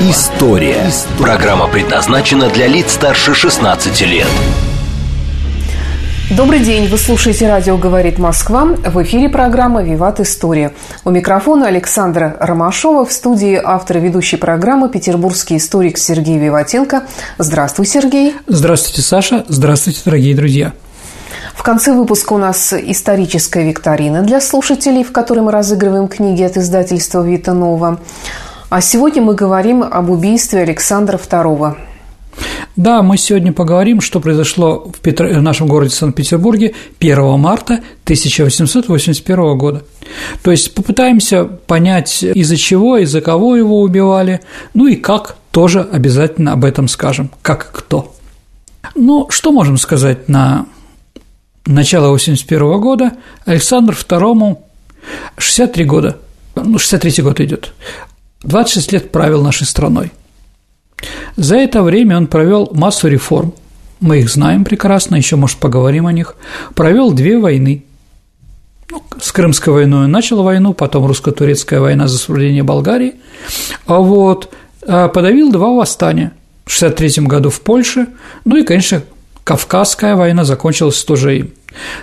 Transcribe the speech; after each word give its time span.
История». 0.00 0.92
Программа 1.18 1.66
предназначена 1.66 2.48
для 2.50 2.68
лиц 2.68 2.92
старше 2.92 3.34
16 3.34 4.00
лет. 4.02 4.28
Добрый 6.30 6.60
день, 6.60 6.86
вы 6.86 6.96
слушаете 6.98 7.48
«Радио 7.48 7.76
говорит 7.76 8.16
Москва». 8.16 8.64
В 8.64 9.02
эфире 9.02 9.28
программа 9.28 9.82
«Виват 9.82 10.20
История». 10.20 10.72
У 11.04 11.10
микрофона 11.10 11.66
Александра 11.66 12.36
Ромашова, 12.38 13.04
в 13.06 13.12
студии 13.12 13.60
автор 13.62 13.96
и 13.96 14.00
ведущей 14.00 14.36
программы 14.36 14.88
петербургский 14.88 15.56
историк 15.56 15.98
Сергей 15.98 16.38
Виватенко. 16.38 17.02
Здравствуй, 17.38 17.86
Сергей. 17.86 18.36
Здравствуйте, 18.46 19.02
Саша. 19.02 19.44
Здравствуйте, 19.48 20.02
дорогие 20.04 20.36
друзья. 20.36 20.74
В 21.56 21.64
конце 21.64 21.92
выпуска 21.92 22.34
у 22.34 22.38
нас 22.38 22.72
историческая 22.72 23.64
викторина 23.64 24.22
для 24.22 24.40
слушателей, 24.40 25.02
в 25.02 25.10
которой 25.10 25.40
мы 25.40 25.50
разыгрываем 25.50 26.06
книги 26.06 26.44
от 26.44 26.56
издательства 26.56 27.26
«Вита 27.26 27.52
Нова». 27.52 27.98
А 28.70 28.82
сегодня 28.82 29.22
мы 29.22 29.34
говорим 29.34 29.82
об 29.82 30.10
убийстве 30.10 30.60
Александра 30.60 31.16
II. 31.16 31.74
Да, 32.76 33.02
мы 33.02 33.16
сегодня 33.16 33.52
поговорим, 33.52 34.02
что 34.02 34.20
произошло 34.20 34.92
в, 34.94 35.00
Петр... 35.00 35.26
в 35.26 35.42
нашем 35.42 35.68
городе 35.68 35.94
Санкт-Петербурге 35.94 36.74
1 37.00 37.38
марта 37.38 37.80
1881 38.04 39.56
года. 39.56 39.84
То 40.42 40.50
есть 40.50 40.74
попытаемся 40.74 41.44
понять, 41.44 42.22
из-за 42.22 42.58
чего, 42.58 42.98
из-за 42.98 43.22
кого 43.22 43.56
его 43.56 43.80
убивали, 43.80 44.42
ну 44.74 44.86
и 44.86 44.96
как, 44.96 45.38
тоже 45.50 45.80
обязательно 45.80 46.52
об 46.52 46.66
этом 46.66 46.88
скажем, 46.88 47.30
как 47.40 47.72
кто. 47.72 48.14
Ну, 48.94 49.28
что 49.30 49.50
можем 49.50 49.78
сказать 49.78 50.28
на 50.28 50.66
начало 51.64 52.10
81 52.10 52.80
года? 52.80 53.12
Александр 53.46 53.94
II 53.94 54.58
63 55.38 55.84
года, 55.84 56.18
ну, 56.54 56.78
63 56.78 57.22
год 57.24 57.40
идет. 57.40 57.72
26 58.42 58.92
лет 58.92 59.12
правил 59.12 59.42
нашей 59.42 59.66
страной. 59.66 60.12
За 61.36 61.56
это 61.56 61.82
время 61.82 62.16
он 62.16 62.26
провел 62.26 62.70
массу 62.72 63.08
реформ, 63.08 63.54
мы 64.00 64.20
их 64.20 64.30
знаем 64.30 64.64
прекрасно, 64.64 65.16
еще, 65.16 65.36
может, 65.36 65.58
поговорим 65.58 66.06
о 66.06 66.12
них, 66.12 66.36
провел 66.74 67.12
две 67.12 67.38
войны. 67.38 67.84
Ну, 68.90 69.02
с 69.20 69.32
Крымской 69.32 69.72
войной 69.72 70.04
он 70.04 70.10
начал 70.10 70.42
войну, 70.42 70.72
потом 70.72 71.06
русско-турецкая 71.06 71.80
война 71.80 72.08
за 72.08 72.16
освобождение 72.16 72.62
Болгарии, 72.62 73.14
а 73.86 73.98
вот 73.98 74.52
а 74.86 75.08
подавил 75.08 75.52
два 75.52 75.70
восстания 75.70 76.32
в 76.64 76.72
63 76.72 77.24
году 77.26 77.50
в 77.50 77.60
Польше, 77.60 78.06
ну 78.44 78.56
и, 78.56 78.62
конечно, 78.62 79.02
Кавказская 79.44 80.14
война 80.14 80.44
закончилась 80.44 81.02
тоже 81.04 81.38
им. 81.38 81.50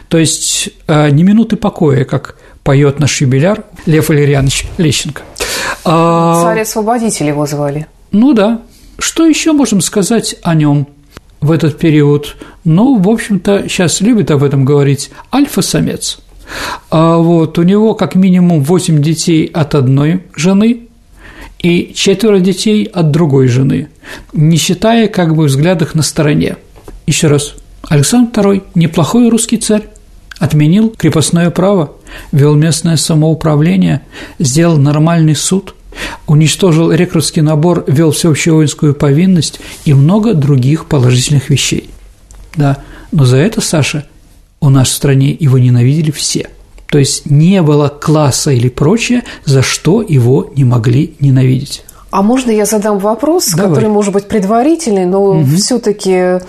То 0.10 0.18
есть 0.18 0.70
а, 0.88 1.10
ни 1.10 1.24
минуты 1.24 1.56
покоя, 1.56 2.04
как 2.04 2.38
поет 2.64 3.00
наш 3.00 3.22
юбиляр 3.22 3.64
Лев 3.86 4.10
Валерьянович 4.10 4.68
Лещенко– 4.78 5.24
а... 5.86 6.42
Царь-освободитель 6.44 7.28
его 7.28 7.46
звали. 7.46 7.88
Ну 8.12 8.34
да. 8.34 8.62
Что 8.98 9.26
еще 9.26 9.52
можем 9.54 9.82
сказать 9.82 10.36
о 10.42 10.56
нем 10.56 10.88
в 11.42 11.52
этот 11.52 11.78
период? 11.78 12.36
Ну, 12.64 12.98
в 12.98 13.10
общем-то, 13.10 13.70
сейчас 13.70 14.02
любят 14.02 14.32
об 14.32 14.44
этом 14.44 14.66
говорить 14.66 15.12
альфа-самец. 15.34 16.20
А 16.90 17.18
вот 17.18 17.58
у 17.58 17.64
него 17.64 17.94
как 17.94 18.16
минимум 18.16 18.64
8 18.64 19.02
детей 19.02 19.46
от 19.46 19.76
одной 19.76 20.24
жены 20.36 20.88
и 21.60 21.94
четверо 21.96 22.40
детей 22.40 22.84
от 22.86 23.12
другой 23.12 23.48
жены, 23.48 23.90
не 24.34 24.58
считая 24.58 25.08
как 25.08 25.36
бы 25.36 25.46
взглядах 25.46 25.96
на 25.96 26.04
стороне. 26.04 26.58
Еще 27.08 27.28
раз, 27.28 27.56
Александр 27.88 28.40
II– 28.40 28.64
неплохой 28.76 29.30
русский 29.30 29.58
царь, 29.58 29.88
отменил 30.40 30.90
крепостное 30.90 31.50
право, 31.50 31.94
вел 32.32 32.56
местное 32.56 32.98
самоуправление, 32.98 34.02
сделал 34.40 34.78
нормальный 34.78 35.36
суд, 35.36 35.75
уничтожил 36.28 36.92
рекрутский 36.92 37.42
набор, 37.42 37.84
вел 37.88 38.12
всеобщую 38.12 38.56
воинскую 38.56 38.94
повинность 38.94 39.60
и 39.86 39.94
много 39.94 40.34
других 40.34 40.86
положительных 40.86 41.50
вещей. 41.50 41.90
Да, 42.56 42.78
но 43.12 43.26
за 43.26 43.38
это, 43.38 43.62
Саша, 43.62 44.06
у 44.60 44.70
нас 44.70 44.90
в 44.90 44.94
стране 44.94 45.36
его 45.40 45.58
ненавидели 45.58 46.12
все. 46.12 46.50
То 46.88 47.00
есть 47.00 47.30
не 47.30 47.62
было 47.62 47.90
класса 47.90 48.52
или 48.52 48.70
прочее, 48.70 49.24
за 49.44 49.62
что 49.62 50.02
его 50.02 50.52
не 50.56 50.64
могли 50.64 51.16
ненавидеть. 51.20 51.84
А 52.12 52.22
можно 52.22 52.52
я 52.52 52.66
задам 52.66 53.00
вопрос, 53.00 53.50
Давай. 53.50 53.74
который 53.74 53.90
может 53.90 54.14
быть 54.14 54.28
предварительный, 54.28 55.06
но 55.06 55.22
угу. 55.22 55.46
все-таки 55.58 56.40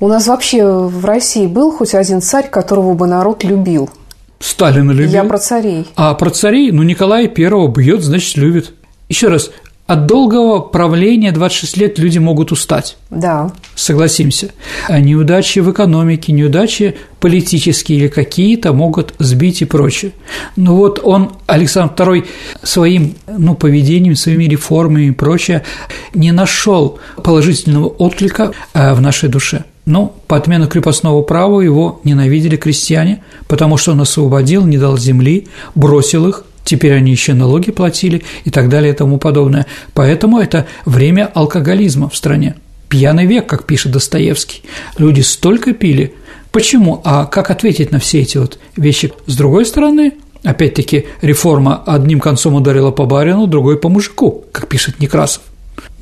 у 0.00 0.06
нас 0.06 0.28
вообще 0.28 0.64
в 0.64 1.04
России 1.04 1.46
был 1.46 1.72
хоть 1.72 1.94
один 1.94 2.20
царь, 2.20 2.48
которого 2.48 2.94
бы 2.94 3.06
народ 3.06 3.42
любил? 3.42 3.90
Сталина 4.38 4.92
любил. 4.92 5.10
Я 5.10 5.24
про 5.24 5.38
царей. 5.38 5.88
А 5.96 6.14
про 6.14 6.30
царей, 6.30 6.70
ну, 6.70 6.84
Николая 6.84 7.26
Первого 7.26 7.68
бьет, 7.68 8.02
значит, 8.02 8.36
любит. 8.36 8.74
Еще 9.08 9.28
раз, 9.28 9.50
от 9.88 10.04
долгого 10.04 10.60
правления 10.60 11.32
26 11.32 11.78
лет 11.78 11.98
люди 11.98 12.18
могут 12.18 12.52
устать. 12.52 12.98
Да. 13.08 13.52
Согласимся. 13.74 14.50
А 14.86 15.00
неудачи 15.00 15.60
в 15.60 15.72
экономике, 15.72 16.32
неудачи 16.32 16.94
политические 17.20 17.98
или 17.98 18.08
какие-то 18.08 18.74
могут 18.74 19.14
сбить 19.18 19.62
и 19.62 19.64
прочее. 19.64 20.12
Ну 20.56 20.76
вот 20.76 21.00
он, 21.02 21.32
Александр 21.46 21.94
II, 21.94 22.26
своим 22.62 23.14
ну, 23.26 23.54
поведением, 23.54 24.14
своими 24.14 24.44
реформами 24.44 25.06
и 25.06 25.10
прочее 25.10 25.64
не 26.12 26.32
нашел 26.32 26.98
положительного 27.24 27.86
отклика 27.86 28.52
э, 28.74 28.92
в 28.92 29.00
нашей 29.00 29.30
душе. 29.30 29.64
Но 29.88 30.14
по 30.26 30.36
отмену 30.36 30.68
крепостного 30.68 31.22
права 31.22 31.62
его 31.62 32.02
ненавидели 32.04 32.56
крестьяне, 32.56 33.22
потому 33.46 33.78
что 33.78 33.92
он 33.92 34.02
освободил, 34.02 34.66
не 34.66 34.76
дал 34.76 34.98
земли, 34.98 35.48
бросил 35.74 36.28
их, 36.28 36.44
теперь 36.62 36.92
они 36.92 37.10
еще 37.10 37.32
налоги 37.32 37.70
платили 37.70 38.22
и 38.44 38.50
так 38.50 38.68
далее 38.68 38.92
и 38.92 38.94
тому 38.94 39.16
подобное. 39.16 39.64
Поэтому 39.94 40.40
это 40.40 40.66
время 40.84 41.30
алкоголизма 41.32 42.10
в 42.10 42.16
стране. 42.16 42.56
Пьяный 42.90 43.24
век, 43.24 43.46
как 43.46 43.64
пишет 43.64 43.92
Достоевский. 43.92 44.60
Люди 44.98 45.22
столько 45.22 45.72
пили. 45.72 46.12
Почему? 46.52 47.00
А 47.02 47.24
как 47.24 47.50
ответить 47.50 47.90
на 47.90 47.98
все 47.98 48.20
эти 48.20 48.36
вот 48.36 48.58
вещи? 48.76 49.10
С 49.24 49.36
другой 49.36 49.64
стороны, 49.64 50.12
опять-таки, 50.44 51.06
реформа 51.22 51.82
одним 51.86 52.20
концом 52.20 52.56
ударила 52.56 52.90
по 52.90 53.06
барину, 53.06 53.46
другой 53.46 53.78
по 53.78 53.88
мужику, 53.88 54.44
как 54.52 54.68
пишет 54.68 55.00
Некрасов. 55.00 55.40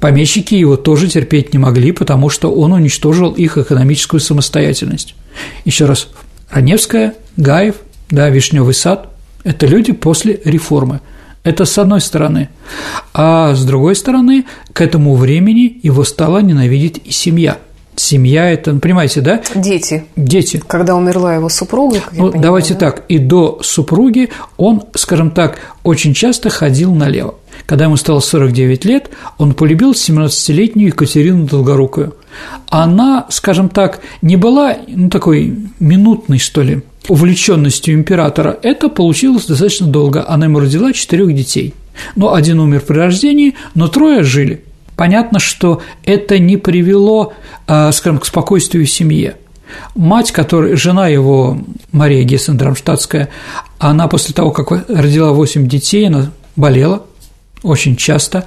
Помещики 0.01 0.55
его 0.55 0.77
тоже 0.77 1.09
терпеть 1.09 1.53
не 1.53 1.59
могли, 1.59 1.93
потому 1.93 2.29
что 2.29 2.53
он 2.53 2.73
уничтожил 2.73 3.33
их 3.33 3.57
экономическую 3.57 4.21
самостоятельность. 4.21 5.15
Еще 5.65 5.87
раз, 5.87 6.09
Раневская, 6.51 7.15
Гаев, 7.37 7.77
да, 8.11 8.29
Вишневый 8.29 8.75
сад– 8.75 9.09
это 9.45 9.67
люди 9.67 9.93
после 9.93 10.41
реформы. 10.45 11.01
Это 11.45 11.65
с 11.65 11.79
одной 11.79 12.01
стороны. 12.01 12.49
А 13.15 13.55
с 13.55 13.65
другой 13.65 13.95
стороны, 13.95 14.47
к 14.73 14.81
этому 14.81 15.15
времени 15.15 15.79
его 15.83 16.05
стала 16.05 16.41
ненавидеть 16.41 17.01
и 17.05 17.13
семья. 17.13 17.59
Семья– 17.95 18.51
это, 18.53 18.75
понимаете, 18.75 19.23
да? 19.23 19.41
Дети. 19.55 20.05
Дети. 20.17 20.63
Когда 20.67 20.95
умерла 20.95 21.35
его 21.35 21.49
супруга, 21.49 22.01
как 22.01 22.13
ну, 22.13 22.33
давайте 22.33 22.75
да? 22.75 22.81
так, 22.81 23.05
и 23.09 23.19
до 23.19 23.61
супруги 23.63 24.29
он, 24.59 24.83
скажем 24.97 25.31
так, 25.31 25.59
очень 25.83 26.13
часто 26.13 26.51
ходил 26.51 26.95
налево. 26.95 27.37
Когда 27.67 27.87
ему 27.87 27.97
стало 27.97 28.21
49 28.21 28.85
лет, 28.85 29.11
он 29.39 29.53
полюбил 29.53 29.93
17-летнюю 29.93 30.89
Екатерину 30.89 31.47
Долгорукую. 31.47 32.15
Она, 32.69 33.27
скажем 33.29 33.69
так, 33.69 34.01
не 34.23 34.37
была 34.37 34.77
ну, 34.87 35.11
такой 35.11 35.59
минутной, 35.81 36.39
что 36.39 36.63
ли, 36.63 36.83
увлеченностью 37.09 37.95
императора. 37.95 38.57
Это 38.63 38.89
получилось 38.89 39.47
достаточно 39.47 39.89
долго. 39.89 40.25
Она 40.29 40.47
ему 40.47 40.61
родила 40.61 40.93
четырех 40.93 41.35
детей. 41.35 41.75
Ну, 42.15 42.33
один 42.33 42.61
умер 42.61 42.83
при 42.87 42.99
рождении, 42.99 43.55
но 43.75 43.89
трое 43.89 44.23
жили. 44.23 44.63
Понятно, 44.95 45.41
что 45.41 45.83
это 46.05 46.39
не 46.39 46.57
привело, 46.57 47.33
а, 47.67 47.91
скажем, 47.91 48.19
к 48.19 48.27
спокойствию 48.27 48.87
в 48.87 48.91
семье. 48.91 49.37
Мать, 49.97 50.31
которая, 50.31 50.77
жена 50.77 51.09
его, 51.09 51.59
Мария 51.91 52.25
Гессен-Драмштадтская, 52.25 53.29
она 53.79 54.07
после 54.07 54.35
того, 54.35 54.53
как 54.53 54.89
родила 54.89 55.33
8 55.33 55.67
детей, 55.67 56.07
она 56.07 56.31
болела, 56.55 57.03
очень 57.67 57.97
часто. 57.97 58.47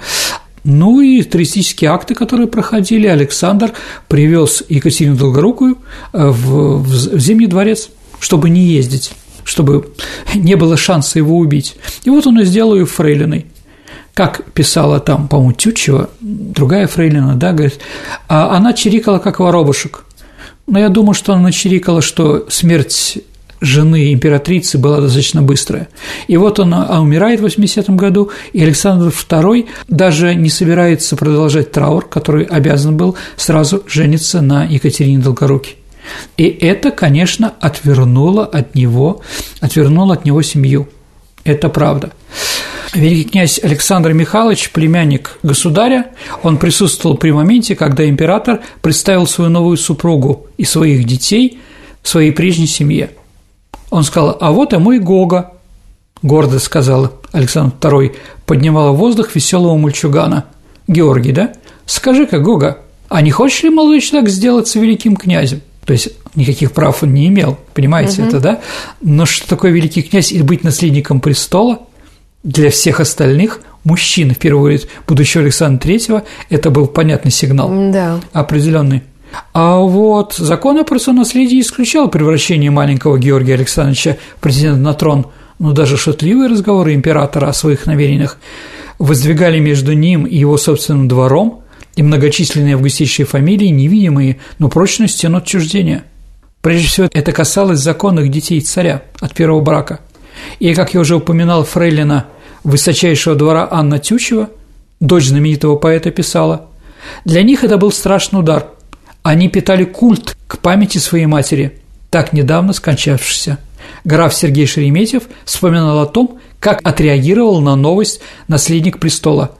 Ну 0.63 1.01
и 1.01 1.23
туристические 1.23 1.91
акты, 1.91 2.15
которые 2.15 2.47
проходили, 2.47 3.07
Александр 3.07 3.71
привез 4.07 4.63
Екатерину 4.67 5.15
Долгорукую 5.15 5.77
э, 6.11 6.27
в, 6.27 6.83
в 6.83 7.19
Зимний 7.19 7.47
дворец, 7.47 7.89
чтобы 8.19 8.49
не 8.49 8.61
ездить, 8.61 9.13
чтобы 9.43 9.89
не 10.35 10.55
было 10.55 10.75
шанса 10.75 11.19
его 11.19 11.37
убить. 11.37 11.75
И 12.03 12.09
вот 12.09 12.27
он 12.27 12.39
и 12.39 12.45
сделал 12.45 12.75
ее 12.75 12.85
фрейлиной. 12.85 13.45
Как 14.13 14.43
писала 14.51 14.99
там, 14.99 15.29
по-моему, 15.29 15.53
Тютчева, 15.53 16.09
другая 16.19 16.87
фрейлина, 16.87 17.35
да, 17.35 17.53
говорит, 17.53 17.79
а 18.27 18.55
она 18.55 18.73
чирикала, 18.73 19.19
как 19.19 19.39
воробушек. 19.39 20.03
Но 20.67 20.77
я 20.77 20.89
думаю, 20.89 21.13
что 21.13 21.33
она 21.33 21.43
начерикала, 21.43 22.01
что 22.01 22.45
смерть 22.49 23.19
жены 23.61 24.13
императрицы 24.13 24.77
была 24.77 25.01
достаточно 25.01 25.41
быстрая. 25.41 25.89
И 26.27 26.37
вот 26.37 26.59
он 26.59 26.73
а 26.73 27.01
умирает 27.01 27.39
в 27.39 27.45
80-м 27.45 27.97
году, 27.97 28.31
и 28.53 28.63
Александр 28.63 29.07
II 29.07 29.67
даже 29.87 30.35
не 30.35 30.49
собирается 30.49 31.15
продолжать 31.15 31.71
траур, 31.71 32.07
который 32.07 32.45
обязан 32.45 32.97
был 32.97 33.15
сразу 33.35 33.83
жениться 33.87 34.41
на 34.41 34.63
Екатерине 34.65 35.19
Долгоруке. 35.19 35.75
И 36.37 36.45
это, 36.45 36.91
конечно, 36.91 37.53
отвернуло 37.59 38.45
от 38.45 38.75
него, 38.75 39.21
отвернуло 39.61 40.13
от 40.13 40.25
него 40.25 40.41
семью. 40.41 40.87
Это 41.43 41.69
правда. 41.69 42.11
Великий 42.93 43.29
князь 43.29 43.59
Александр 43.61 44.13
Михайлович, 44.13 44.71
племянник 44.71 45.37
государя, 45.43 46.07
он 46.41 46.57
присутствовал 46.57 47.17
при 47.17 47.29
моменте, 47.31 47.75
когда 47.75 48.07
император 48.09 48.61
представил 48.81 49.27
свою 49.27 49.51
новую 49.51 49.77
супругу 49.77 50.47
и 50.57 50.65
своих 50.65 51.05
детей 51.05 51.59
своей 52.01 52.31
прежней 52.31 52.67
семье. 52.67 53.11
Он 53.89 54.03
сказал, 54.03 54.37
а 54.39 54.51
вот 54.51 54.73
и 54.73 54.77
мой 54.77 54.99
Гога, 54.99 55.53
гордо 56.21 56.59
сказал 56.59 57.13
Александр 57.31 57.75
II, 57.79 58.15
поднимала 58.45 58.91
в 58.91 58.97
воздух 58.97 59.35
веселого 59.35 59.77
мальчугана. 59.77 60.45
Георгий, 60.87 61.31
да? 61.31 61.53
Скажи-ка, 61.85 62.39
Гога, 62.39 62.79
а 63.09 63.21
не 63.21 63.31
хочешь 63.31 63.63
ли 63.63 63.69
молодой 63.69 64.01
человек 64.01 64.29
сделаться 64.29 64.79
великим 64.79 65.15
князем? 65.15 65.61
То 65.85 65.93
есть 65.93 66.09
никаких 66.35 66.71
прав 66.71 67.01
он 67.03 67.13
не 67.13 67.27
имел, 67.27 67.57
понимаете 67.73 68.21
угу. 68.21 68.29
это, 68.29 68.39
да? 68.39 68.61
Но 69.01 69.25
что 69.25 69.47
такое 69.47 69.71
великий 69.71 70.01
князь 70.01 70.31
и 70.31 70.41
быть 70.41 70.63
наследником 70.63 71.19
престола 71.19 71.79
для 72.43 72.69
всех 72.69 72.99
остальных 72.99 73.61
мужчин, 73.83 74.33
в 74.33 74.37
первую 74.37 74.73
очередь 74.73 74.89
будущего 75.07 75.43
Александра 75.43 75.89
III, 75.89 76.23
это 76.49 76.69
был 76.69 76.87
понятный 76.87 77.31
сигнал, 77.31 77.69
да. 77.91 78.19
определенный. 78.33 79.03
А 79.53 79.77
вот 79.77 80.33
закон 80.33 80.77
о 80.77 81.13
наследии 81.13 81.59
исключал 81.59 82.09
превращение 82.09 82.71
маленького 82.71 83.17
Георгия 83.17 83.55
Александровича 83.55 84.17
президента 84.39 84.79
на 84.79 84.93
трон, 84.93 85.27
но 85.59 85.71
даже 85.73 85.97
шутливые 85.97 86.49
разговоры 86.49 86.93
императора 86.93 87.47
о 87.47 87.53
своих 87.53 87.85
намерениях 87.85 88.37
воздвигали 88.97 89.59
между 89.59 89.93
ним 89.93 90.25
и 90.25 90.37
его 90.37 90.57
собственным 90.57 91.07
двором 91.07 91.61
и 91.95 92.03
многочисленные 92.03 92.75
августейшие 92.75 93.25
фамилии 93.25 93.67
невидимые, 93.67 94.37
но 94.57 94.69
прочную 94.69 95.09
стену 95.09 95.37
отчуждения. 95.37 96.03
Прежде 96.61 96.87
всего, 96.87 97.09
это 97.11 97.31
касалось 97.31 97.79
законных 97.79 98.29
детей 98.29 98.61
царя 98.61 99.03
от 99.19 99.33
первого 99.33 99.61
брака. 99.61 99.99
И, 100.59 100.73
как 100.73 100.93
я 100.93 100.99
уже 101.01 101.15
упоминал, 101.15 101.63
фрейлина 101.63 102.27
высочайшего 102.63 103.35
двора 103.35 103.67
Анна 103.69 103.99
Тючева, 103.99 104.49
дочь 104.99 105.27
знаменитого 105.27 105.75
поэта, 105.75 106.11
писала, 106.11 106.67
«Для 107.25 107.43
них 107.43 107.63
это 107.63 107.77
был 107.77 107.91
страшный 107.91 108.39
удар– 108.39 108.67
они 109.23 109.49
питали 109.49 109.83
культ 109.83 110.37
к 110.47 110.59
памяти 110.59 110.97
своей 110.97 111.25
матери, 111.25 111.79
так 112.09 112.33
недавно 112.33 112.73
скончавшейся. 112.73 113.59
Граф 114.03 114.33
Сергей 114.33 114.65
Шереметьев 114.65 115.23
вспоминал 115.45 115.99
о 115.99 116.05
том, 116.05 116.39
как 116.59 116.79
отреагировал 116.83 117.61
на 117.61 117.75
новость 117.75 118.21
наследник 118.47 118.99
престола. 118.99 119.55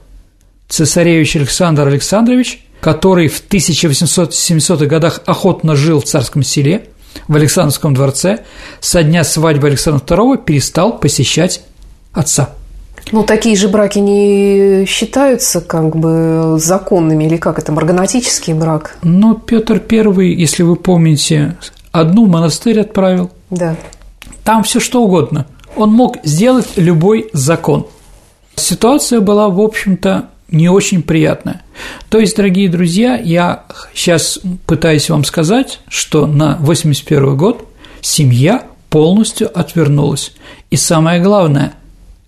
Цесаревич 0.68 1.36
Александр 1.36 1.86
Александрович, 1.86 2.64
который 2.80 3.28
в 3.28 3.42
1870-х 3.48 4.86
годах 4.86 5.20
охотно 5.26 5.76
жил 5.76 6.00
в 6.00 6.04
царском 6.04 6.42
селе, 6.42 6.86
в 7.28 7.34
Александровском 7.34 7.94
дворце, 7.94 8.44
со 8.80 9.02
дня 9.02 9.24
свадьбы 9.24 9.68
Александра 9.68 10.04
II 10.04 10.44
перестал 10.44 10.98
посещать 10.98 11.62
отца. 12.12 12.54
Ну, 13.12 13.24
такие 13.24 13.56
же 13.56 13.68
браки 13.68 13.98
не 13.98 14.84
считаются 14.86 15.60
как 15.60 15.96
бы 15.96 16.56
законными, 16.58 17.24
или 17.24 17.36
как 17.36 17.58
это, 17.58 17.72
марганатический 17.72 18.54
брак? 18.54 18.96
Ну, 19.02 19.34
Петр 19.34 19.78
Первый, 19.80 20.34
если 20.34 20.62
вы 20.62 20.76
помните, 20.76 21.56
одну 21.92 22.26
в 22.26 22.28
монастырь 22.28 22.80
отправил. 22.80 23.30
Да. 23.50 23.76
Там 24.44 24.62
все 24.62 24.80
что 24.80 25.02
угодно. 25.02 25.46
Он 25.76 25.90
мог 25.92 26.18
сделать 26.24 26.68
любой 26.76 27.30
закон. 27.32 27.86
Ситуация 28.56 29.20
была, 29.20 29.48
в 29.48 29.60
общем-то, 29.60 30.28
не 30.50 30.68
очень 30.68 31.02
приятная. 31.02 31.62
То 32.08 32.18
есть, 32.18 32.36
дорогие 32.36 32.68
друзья, 32.68 33.16
я 33.16 33.64
сейчас 33.94 34.40
пытаюсь 34.66 35.08
вам 35.08 35.24
сказать, 35.24 35.80
что 35.88 36.26
на 36.26 36.56
81 36.60 37.36
год 37.36 37.66
семья 38.00 38.64
полностью 38.90 39.56
отвернулась. 39.56 40.32
И 40.70 40.76
самое 40.76 41.20
главное, 41.20 41.74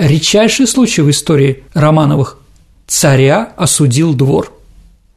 редчайший 0.02 0.66
случай 0.66 1.02
в 1.02 1.10
истории 1.10 1.62
Романовых. 1.74 2.38
Царя 2.86 3.52
осудил 3.56 4.14
двор. 4.14 4.52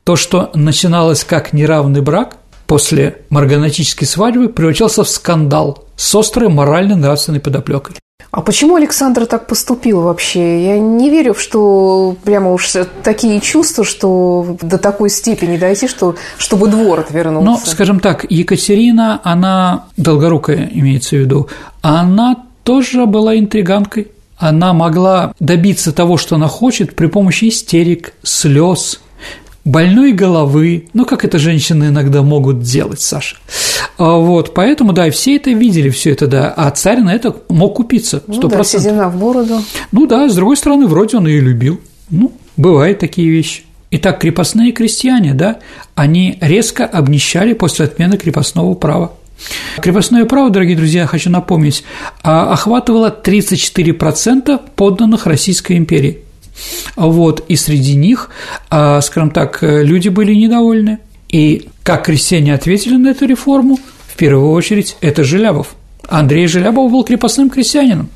То, 0.03 0.15
что 0.15 0.51
начиналось 0.53 1.23
как 1.23 1.53
неравный 1.53 2.01
брак, 2.01 2.37
после 2.67 3.17
марганатической 3.29 4.07
свадьбы 4.07 4.49
превратился 4.49 5.03
в 5.03 5.09
скандал 5.09 5.83
с 5.95 6.13
острой 6.13 6.49
морально-нравственной 6.49 7.39
подоплекой. 7.39 7.95
А 8.29 8.41
почему 8.41 8.75
Александр 8.75 9.25
так 9.25 9.47
поступил 9.47 10.01
вообще? 10.01 10.65
Я 10.65 10.77
не 10.77 11.09
верю, 11.09 11.33
что 11.35 12.15
прямо 12.23 12.51
уж 12.51 12.73
такие 13.01 13.39
чувства, 13.39 13.85
что 13.85 14.57
до 14.61 14.77
такой 14.77 15.09
степени 15.09 15.57
дойти, 15.57 15.87
что, 15.87 16.15
чтобы 16.37 16.67
двор 16.67 16.99
отвернулся. 16.99 17.45
Ну, 17.45 17.57
скажем 17.65 17.99
так, 17.99 18.25
Екатерина, 18.29 19.21
она, 19.23 19.85
долгорукая 19.95 20.69
имеется 20.73 21.15
в 21.15 21.19
виду, 21.19 21.47
она 21.81 22.35
тоже 22.63 23.05
была 23.05 23.39
интриганкой 23.39 24.11
она 24.37 24.73
могла 24.73 25.33
добиться 25.39 25.91
того, 25.91 26.17
что 26.17 26.35
она 26.35 26.47
хочет 26.47 26.95
при 26.95 27.07
помощи 27.07 27.49
истерик, 27.49 28.13
слез, 28.23 28.99
больной 29.63 30.11
головы, 30.11 30.87
ну, 30.93 31.05
как 31.05 31.25
это 31.25 31.39
женщины 31.39 31.85
иногда 31.85 32.21
могут 32.21 32.61
делать, 32.61 33.01
Саша. 33.01 33.37
А 33.97 34.17
вот, 34.17 34.53
поэтому, 34.53 34.93
да, 34.93 35.09
все 35.09 35.37
это 35.37 35.49
видели, 35.51 35.89
все 35.89 36.11
это, 36.11 36.27
да, 36.27 36.53
а 36.55 36.69
царь 36.71 36.99
на 36.99 37.13
это 37.13 37.35
мог 37.49 37.75
купиться, 37.75 38.17
100%. 38.27 38.39
Ну, 38.41 38.47
да, 38.49 38.63
седина 38.63 39.09
в 39.09 39.17
бороду. 39.17 39.61
Ну, 39.91 40.05
да, 40.05 40.29
с 40.29 40.35
другой 40.35 40.57
стороны, 40.57 40.85
вроде 40.85 41.17
он 41.17 41.27
ее 41.27 41.41
любил, 41.41 41.81
ну, 42.09 42.31
бывают 42.57 42.99
такие 42.99 43.29
вещи. 43.29 43.63
Итак, 43.91 44.19
крепостные 44.19 44.71
крестьяне, 44.71 45.33
да, 45.33 45.59
они 45.95 46.37
резко 46.41 46.85
обнищали 46.85 47.53
после 47.53 47.85
отмены 47.85 48.17
крепостного 48.17 48.73
права. 48.73 49.13
Крепостное 49.81 50.25
право, 50.25 50.49
дорогие 50.49 50.77
друзья, 50.77 51.05
хочу 51.05 51.29
напомнить, 51.29 51.83
а, 52.23 52.51
охватывало 52.53 53.09
34% 53.09 54.59
подданных 54.75 55.25
Российской 55.25 55.77
империи. 55.77 56.19
Вот, 56.95 57.43
и 57.49 57.55
среди 57.55 57.95
них, 57.95 58.29
а, 58.69 59.01
скажем 59.01 59.31
так, 59.31 59.59
люди 59.61 60.09
были 60.09 60.33
недовольны. 60.33 60.99
И 61.27 61.67
как 61.83 62.05
крестьяне 62.05 62.53
ответили 62.53 62.95
на 62.95 63.09
эту 63.09 63.25
реформу? 63.25 63.77
В 64.07 64.15
первую 64.15 64.51
очередь, 64.51 64.95
это 65.01 65.23
Желябов. 65.23 65.75
Андрей 66.07 66.47
Желябов 66.47 66.91
был 66.91 67.03
крепостным 67.03 67.49
крестьянином. 67.49 68.09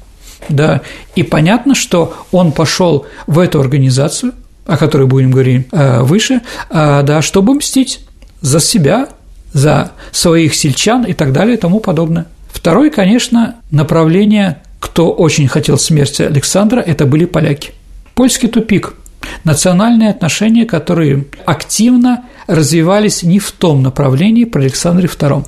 Да, 0.47 0.81
и 1.15 1.23
понятно, 1.23 1.75
что 1.75 2.15
он 2.31 2.53
пошел 2.53 3.05
в 3.27 3.39
эту 3.39 3.59
организацию, 3.59 4.33
о 4.65 4.77
которой 4.77 5.05
будем 5.05 5.31
говорить 5.31 5.67
э, 5.71 6.01
выше, 6.01 6.41
да, 6.69 7.21
чтобы 7.21 7.55
мстить 7.55 7.99
за 8.39 8.61
себя, 8.61 9.09
за 9.53 9.91
своих 10.11 10.55
сельчан 10.55 11.03
и 11.03 11.13
так 11.13 11.31
далее 11.31 11.55
и 11.55 11.59
тому 11.59 11.79
подобное. 11.79 12.25
Второе, 12.51 12.89
конечно, 12.89 13.55
направление, 13.71 14.61
кто 14.79 15.11
очень 15.11 15.47
хотел 15.47 15.77
смерти 15.77 16.23
Александра, 16.23 16.79
это 16.79 17.05
были 17.05 17.25
поляки. 17.25 17.71
Польский 18.15 18.49
тупик– 18.49 18.93
национальные 19.43 20.09
отношения, 20.09 20.65
которые 20.65 21.25
активно 21.45 22.25
развивались 22.47 23.23
не 23.23 23.39
в 23.39 23.51
том 23.51 23.81
направлении 23.81 24.43
при 24.43 24.61
Александре 24.61 25.07
II. 25.07 25.45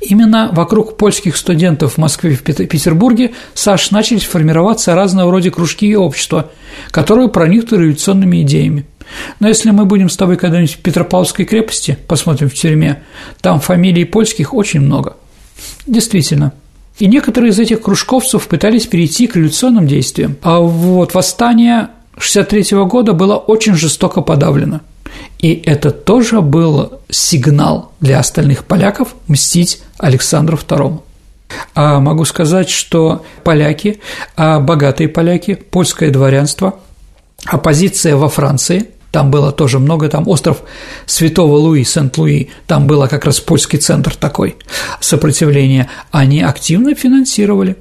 Именно 0.00 0.50
вокруг 0.52 0.96
польских 0.96 1.36
студентов 1.36 1.94
в 1.94 1.98
Москве 1.98 2.32
и 2.32 2.36
в 2.36 2.42
Петербурге, 2.42 3.32
Саш, 3.54 3.90
начались 3.90 4.24
формироваться 4.24 4.94
разного 4.94 5.32
рода 5.32 5.50
кружки 5.50 5.88
и 5.88 5.96
общества, 5.96 6.50
которые 6.92 7.28
проникнуты 7.28 7.76
революционными 7.76 8.42
идеями– 8.42 8.86
но 9.40 9.48
если 9.48 9.70
мы 9.70 9.84
будем 9.84 10.08
с 10.08 10.16
тобой 10.16 10.36
когда-нибудь 10.36 10.74
в 10.74 10.78
Петропавловской 10.78 11.44
крепости, 11.44 11.98
посмотрим 12.06 12.48
в 12.48 12.54
тюрьме, 12.54 13.02
там 13.40 13.60
фамилий 13.60 14.04
польских 14.04 14.54
очень 14.54 14.80
много. 14.80 15.16
Действительно. 15.86 16.52
И 16.98 17.06
некоторые 17.06 17.50
из 17.50 17.58
этих 17.58 17.82
кружковцев 17.82 18.48
пытались 18.48 18.86
перейти 18.86 19.26
к 19.26 19.36
революционным 19.36 19.86
действиям. 19.86 20.36
А 20.42 20.58
вот 20.58 21.14
восстание 21.14 21.88
63 22.18 22.76
года 22.84 23.12
было 23.12 23.36
очень 23.36 23.74
жестоко 23.74 24.20
подавлено. 24.20 24.80
И 25.38 25.54
это 25.64 25.90
тоже 25.90 26.40
был 26.40 27.00
сигнал 27.08 27.92
для 28.00 28.18
остальных 28.18 28.64
поляков 28.64 29.14
мстить 29.28 29.82
Александру 29.96 30.56
II. 30.56 31.00
А 31.74 32.00
могу 32.00 32.24
сказать, 32.24 32.68
что 32.68 33.24
поляки, 33.44 34.00
а 34.36 34.58
богатые 34.60 35.08
поляки, 35.08 35.54
польское 35.54 36.10
дворянство, 36.10 36.80
оппозиция 37.46 38.16
во 38.16 38.28
Франции– 38.28 38.88
там 39.10 39.30
было 39.30 39.52
тоже 39.52 39.78
много, 39.78 40.08
там 40.08 40.28
остров 40.28 40.62
Святого 41.06 41.56
Луи, 41.56 41.84
Сент-Луи, 41.84 42.48
там 42.66 42.86
было 42.86 43.06
как 43.06 43.24
раз 43.24 43.40
польский 43.40 43.78
центр 43.78 44.14
такой 44.14 44.56
сопротивления, 45.00 45.88
они 46.10 46.42
активно 46.42 46.94
финансировали. 46.94 47.76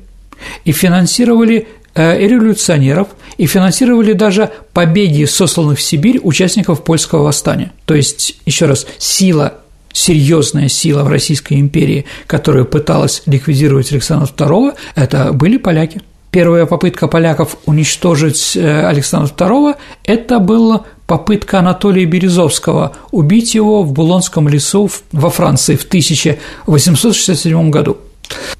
И 0.65 0.71
финансировали 0.71 1.67
э, 1.95 2.23
и 2.23 2.27
революционеров, 2.27 3.07
и 3.37 3.45
финансировали 3.47 4.13
даже 4.13 4.51
побеги 4.73 5.25
сосланных 5.25 5.79
в 5.79 5.81
Сибирь 5.81 6.19
участников 6.23 6.83
польского 6.83 7.23
восстания. 7.23 7.71
То 7.85 7.95
есть, 7.95 8.37
еще 8.45 8.65
раз, 8.65 8.85
сила 8.97 9.55
серьезная 9.97 10.67
сила 10.67 11.03
в 11.03 11.07
Российской 11.07 11.55
империи, 11.55 12.05
которая 12.27 12.65
пыталась 12.65 13.23
ликвидировать 13.25 13.91
Александра 13.91 14.27
II, 14.27 14.75
это 14.95 15.33
были 15.33 15.57
поляки. 15.57 16.01
Первая 16.29 16.67
попытка 16.67 17.07
поляков 17.07 17.57
уничтожить 17.65 18.55
э, 18.55 18.85
Александра 18.85 19.33
II– 19.33 19.75
это 20.03 20.39
была 20.39 20.85
попытка 21.07 21.59
Анатолия 21.59 22.05
Березовского 22.05 22.95
убить 23.11 23.55
его 23.55 23.81
в 23.81 23.93
Булонском 23.93 24.47
лесу 24.47 24.91
во 25.11 25.29
Франции 25.31 25.75
в 25.75 25.85
1867 25.85 27.71
году. 27.71 27.97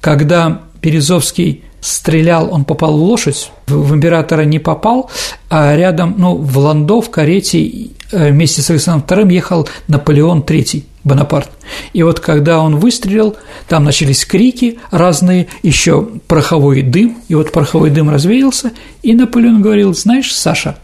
Когда 0.00 0.62
Березовский 0.80 1.62
стрелял, 1.80 2.52
он 2.52 2.64
попал 2.64 2.96
в 2.96 3.02
лошадь, 3.02 3.50
в 3.66 3.94
императора 3.94 4.42
не 4.42 4.58
попал, 4.58 5.10
а 5.50 5.76
рядом, 5.76 6.14
ну, 6.18 6.34
в 6.34 6.58
Ландо, 6.58 7.00
в 7.00 7.10
карете 7.10 7.90
э, 8.10 8.30
вместе 8.30 8.62
с 8.62 8.70
Александром 8.70 9.26
II 9.26 9.32
ехал 9.32 9.68
Наполеон 9.86 10.40
III 10.40 10.84
Бонапарт. 11.04 11.50
И 11.92 12.02
вот 12.02 12.18
когда 12.20 12.60
он 12.60 12.76
выстрелил, 12.76 13.36
там 13.68 13.84
начались 13.84 14.24
крики 14.24 14.78
разные, 14.90 15.46
еще 15.62 16.08
пороховой 16.26 16.82
дым, 16.82 17.18
и 17.28 17.34
вот 17.34 17.52
пороховой 17.52 17.90
дым 17.90 18.10
развеялся, 18.10 18.72
и 19.02 19.14
Наполеон 19.14 19.62
говорил, 19.62 19.94
знаешь, 19.94 20.34
Саша, 20.34 20.78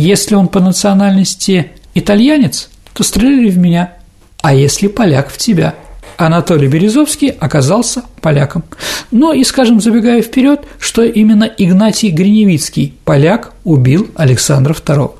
если 0.00 0.34
он 0.34 0.48
по 0.48 0.60
национальности 0.60 1.72
итальянец, 1.94 2.70
то 2.92 3.02
стреляли 3.02 3.50
в 3.50 3.58
меня, 3.58 3.92
а 4.42 4.54
если 4.54 4.86
поляк 4.86 5.30
в 5.30 5.38
тебя– 5.38 5.74
Анатолий 6.16 6.68
Березовский 6.68 7.28
оказался 7.28 8.04
поляком. 8.20 8.64
Но 9.10 9.32
и, 9.32 9.44
скажем, 9.44 9.80
забегая 9.80 10.22
вперед, 10.22 10.64
что 10.78 11.02
именно 11.02 11.44
Игнатий 11.44 12.10
Гриневицкий, 12.10 12.94
поляк, 13.04 13.52
убил 13.64 14.08
Александра 14.14 14.72
II. 14.72 15.12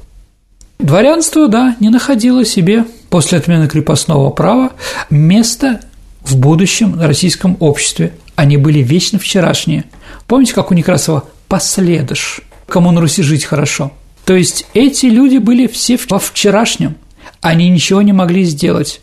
Дворянство, 0.79 1.49
да, 1.49 1.77
не 1.81 1.91
находило 1.91 2.45
себе 2.45 2.85
после 3.11 3.39
отмены 3.39 3.69
крепостного 3.69 4.31
права 4.31 4.73
места 5.11 5.81
в 6.21 6.37
будущем 6.37 7.01
российском 7.01 7.57
обществе. 7.61 8.13
Они 8.35 8.57
были 8.57 8.81
вечно 8.81 9.19
вчерашние. 9.19 9.85
Помните, 10.27 10.55
как 10.55 10.71
у 10.71 10.75
Некрасова 10.75 11.25
«последыш», 11.49 12.43
кому 12.67 12.91
на 12.91 13.01
Руси 13.01 13.23
жить 13.23 13.45
хорошо. 13.45 13.93
То 14.27 14.35
есть 14.35 14.67
эти 14.75 15.07
люди 15.07 15.39
были 15.39 15.69
все 15.69 15.99
во 16.11 16.19
вчерашнем, 16.19 16.97
они 17.41 17.71
ничего 17.71 18.03
не 18.03 18.13
могли 18.13 18.45
сделать. 18.45 19.01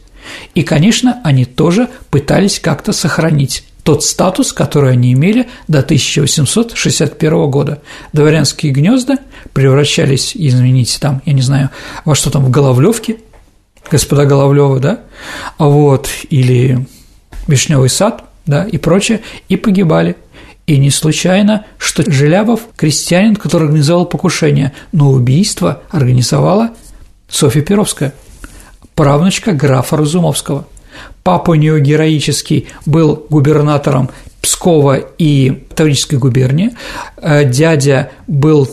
И, 0.54 0.64
конечно, 0.64 1.22
они 1.24 1.46
тоже 1.46 1.90
пытались 2.10 2.60
как-то 2.60 2.92
сохранить 2.92 3.64
тот 3.84 4.04
статус, 4.04 4.54
который 4.54 4.92
они 4.94 5.14
имели 5.14 5.48
до 5.68 5.80
1861 5.80 7.50
года. 7.50 7.82
Дворянские 8.12 8.72
гнезда 8.72 9.18
превращались, 9.54 10.34
извините, 10.36 11.00
там, 11.00 11.22
я 11.26 11.34
не 11.34 11.42
знаю, 11.42 11.70
во 12.06 12.16
что 12.16 12.30
там, 12.30 12.46
в 12.46 12.50
Головлевки, 12.50 13.18
господа 13.90 14.26
Головлёвы, 14.26 14.80
да, 14.80 15.00
вот, 15.58 16.10
или 16.30 16.86
Вишневый 17.48 17.90
сад, 17.90 18.24
да, 18.46 18.66
и 18.66 18.78
прочее, 18.78 19.22
и 19.48 19.56
погибали. 19.56 20.16
И 20.66 20.78
не 20.78 20.90
случайно, 20.92 21.66
что 21.78 22.10
Желябов– 22.10 22.62
крестьянин, 22.78 23.36
который 23.36 23.66
организовал 23.66 24.06
покушение, 24.06 24.74
но 24.92 25.12
убийство 25.12 25.82
организовала 25.92 26.72
Софья 27.28 27.62
Перовская– 27.62 28.14
правнучка 28.96 29.54
графа 29.54 29.98
Разумовского. 29.98 30.66
Папа 31.24 31.52
у 31.52 31.56
нее 31.56 31.80
героический 31.80 32.68
был 32.86 33.26
губернатором 33.30 34.10
Пскова 34.42 34.98
и 35.18 35.66
Таврической 35.76 36.20
губернии. 36.20 36.72
Э, 37.18 37.46
дядя 37.46 38.12
был 38.28 38.70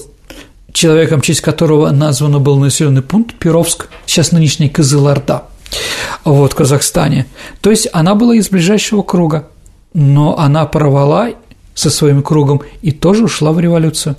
человеком, 0.73 1.21
в 1.21 1.25
честь 1.25 1.41
которого 1.41 1.91
назван 1.91 2.43
был 2.43 2.57
населенный 2.57 3.03
пункт 3.03 3.35
Перовск, 3.37 3.89
сейчас 4.07 4.33
нынешний 4.33 4.69
Кызылорда, 4.69 5.45
вот, 6.25 6.53
в 6.53 6.57
Казахстане. 6.57 7.27
То 7.61 7.71
есть 7.71 7.89
она 7.93 8.15
была 8.15 8.35
из 8.35 8.49
ближайшего 8.49 9.03
круга, 9.03 9.49
но 9.95 10.39
она 10.39 10.67
порвала 10.67 11.31
со 11.81 11.91
своим 11.91 12.23
кругом 12.23 12.63
и 12.83 12.93
тоже 12.93 13.25
ушла 13.25 13.53
в 13.53 13.61
революцию. 13.61 14.17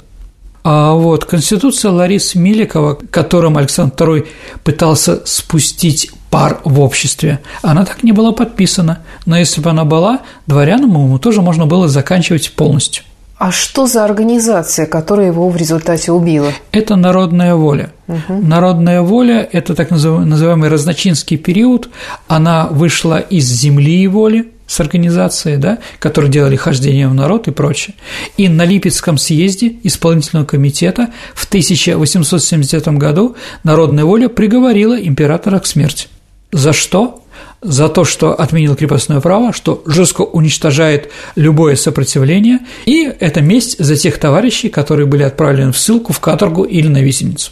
А 0.63 0.94
вот 0.94 1.25
Конституция 1.25 1.91
Ларисы 1.91 2.38
Миликова, 2.38 2.98
которым 3.10 3.58
Александр 3.58 3.96
II 3.96 4.27
пытался 4.63 5.25
спустить 5.25 6.12
пар 6.30 6.60
в 6.63 6.80
обществе, 6.80 7.39
она 7.63 7.84
так 7.84 8.03
не 8.03 8.12
была 8.12 8.32
подписана. 8.32 9.00
Но 9.25 9.38
если 9.38 9.60
бы 9.62 9.72
она 9.72 9.86
была, 9.86 10.20
дворянам 10.46 10.91
ему 10.91 11.18
тоже 11.18 11.41
можно 11.41 11.65
было 11.65 11.88
заканчивать 11.88 12.51
полностью. 12.53 13.03
А 13.38 13.51
что 13.51 13.88
за 13.88 14.06
организация, 14.06 14.86
которая 14.86 15.27
его 15.27 15.50
в 15.50 15.58
результате 15.58 16.12
убила? 16.12 16.51
Это 16.72 16.96
народная 16.96 17.56
воля. 17.56 17.91
Угу. 18.08 18.39
Народная 18.39 19.01
воля– 19.01 19.50
это 19.51 19.74
так 19.74 19.89
называемый 19.89 20.70
разночинский 20.70 21.38
период. 21.38 21.89
Она 22.27 22.68
вышла 22.68 23.18
из 23.18 23.46
земли 23.46 24.03
и 24.03 24.08
воли, 24.08 24.51
с 24.72 24.80
организацией, 24.80 25.58
да, 25.58 25.80
которые 26.00 26.32
делали 26.32 26.56
хождение 26.56 27.10
в 27.10 27.13
народ 27.13 27.50
и 27.50 27.51
прочее. 27.51 27.96
И 28.38 28.48
на 28.48 28.63
Липецком 28.63 29.18
съезде 29.18 29.75
исполнительного 29.84 30.46
комитета 30.46 31.10
в 31.36 31.46
1879 31.46 32.98
году 32.98 33.36
Народная 33.66 34.06
воля 34.06 34.30
приговорила 34.30 34.98
императора 34.98 35.60
к 35.60 35.66
смерти. 35.66 36.08
За 36.54 36.72
что? 36.72 37.22
За 37.62 37.90
то, 37.90 38.06
что 38.06 38.34
отменил 38.34 38.75
крепостное 38.75 39.20
право, 39.20 39.51
что 39.51 39.84
жестко 39.86 40.22
уничтожает 40.22 41.12
любое 41.36 41.75
сопротивление, 41.75 42.60
и 42.86 43.12
это 43.20 43.42
месть 43.42 43.78
за 43.78 43.98
тех 43.98 44.18
товарищей, 44.20 44.70
которые 44.70 45.06
были 45.06 45.24
отправлены 45.24 45.74
в 45.74 45.78
ссылку, 45.78 46.13
в 46.13 46.22
каторгу 46.22 46.63
или 46.63 46.88
на 46.88 47.01
висеницу. 47.01 47.51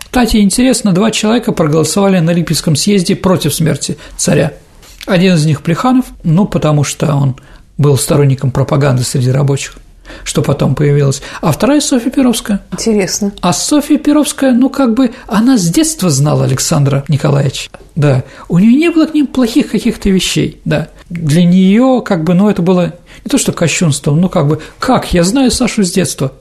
Кстати, 0.00 0.38
интересно, 0.38 0.92
два 0.92 1.12
человека 1.12 1.52
проголосовали 1.52 2.18
на 2.18 2.32
Липецком 2.32 2.74
съезде 2.74 3.14
против 3.14 3.54
смерти 3.54 3.96
царя– 4.16 4.54
один 5.06 5.34
из 5.34 5.46
них 5.46 5.62
Плеханов, 5.62 6.06
ну, 6.22 6.46
потому 6.46 6.84
что 6.84 7.14
он 7.14 7.36
был 7.76 7.96
сторонником 7.96 8.50
пропаганды 8.50 9.02
среди 9.04 9.30
рабочих 9.30 9.76
что 10.24 10.42
потом 10.42 10.74
появилось, 10.74 11.22
а 11.40 11.52
вторая 11.52 11.80
Софья 11.80 12.10
Перовская. 12.10 12.62
Интересно. 12.72 13.32
А 13.40 13.52
Софья 13.52 13.98
Перовская, 13.98 14.52
ну, 14.52 14.70
как 14.70 14.94
бы, 14.94 15.12
она 15.26 15.58
с 15.58 15.68
детства 15.68 16.10
знала 16.10 16.44
Александра 16.44 17.04
Николаевича, 17.08 17.70
да, 17.94 18.24
у 18.48 18.58
нее 18.58 18.74
не 18.74 18.90
было 18.90 19.06
к 19.06 19.14
ним 19.14 19.26
плохих 19.26 19.70
каких-то 19.70 20.08
вещей, 20.10 20.60
да, 20.64 20.88
для 21.10 21.44
нее, 21.44 22.02
как 22.04 22.24
бы, 22.24 22.34
ну, 22.34 22.48
это 22.48 22.62
было 22.62 22.94
не 23.24 23.30
то, 23.30 23.38
что 23.38 23.52
кощунством, 23.52 24.20
ну, 24.20 24.28
как 24.28 24.48
бы, 24.48 24.60
как, 24.78 25.12
я 25.12 25.24
знаю 25.24 25.50
Сашу 25.50 25.84
с 25.84 25.90
детства, 25.90 26.32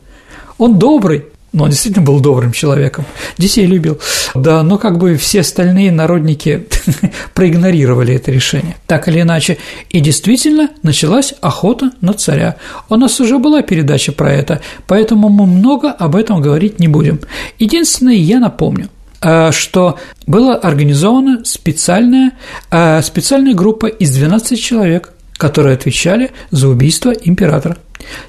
он 0.58 0.80
добрый, 0.80 1.26
но 1.58 1.64
он 1.64 1.72
действительно 1.72 2.06
был 2.06 2.20
добрым 2.20 2.52
человеком, 2.52 3.06
детей 3.40 3.66
любил. 3.66 4.00
Да, 4.36 4.62
но 4.62 4.78
как 4.78 5.00
бы 5.00 5.18
все 5.18 5.42
остальные 5.42 5.92
народники 5.92 6.68
проигнорировали 7.34 8.14
это 8.14 8.32
решение, 8.32 8.78
так 8.86 9.08
или 9.08 9.22
иначе. 9.22 9.58
И 9.90 10.00
действительно 10.00 10.70
началась 10.84 11.34
охота 11.42 11.90
на 12.00 12.14
царя. 12.14 12.58
У 12.90 12.96
нас 12.96 13.20
уже 13.20 13.40
была 13.40 13.64
передача 13.64 14.12
про 14.12 14.32
это, 14.32 14.62
поэтому 14.86 15.30
мы 15.30 15.48
много 15.48 15.92
об 15.92 16.16
этом 16.16 16.42
говорить 16.42 16.80
не 16.80 16.88
будем. 16.88 17.22
Единственное, 17.58 18.14
я 18.14 18.40
напомню, 18.40 18.90
э, 19.24 19.52
что 19.52 19.98
была 20.28 20.56
организована 20.58 21.44
специальная, 21.44 22.34
э, 22.70 23.02
специальная 23.02 23.56
группа 23.56 23.88
из 23.88 24.12
12 24.16 24.62
человек, 24.62 25.12
которые 25.38 25.76
отвечали 25.76 26.32
за 26.52 26.68
убийство 26.68 27.12
императора. 27.12 27.78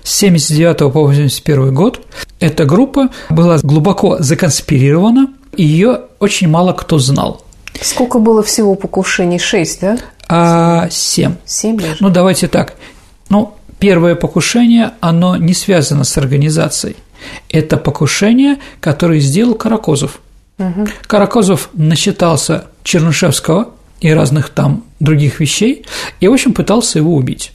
С 0.03 0.15
79 0.17 0.93
по 0.93 1.05
81 1.05 1.75
год 1.75 2.07
эта 2.41 2.65
группа 2.65 3.09
была 3.31 3.59
глубоко 3.59 4.19
законспирирована, 4.21 5.29
и 5.57 5.65
ее 5.65 6.03
очень 6.21 6.49
мало 6.49 6.73
кто 6.73 6.99
знал. 6.99 7.45
Сколько 7.81 8.19
было 8.19 8.43
всего 8.43 8.75
покушений? 8.75 9.39
Шесть, 9.39 9.81
да? 9.81 9.99
А, 10.29 10.89
семь. 10.91 11.35
Семь 11.45 11.79
даже? 11.79 11.97
Ну, 12.01 12.11
давайте 12.11 12.49
так. 12.49 12.75
Ну, 13.29 13.55
первое 13.79 14.15
покушение, 14.15 14.93
оно 15.01 15.37
не 15.37 15.55
связано 15.55 16.05
с 16.05 16.17
организацией. 16.19 16.97
Это 17.49 17.77
покушение, 17.77 18.59
которое 18.81 19.21
сделал 19.21 19.55
Каракозов. 19.55 20.21
Угу. 20.59 20.89
Каракозов 21.07 21.71
насчитался 21.73 22.67
Чернышевского 22.83 23.71
и 24.01 24.11
разных 24.11 24.51
там 24.51 24.85
других 25.01 25.41
вещей, 25.41 25.85
и, 26.21 26.29
в 26.29 26.33
общем, 26.33 26.53
пытался 26.53 26.99
его 26.99 27.15
убить 27.15 27.53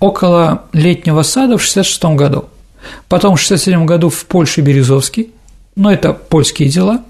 около 0.00 0.64
летнего 0.72 1.22
сада 1.22 1.58
в 1.58 1.64
1966 1.68 2.04
году. 2.16 2.44
Потом 3.08 3.36
в 3.36 3.44
1967 3.44 3.86
году 3.86 4.08
в 4.10 4.26
Польше 4.26 4.60
Березовский, 4.60 5.30
но 5.74 5.92
это 5.92 6.12
польские 6.12 6.68
дела, 6.68 7.02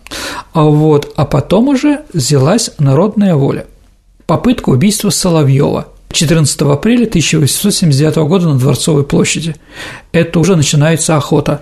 а 0.53 0.63
вот, 0.63 1.13
а 1.17 1.25
потом 1.25 1.69
уже 1.69 2.03
взялась 2.13 2.71
народная 2.79 3.35
воля. 3.35 3.67
Попытка 4.27 4.71
убийства 4.71 5.11
Соловьева– 5.11 5.89
14 6.17 6.63
апреля 6.63 7.07
1879 7.07 8.17
года 8.17 8.49
на 8.49 8.59
Дворцовой 8.59 9.05
площади. 9.05 9.55
Это 10.13 10.41
уже 10.41 10.57
начинается 10.57 11.15
охота. 11.15 11.61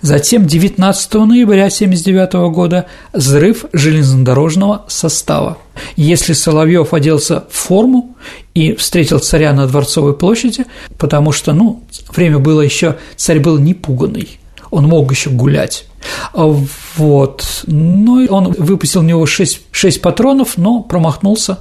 Затем 0.00 0.44
19 0.44 1.14
ноября 1.14 1.66
1979 1.66 2.32
года 2.52 2.86
взрыв 3.12 3.64
железнодорожного 3.72 4.84
состава. 4.88 5.58
Если 5.94 6.32
Соловьев 6.32 6.92
оделся 6.92 7.44
в 7.48 7.54
форму 7.54 8.16
и 8.54 8.74
встретил 8.74 9.20
царя 9.20 9.52
на 9.52 9.68
Дворцовой 9.68 10.14
площади, 10.14 10.64
потому 10.98 11.30
что, 11.30 11.52
ну, 11.52 11.84
время 12.12 12.40
было 12.40 12.60
еще, 12.60 12.96
царь 13.14 13.38
был 13.38 13.58
непуганный, 13.58 14.40
он 14.72 14.86
мог 14.86 15.12
еще 15.12 15.30
гулять. 15.30 15.86
Вот. 16.32 17.62
Ну, 17.68 18.26
он 18.30 18.52
выпустил 18.58 19.02
в 19.02 19.04
него 19.04 19.24
6, 19.26 19.60
6 19.70 20.02
патронов, 20.02 20.56
но 20.56 20.82
промахнулся 20.82 21.60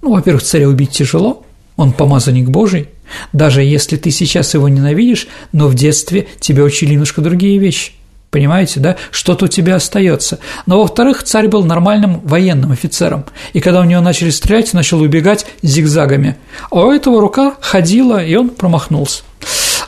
Ну, 0.00 0.12
во-первых, 0.12 0.44
царя 0.44 0.68
убить 0.68 0.90
тяжело, 0.90 1.42
он 1.76 1.92
помазанник 1.92 2.48
Божий, 2.48 2.88
даже 3.32 3.62
если 3.62 3.96
ты 3.96 4.10
сейчас 4.10 4.54
его 4.54 4.68
ненавидишь, 4.68 5.28
но 5.52 5.68
в 5.68 5.74
детстве 5.74 6.26
тебя 6.40 6.64
учили 6.64 6.92
немножко 6.92 7.20
другие 7.20 7.58
вещи. 7.58 7.92
Понимаете, 8.30 8.80
да? 8.80 8.96
Что-то 9.10 9.44
у 9.46 9.48
тебя 9.48 9.76
остается. 9.76 10.40
Но, 10.66 10.80
во-вторых, 10.80 11.22
царь 11.22 11.48
был 11.48 11.64
нормальным 11.64 12.20
военным 12.20 12.72
офицером. 12.72 13.24
И 13.52 13.60
когда 13.60 13.80
у 13.80 13.84
него 13.84 14.00
начали 14.00 14.30
стрелять, 14.30 14.74
начал 14.74 15.00
убегать 15.00 15.46
зигзагами. 15.62 16.36
А 16.70 16.80
у 16.80 16.92
этого 16.92 17.20
рука 17.20 17.54
ходила, 17.60 18.22
и 18.22 18.34
он 18.34 18.50
промахнулся. 18.50 19.22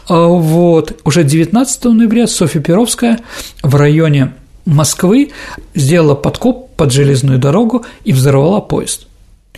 А 0.09 0.26
вот. 0.26 0.99
Уже 1.04 1.25
19 1.25 1.85
ноября 1.85 2.26
Софья 2.26 2.61
Перовская 2.61 3.21
в 3.62 3.75
районе 3.75 4.33
Москвы 4.64 5.33
сделала 5.75 6.14
подкоп 6.14 6.71
под 6.76 6.92
железную 6.92 7.38
дорогу 7.38 7.85
и 8.04 8.12
взорвала 8.12 8.61
поезд. 8.61 9.07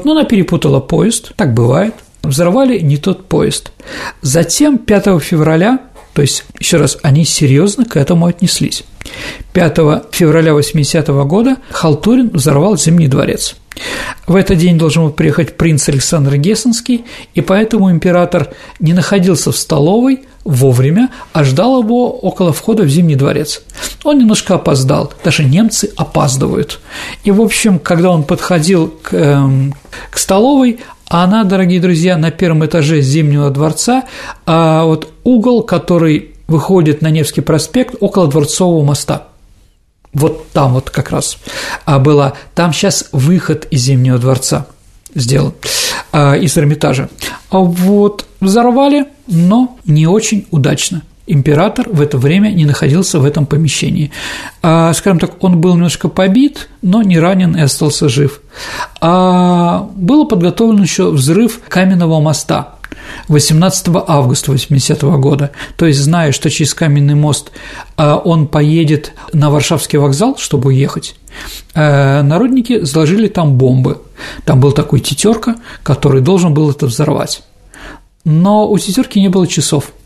Но 0.03 0.13
она 0.13 0.25
перепутала 0.25 0.81
поезд, 0.81 1.33
так 1.37 1.53
бывает, 1.53 1.95
взорвали 2.23 2.79
не 2.81 2.97
тот 2.97 3.29
поезд. 3.29 3.73
Затем 4.23 4.79
5 4.79 5.23
февраля 5.23 5.81
то 6.13 6.23
есть, 6.23 6.45
еще 6.59 6.77
раз, 6.79 6.99
они 7.03 7.25
серьезно 7.25 7.85
к 7.85 7.97
этому 7.97 8.27
отнеслись. 8.27 8.83
5 9.53 9.77
февраля 10.11 10.53
80 10.53 11.09
-го 11.09 11.25
года 11.25 11.57
Халтурин 11.71 12.31
взорвал 12.31 12.77
Зимний 12.77 13.09
дворец. 13.09 13.55
В 14.27 14.35
этот 14.35 14.59
день 14.59 14.77
должен 14.77 15.05
был 15.05 15.13
приехать 15.13 15.57
принц 15.57 15.89
Александр 15.89 16.37
Гессенский, 16.37 17.05
и 17.35 17.41
поэтому 17.41 17.91
император 17.91 18.49
не 18.81 18.93
находился 18.93 19.53
в 19.53 19.57
столовой 19.57 20.25
вовремя, 20.45 21.11
а 21.33 21.45
ждал 21.45 21.83
его 21.83 22.11
около 22.11 22.53
входа 22.53 22.83
в 22.83 22.89
Зимний 22.89 23.15
дворец. 23.15 23.63
Он 24.05 24.19
немножко 24.19 24.55
опоздал, 24.55 25.13
даже 25.25 25.45
немцы 25.45 25.91
опаздывают. 25.97 26.81
И, 27.25 27.31
в 27.31 27.41
общем, 27.41 27.79
когда 27.79 28.11
он 28.11 28.25
подходил 28.25 28.89
к, 29.03 29.15
э, 29.15 29.71
к 30.11 30.19
столовой, 30.19 30.81
а 31.11 31.25
она, 31.25 31.43
дорогие 31.43 31.81
друзья, 31.81 32.17
на 32.17 32.31
первом 32.31 32.65
этаже 32.65 33.01
Зимнего 33.01 33.51
дворца, 33.51 34.05
а 34.47 34.85
вот 34.85 35.13
угол, 35.25 35.65
который 35.65 36.37
выходит 36.47 37.03
на 37.03 37.11
Невский 37.11 37.41
проспект 37.41 37.97
около 37.99 38.29
Дворцового 38.29 38.85
моста. 38.85 39.27
Вот 40.13 40.49
там 40.51 40.75
вот 40.75 40.91
как 40.91 41.11
раз 41.11 41.39
а, 41.85 41.99
была. 41.99 42.35
Там 42.55 42.73
сейчас 42.73 43.09
выход 43.11 43.67
из 43.73 43.83
Зимнего 43.83 44.19
дворца 44.19 44.67
сделан, 45.13 45.53
а, 46.13 46.37
из 46.37 46.57
Эрмитажа. 46.57 47.09
А 47.51 47.59
вот 47.59 48.25
взорвали, 48.39 49.07
но 49.27 49.79
не 49.85 50.07
очень 50.07 50.47
удачно 50.53 51.03
император 51.33 51.89
в 51.91 52.01
это 52.01 52.19
время 52.19 52.49
не 52.49 52.65
находился 52.65 53.19
в 53.21 53.25
этом 53.25 53.47
помещении. 53.47 54.11
А, 54.63 54.93
скажем 54.93 55.19
так, 55.19 55.43
он 55.43 55.61
был 55.61 55.75
немножко 55.75 56.09
побит, 56.09 56.69
но 56.83 57.03
не 57.03 57.19
ранен 57.19 57.57
и 57.57 57.61
остался 57.61 58.09
жив. 58.09 58.41
А 59.01 59.89
было 59.95 60.25
подготовлен 60.25 60.83
еще 60.83 61.11
взрыв 61.11 61.61
каменного 61.69 62.21
моста 62.21 62.75
18 63.29 63.89
августа 64.07 64.53
80 64.53 65.03
-го 65.03 65.19
года. 65.19 65.51
То 65.77 65.87
есть, 65.87 66.01
зная, 66.01 66.33
что 66.33 66.51
через 66.51 66.75
каменный 66.75 67.15
мост 67.15 67.51
а, 67.97 68.17
он 68.17 68.47
поедет 68.47 69.13
на 69.33 69.51
Варшавский 69.51 69.99
вокзал, 69.99 70.37
чтобы 70.39 70.69
уехать, 70.69 71.15
а, 71.75 72.23
народники 72.23 72.85
заложили 72.85 73.29
там 73.29 73.55
бомбы. 73.55 74.03
Там 74.45 74.61
был 74.61 74.73
такой 74.73 75.01
тетерка, 75.01 75.57
который 75.83 76.21
должен 76.21 76.55
был 76.55 76.71
это 76.71 76.87
взорвать. 76.87 77.43
Но 78.25 78.69
у 78.69 78.79
тетерки 78.79 79.21
не 79.21 79.29
было 79.29 79.47
часов– 79.47 79.93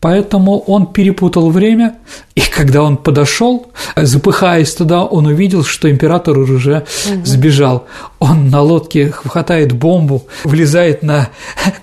Поэтому 0.00 0.58
он 0.60 0.86
перепутал 0.86 1.50
время, 1.50 1.96
и 2.34 2.42
когда 2.42 2.82
он 2.82 2.98
подошел, 2.98 3.72
запыхаясь 3.96 4.74
туда, 4.74 5.04
он 5.04 5.26
увидел, 5.26 5.64
что 5.64 5.90
император 5.90 6.36
уже 6.38 6.84
сбежал. 7.24 7.86
Он 8.18 8.50
на 8.50 8.60
лодке 8.60 9.10
хватает 9.10 9.72
бомбу, 9.72 10.26
влезает 10.44 11.02
на, 11.02 11.30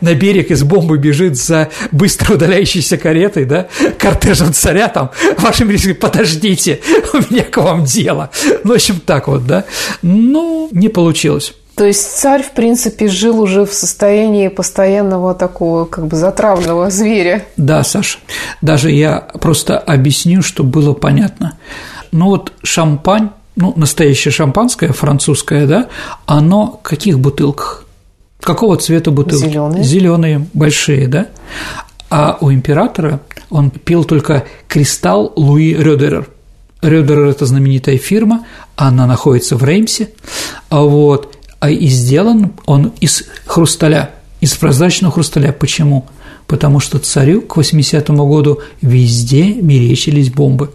на 0.02 0.14
берег, 0.14 0.52
из 0.52 0.64
бомбы 0.64 0.98
бежит 0.98 1.38
за 1.38 1.70
быстро 1.92 2.36
удаляющейся 2.36 2.98
каретой, 2.98 3.46
да, 3.46 3.68
кортежем 3.98 4.54
царя 4.54 4.88
там, 4.88 5.12
вашим 5.40 5.70
величеством, 5.70 5.96
подождите, 5.96 6.80
у 7.14 7.18
меня 7.18 7.44
к 7.44 7.58
вам 7.58 7.86
дело. 7.86 8.30
Ну, 8.64 8.72
в 8.72 8.76
общем, 8.76 9.00
так 9.04 9.28
вот, 9.28 9.48
да. 9.48 9.66
Ну, 10.02 10.70
не 10.72 10.90
получилось. 10.90 11.54
То 11.76 11.86
есть 11.86 12.18
царь, 12.18 12.44
в 12.44 12.52
принципе, 12.52 13.08
жил 13.08 13.40
уже 13.40 13.66
в 13.66 13.74
состоянии 13.74 14.50
постоянного 14.50 15.34
такого 15.34 15.86
как 15.86 16.08
бы 16.08 16.16
затравленного 16.18 16.90
зверя. 16.90 17.46
Да, 17.58 17.84
Саша. 17.84 18.20
Даже 18.62 18.92
я 18.92 19.20
просто 19.40 19.80
объясню, 19.80 20.42
чтобы 20.42 20.70
было 20.70 20.94
понятно. 20.94 21.58
Ну 22.12 22.26
вот 22.26 22.52
шампань, 22.62 23.30
ну 23.56 23.74
настоящее 23.76 24.32
шампанское, 24.32 24.92
французское, 24.92 25.66
да, 25.66 25.88
оно 26.26 26.80
в 26.84 26.88
каких 26.88 27.20
бутылках? 27.20 27.86
Какого 28.42 28.76
цвета 28.78 29.12
бутылки? 29.12 29.46
Зеленые. 29.46 29.84
Зеленые, 29.84 30.48
большие, 30.54 31.08
да? 31.08 31.28
А 32.10 32.38
у 32.42 32.52
императора 32.52 33.22
он 33.50 33.70
пил 33.70 34.04
только 34.04 34.44
кристалл 34.68 35.32
Луи 35.36 35.74
Рёдерер. 35.74 36.28
Рёдерер– 36.82 37.26
это 37.30 37.46
знаменитая 37.46 37.98
фирма, 37.98 38.46
она 38.76 39.06
находится 39.06 39.56
в 39.56 39.64
Реймсе, 39.64 40.10
вот, 40.72 41.38
а 41.62 41.70
и 41.70 41.88
сделан 41.88 42.54
он 42.66 42.92
из 43.00 43.24
хрусталя, 43.46 44.10
из 44.42 44.56
прозрачного 44.56 45.14
хрусталя. 45.14 45.54
Почему? 45.54 46.08
Потому 46.48 46.80
что 46.80 46.98
царю 46.98 47.42
к 47.44 47.56
80-му 47.56 48.28
году 48.28 48.60
везде 48.82 49.54
мерещились 49.54 50.32
бомбы. 50.32 50.72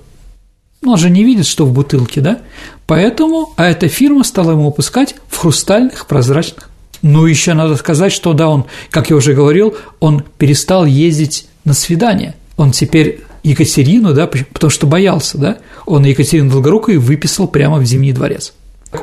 Ну, 0.83 0.93
он 0.93 0.97
же 0.97 1.11
не 1.11 1.25
видит, 1.25 1.45
что 1.47 1.67
в 1.67 1.73
бутылке, 1.73 2.21
да? 2.21 2.39
Поэтому, 2.87 3.53
а 3.57 3.67
эта 3.67 3.89
фирма 3.89 4.23
стала 4.23 4.53
ему 4.53 4.67
выпускать 4.67 5.17
в 5.29 5.37
хрустальных 5.39 6.07
прозрачных. 6.07 6.71
Ну, 7.03 7.27
еще 7.27 7.55
надо 7.55 7.75
сказать, 7.75 8.13
что 8.13 8.33
да, 8.33 8.49
он, 8.49 8.67
как 8.91 9.11
я 9.11 9.17
уже 9.17 9.35
говорил, 9.35 9.75
он 9.99 10.23
перестал 10.39 10.87
ездить 10.87 11.49
на 11.65 11.75
свидания. 11.75 12.37
Он 12.57 12.71
теперь 12.71 13.25
Екатерину, 13.43 14.15
да, 14.15 14.29
потому 14.29 14.71
что 14.71 14.87
боялся, 14.87 15.37
да, 15.37 15.59
он 15.85 16.05
Екатерину 16.05 16.53
Долгорукую 16.53 17.01
выписал 17.01 17.49
прямо 17.49 17.79
в 17.79 17.85
Зимний 17.85 18.13
дворец. 18.13 18.53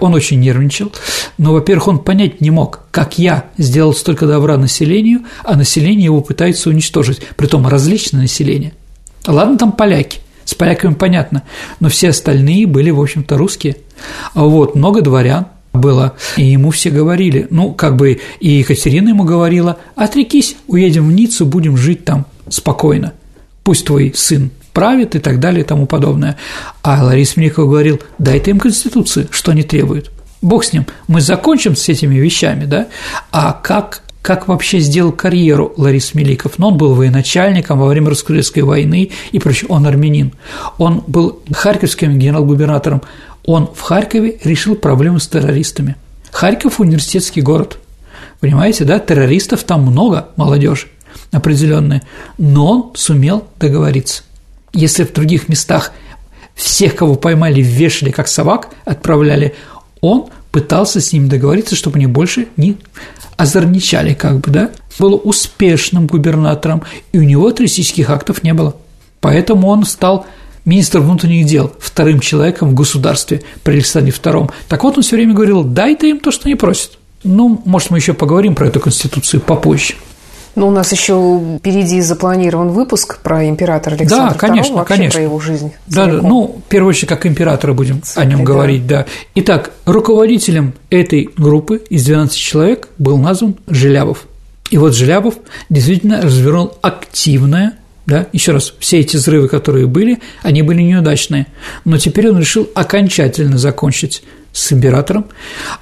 Он 0.02 0.14
очень 0.14 0.40
нервничал, 0.40 0.92
но, 1.38 1.54
во-первых, 1.54 1.88
он 1.88 2.00
понять 2.00 2.42
не 2.42 2.52
мог, 2.52 2.82
как 2.92 3.18
я 3.18 3.46
сделал 3.58 3.94
столько 3.94 4.28
добра 4.28 4.58
населению, 4.58 5.22
а 5.44 5.56
население 5.56 6.06
его 6.06 6.22
пытается 6.22 6.70
уничтожить, 6.70 7.22
притом 7.36 7.68
различное 7.68 8.22
население. 8.22 8.74
Ладно, 9.26 9.58
там 9.58 9.72
поляки, 9.72 10.20
с 10.46 10.54
поляками 10.54 10.94
понятно, 10.94 11.44
но 11.80 11.90
все 11.90 12.10
остальные 12.10 12.68
были, 12.68 12.90
в 12.90 13.02
общем-то, 13.02 13.38
русские. 13.38 13.78
Вот 14.34 14.76
много 14.76 15.02
дворян 15.02 15.48
было, 15.74 16.14
и 16.38 16.46
ему 16.46 16.72
все 16.72 16.90
говорили, 16.90 17.48
ну, 17.50 17.74
как 17.74 17.96
бы 17.96 18.20
и 18.40 18.50
Екатерина 18.50 19.10
ему 19.10 19.24
говорила, 19.24 19.78
отрекись, 19.96 20.56
уедем 20.68 21.10
в 21.10 21.14
Ниццу, 21.14 21.46
будем 21.46 21.78
жить 21.78 22.06
там 22.06 22.26
спокойно, 22.50 23.14
пусть 23.64 23.86
твой 23.86 24.14
сын 24.16 24.52
правит 24.74 25.16
и 25.16 25.20
так 25.20 25.40
далее 25.40 25.62
и 25.62 25.68
тому 25.68 25.86
подобное. 25.86 26.38
А 26.82 27.04
Ларис 27.04 27.38
Мельников 27.38 27.70
говорил, 27.70 28.02
дайте 28.18 28.52
им 28.52 28.60
Конституцию, 28.60 29.28
что 29.32 29.52
они 29.52 29.64
требуют. 29.64 30.12
Бог 30.42 30.66
с 30.66 30.74
ним, 30.74 30.86
мы 31.08 31.22
закончим 31.22 31.76
с 31.76 31.88
этими 31.88 32.16
вещами, 32.16 32.66
да? 32.66 32.88
А 33.32 33.54
как 33.54 34.02
как 34.22 34.48
вообще 34.48 34.80
сделал 34.80 35.12
карьеру 35.12 35.74
Ларис 35.76 36.14
Меликов. 36.14 36.58
Но 36.58 36.68
ну, 36.68 36.72
он 36.72 36.78
был 36.78 36.94
военачальником 36.96 37.78
во 37.78 37.88
время 37.88 38.08
русско 38.08 38.32
войны 38.66 39.12
и 39.34 39.40
прочее, 39.40 39.68
он 39.68 39.86
армянин. 39.86 40.32
Он 40.78 41.04
был 41.06 41.42
харьковским 41.52 42.18
генерал-губернатором. 42.18 43.02
Он 43.44 43.70
в 43.76 43.82
Харькове 43.82 44.40
решил 44.46 44.76
проблему 44.76 45.20
с 45.20 45.28
террористами. 45.28 45.98
Харьков– 46.32 46.80
университетский 46.80 47.42
город. 47.42 47.80
Понимаете, 48.40 48.86
да, 48.86 48.98
террористов 49.00 49.66
там 49.66 49.82
много, 49.82 50.30
молодежи 50.38 50.88
определенные, 51.32 52.04
но 52.38 52.72
он 52.72 52.92
сумел 52.96 53.48
договориться. 53.60 54.24
Если 54.74 55.04
в 55.04 55.14
других 55.14 55.50
местах 55.50 55.92
всех, 56.56 56.96
кого 56.96 57.16
поймали, 57.16 57.62
вешали 57.62 58.12
как 58.12 58.28
собак, 58.28 58.70
отправляли, 58.86 59.56
он 60.02 60.30
пытался 60.52 61.02
с 61.02 61.12
ними 61.14 61.28
договориться, 61.28 61.76
чтобы 61.76 61.98
они 61.98 62.08
больше 62.08 62.48
не 62.58 62.78
озорничали, 63.38 64.14
как 64.14 64.40
бы, 64.40 64.52
да, 64.52 64.70
был 65.00 65.20
успешным 65.24 66.08
губернатором, 66.08 66.84
и 67.12 67.18
у 67.18 67.24
него 67.24 67.50
террористических 67.52 68.10
актов 68.10 68.44
не 68.44 68.54
было. 68.54 68.76
Поэтому 69.20 69.68
он 69.68 69.86
стал 69.86 70.26
министром 70.66 71.04
внутренних 71.04 71.46
дел, 71.46 71.74
вторым 71.80 72.20
человеком 72.20 72.70
в 72.70 72.74
государстве 72.74 73.44
при 73.64 73.74
Александре 73.74 74.12
II. 74.12 74.52
Так 74.68 74.84
вот, 74.84 74.98
он 74.98 75.04
все 75.04 75.16
время 75.16 75.34
говорил, 75.34 75.64
дайте 75.64 76.10
им 76.10 76.20
то, 76.20 76.32
что 76.32 76.46
они 76.46 76.56
просят. 76.56 77.00
Ну, 77.24 77.62
может, 77.66 77.90
мы 77.90 77.98
еще 77.98 78.14
поговорим 78.14 78.54
про 78.54 78.68
эту 78.68 78.80
конституцию 78.80 79.42
попозже. 79.42 79.96
Но 80.56 80.68
у 80.68 80.72
нас 80.72 80.92
еще 80.92 81.42
впереди 81.60 82.02
запланирован 82.02 82.70
выпуск 82.70 83.20
про 83.20 83.48
императора 83.48 83.96
Александра 83.96 84.34
да, 84.34 84.40
конечно, 84.40 84.74
II, 84.74 84.78
вообще 84.78 84.94
конечно. 84.96 85.18
про 85.18 85.24
его 85.24 85.40
жизнь. 85.40 85.74
Да, 85.88 86.06
да, 86.06 86.22
ну, 86.22 86.62
в 86.66 86.70
первую 86.70 86.90
очередь, 86.90 87.10
как 87.10 87.26
императора 87.26 87.74
будем 87.74 88.02
Цепи, 88.02 88.20
о 88.20 88.26
нем 88.26 88.44
говорить, 88.44 88.86
да. 88.86 89.06
Итак, 89.36 89.72
руководителем 89.86 90.74
этой 90.90 91.30
группы 91.36 91.82
из 91.90 92.06
12 92.06 92.38
человек 92.38 92.90
был 92.98 93.18
назван 93.18 93.56
Желябов. 93.68 94.26
И 94.70 94.78
вот 94.78 94.96
Желябов 94.96 95.36
действительно 95.70 96.22
развернул 96.22 96.74
активное 96.82 97.74
да, 98.06 98.28
еще 98.34 98.52
раз, 98.52 98.74
все 98.80 99.00
эти 99.00 99.16
взрывы, 99.16 99.48
которые 99.48 99.88
были, 99.88 100.20
они 100.42 100.62
были 100.62 100.82
неудачные, 100.82 101.48
но 101.86 101.98
теперь 101.98 102.30
он 102.30 102.38
решил 102.38 102.70
окончательно 102.76 103.58
закончить 103.58 104.24
с 104.52 104.74
императором. 104.74 105.28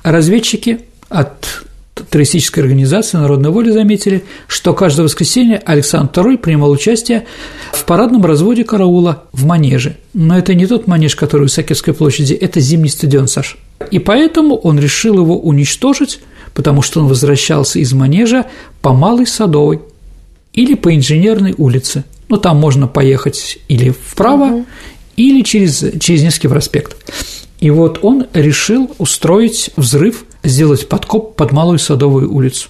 Разведчики 0.04 0.82
от 1.10 1.64
террористической 2.10 2.64
организации 2.64 3.18
«Народная 3.18 3.52
воля» 3.52 3.72
заметили, 3.72 4.24
что 4.48 4.74
каждое 4.74 5.04
воскресенье 5.04 5.58
Александр 5.58 6.12
II 6.22 6.38
принимал 6.38 6.72
участие 6.72 7.26
в 7.74 7.86
парадном 7.86 8.26
разводе 8.26 8.64
караула 8.64 9.24
в 9.32 9.46
Манеже. 9.46 9.98
Но 10.14 10.38
это 10.38 10.54
не 10.54 10.68
тот 10.68 10.88
Манеж, 10.88 11.16
который 11.16 11.44
у 11.44 11.46
Исаакиевской 11.48 11.94
площади, 11.94 12.34
это 12.34 12.60
зимний 12.60 12.90
стадион, 12.90 13.28
Саш. 13.28 13.58
И 13.92 14.00
поэтому 14.00 14.56
он 14.56 14.80
решил 14.80 15.16
его 15.20 15.40
уничтожить, 15.40 16.20
потому 16.54 16.82
что 16.82 17.00
он 17.00 17.08
возвращался 17.08 17.80
из 17.80 17.94
Манежа 17.94 18.46
по 18.82 18.94
Малой 18.94 19.28
Садовой 19.28 19.82
или 20.54 20.76
по 20.76 20.94
Инженерной 20.96 21.56
улице. 21.58 22.04
Ну, 22.30 22.38
там 22.38 22.58
можно 22.58 22.88
поехать 22.88 23.60
или 23.68 23.90
вправо, 23.90 24.46
угу. 24.46 24.66
или 25.18 25.42
через, 25.42 25.84
через 26.00 26.24
Невский 26.24 26.48
проспект. 26.48 26.96
И 27.60 27.70
вот 27.70 28.00
он 28.02 28.26
решил 28.34 28.90
устроить 28.98 29.70
взрыв, 29.78 30.26
сделать 30.44 30.88
подкоп 30.88 31.36
под 31.36 31.52
Малую 31.52 31.80
Садовую 31.80 32.34
улицу. 32.34 32.70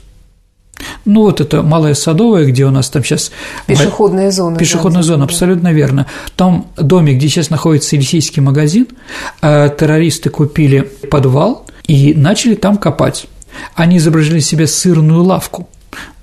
Ну, 1.06 1.22
вот 1.22 1.42
это 1.42 1.64
Малая 1.64 1.94
Садовая, 1.94 2.46
где 2.46 2.66
у 2.66 2.72
нас 2.72 2.90
там 2.90 3.04
сейчас… 3.04 3.32
Пешеходная 3.68 4.32
зона. 4.32 4.58
Пешеходная 4.58 5.02
да, 5.02 5.08
зона, 5.08 5.20
да. 5.20 5.24
абсолютно 5.26 5.74
верно. 5.74 6.08
В 6.26 6.32
том 6.32 6.68
доме, 6.78 7.14
где 7.14 7.28
сейчас 7.28 7.50
находится 7.50 7.96
Елисейский 7.96 8.42
магазин, 8.42 8.88
э, 9.42 9.70
террористы 9.78 10.30
купили 10.30 10.82
подвал 11.10 11.66
и 11.88 12.14
начали 12.14 12.56
там 12.56 12.78
копать. 12.78 13.28
Они 13.76 13.98
изображали 13.98 14.40
себе 14.40 14.68
сырную 14.68 15.24
лавку, 15.24 15.68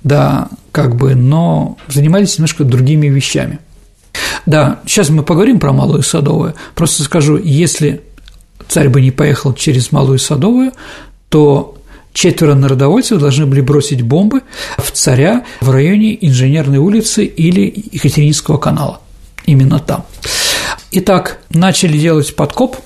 да, 0.03 0.49
как 0.71 0.95
бы, 0.95 1.15
но 1.15 1.77
занимались 1.87 2.37
немножко 2.37 2.63
другими 2.63 3.07
вещами. 3.07 3.59
Да, 4.45 4.79
сейчас 4.85 5.09
мы 5.09 5.23
поговорим 5.23 5.59
про 5.59 5.73
Малую 5.73 6.01
Садовую. 6.01 6.55
Просто 6.73 7.03
скажу, 7.03 7.37
если 7.37 8.01
царь 8.67 8.89
бы 8.89 9.01
не 9.01 9.11
поехал 9.11 9.53
через 9.53 9.91
Малую 9.91 10.19
Садовую, 10.19 10.71
то 11.29 11.77
четверо 12.13 12.55
народовольцев 12.55 13.19
должны 13.19 13.45
были 13.45 13.61
бросить 13.61 14.01
бомбы 14.01 14.41
в 14.77 14.91
царя 14.91 15.45
в 15.61 15.69
районе 15.69 16.17
Инженерной 16.25 16.79
улицы 16.79 17.25
или 17.25 17.61
Екатерининского 17.91 18.57
канала. 18.57 19.01
Именно 19.45 19.79
там. 19.79 20.05
Итак, 20.91 21.39
начали 21.49 21.97
делать 21.97 22.35
подкоп. 22.35 22.77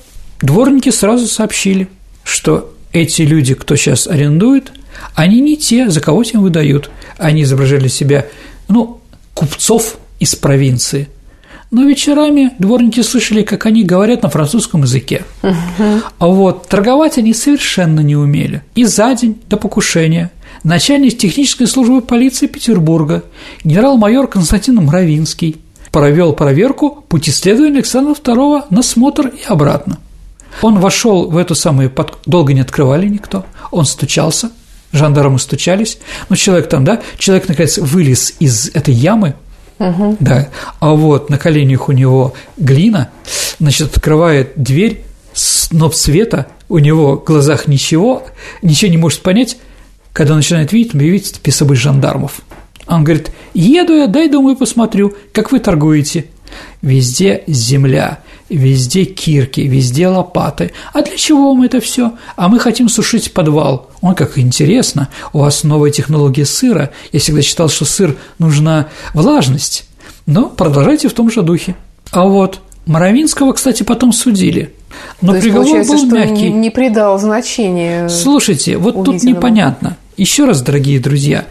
Дворники 0.42 0.90
сразу 0.90 1.26
сообщили, 1.28 1.88
что 2.24 2.74
эти 2.92 3.22
люди, 3.22 3.54
кто 3.54 3.76
сейчас 3.76 4.08
арендует, 4.08 4.72
они 5.16 5.40
не 5.40 5.58
те, 5.58 5.90
за 5.90 6.02
кого 6.02 6.24
тем 6.24 6.42
выдают. 6.42 6.92
Они 7.18 7.44
изображали 7.44 7.88
себя, 7.88 8.28
ну, 8.68 9.02
купцов 9.34 9.98
из 10.20 10.36
провинции– 10.36 11.08
но 11.74 11.84
вечерами 11.84 12.52
дворники 12.60 13.02
слышали, 13.02 13.42
как 13.42 13.66
они 13.66 13.84
говорят 13.84 14.22
на 14.22 14.30
французском 14.30 14.84
языке. 14.84 15.26
А 15.42 16.28
вот 16.28 16.70
торговать 16.70 17.18
они 17.18 17.34
совершенно 17.34 18.00
не 18.00 18.16
умели. 18.16 18.62
И 18.76 18.86
за 18.86 19.14
день 19.16 19.42
до 19.50 19.58
покушения 19.58 20.32
начальник 20.64 21.18
технической 21.18 21.66
службы 21.66 22.02
полиции 22.02 22.46
Петербурга, 22.46 23.24
генерал-майор 23.64 24.28
Константин 24.28 24.76
Мравинский, 24.76 25.58
провел 25.92 26.34
проверку 26.34 27.04
пути 27.10 27.32
следования 27.32 27.78
Александра 27.78 28.14
II 28.14 28.66
на 28.70 28.84
смотр 28.84 29.28
и 29.28 29.44
обратно. 29.48 29.98
Он 30.62 30.80
вошел 30.80 31.30
в 31.30 31.38
эту 31.38 31.56
самую 31.56 31.90
под... 31.90 32.20
долго 32.28 32.54
не 32.54 32.62
открывали 32.62 33.08
никто. 33.08 33.46
Он 33.72 33.86
стучался, 33.86 34.52
жандармы 34.92 35.40
стучались. 35.40 35.98
Ну, 36.30 36.36
человек 36.36 36.70
там, 36.70 36.86
да, 36.86 37.02
человек, 37.18 37.48
наконец, 37.50 37.80
вылез 37.80 38.36
из 38.40 38.70
этой 38.76 38.94
ямы, 38.94 39.34
Угу. 39.84 40.18
Да. 40.20 40.50
А 40.80 40.94
вот 40.94 41.30
на 41.30 41.38
коленях 41.38 41.90
у 41.90 41.92
него 41.92 42.34
глина, 42.58 43.10
значит, 43.60 43.96
открывает 43.96 44.54
дверь, 44.56 45.04
сноп 45.34 45.94
света, 45.94 46.48
у 46.70 46.80
него 46.80 47.18
в 47.18 47.24
глазах 47.24 47.68
ничего, 47.68 48.24
ничего 48.62 48.90
не 48.90 48.98
может 48.98 49.22
понять, 49.22 49.58
когда 50.14 50.36
начинает 50.36 50.72
видеть, 50.72 50.94
он 50.94 51.02
видит 51.02 51.28
список 51.28 51.76
жандармов. 51.76 52.42
Он 52.88 53.04
говорит, 53.04 53.32
еду 53.54 53.94
я, 53.94 54.08
дай, 54.08 54.30
думаю, 54.30 54.56
посмотрю, 54.56 55.14
как 55.32 55.52
вы 55.52 55.60
торгуете. 55.60 56.26
Везде 56.82 57.44
земля, 57.48 58.20
везде 58.56 59.06
кирки, 59.06 59.62
везде 59.62 60.08
лопаты. 60.08 60.72
А 60.94 61.02
для 61.02 61.18
чего 61.18 61.54
вам 61.54 61.64
это 61.64 61.80
все? 61.80 62.14
А 62.36 62.48
мы 62.48 62.60
хотим 62.60 62.90
сушить 62.90 63.34
подвал. 63.34 63.90
Он 64.02 64.16
как 64.16 64.38
интересно, 64.38 65.10
у 65.32 65.40
вас 65.40 65.64
новая 65.64 65.92
технология 65.92 66.46
сыра. 66.46 66.92
Я 67.12 67.20
всегда 67.20 67.42
считал, 67.42 67.70
что 67.70 67.86
сыр 67.86 68.18
нужна 68.40 68.88
влажность. 69.14 69.88
Но 70.26 70.50
продолжайте 70.50 71.08
в 71.10 71.14
том 71.14 71.32
же 71.32 71.42
духе. 71.42 71.76
А 72.12 72.26
вот 72.26 72.60
Моровинского, 72.86 73.54
кстати, 73.54 73.84
потом 73.84 74.14
судили. 74.14 74.74
Но 75.22 75.34
То 75.34 75.42
приговор 75.42 75.86
был 75.86 75.98
что 75.98 76.08
мягкий. 76.08 76.50
Не 76.52 76.70
придал 76.70 77.18
значения. 77.20 78.10
Слушайте, 78.10 78.78
вот 78.78 78.96
увиденному. 78.96 79.20
тут 79.20 79.24
непонятно. 79.24 79.98
Еще 80.18 80.46
раз, 80.46 80.62
дорогие 80.62 81.00
друзья, 81.00 81.46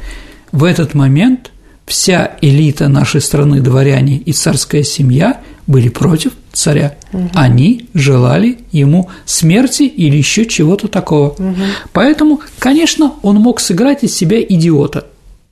в 0.53 0.65
этот 0.65 0.95
момент 0.95 1.51
вся 1.87 2.37
элита 2.41 2.89
нашей 2.89 3.21
страны, 3.21 3.61
дворяне 3.61 4.19
и 4.19 4.33
царская 4.33 4.83
семья 4.83 5.41
были 5.67 5.89
против 5.89 6.33
царя. 6.53 6.97
Угу. 7.13 7.31
Они 7.35 7.89
желали 7.95 8.59
ему 8.71 9.09
смерти 9.25 9.83
или 9.85 10.17
еще 10.17 10.47
чего-то 10.47 10.89
такого. 10.89 11.31
Угу. 11.31 11.55
Поэтому, 11.93 12.41
конечно, 12.59 13.15
он 13.23 13.37
мог 13.37 13.61
сыграть 13.61 14.05
из 14.05 14.15
себя 14.15 14.41
идиота. 14.43 15.07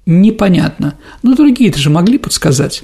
Непонятно. 0.06 0.94
Но 1.22 1.34
другие-то 1.34 1.78
же 1.78 1.90
могли 1.90 2.18
подсказать. 2.18 2.82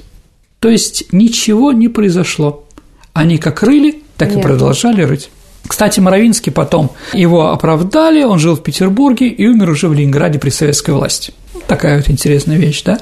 То 0.59 0.69
есть 0.69 1.11
ничего 1.11 1.71
не 1.71 1.87
произошло. 1.87 2.65
Они 3.13 3.37
как 3.37 3.63
рыли, 3.63 4.01
так 4.17 4.29
Нет. 4.29 4.39
и 4.39 4.41
продолжали 4.41 5.01
рыть. 5.01 5.29
Кстати, 5.67 5.99
Моровинский 5.99 6.51
потом 6.51 6.91
его 7.13 7.49
оправдали, 7.51 8.23
он 8.23 8.39
жил 8.39 8.55
в 8.55 8.63
Петербурге 8.63 9.27
и 9.27 9.47
умер 9.47 9.71
уже 9.71 9.89
в 9.89 9.93
Ленинграде 9.93 10.39
при 10.39 10.49
советской 10.49 10.91
власти. 10.91 11.33
Такая 11.67 11.97
вот 11.97 12.09
интересная 12.09 12.57
вещь, 12.57 12.83
да? 12.83 12.99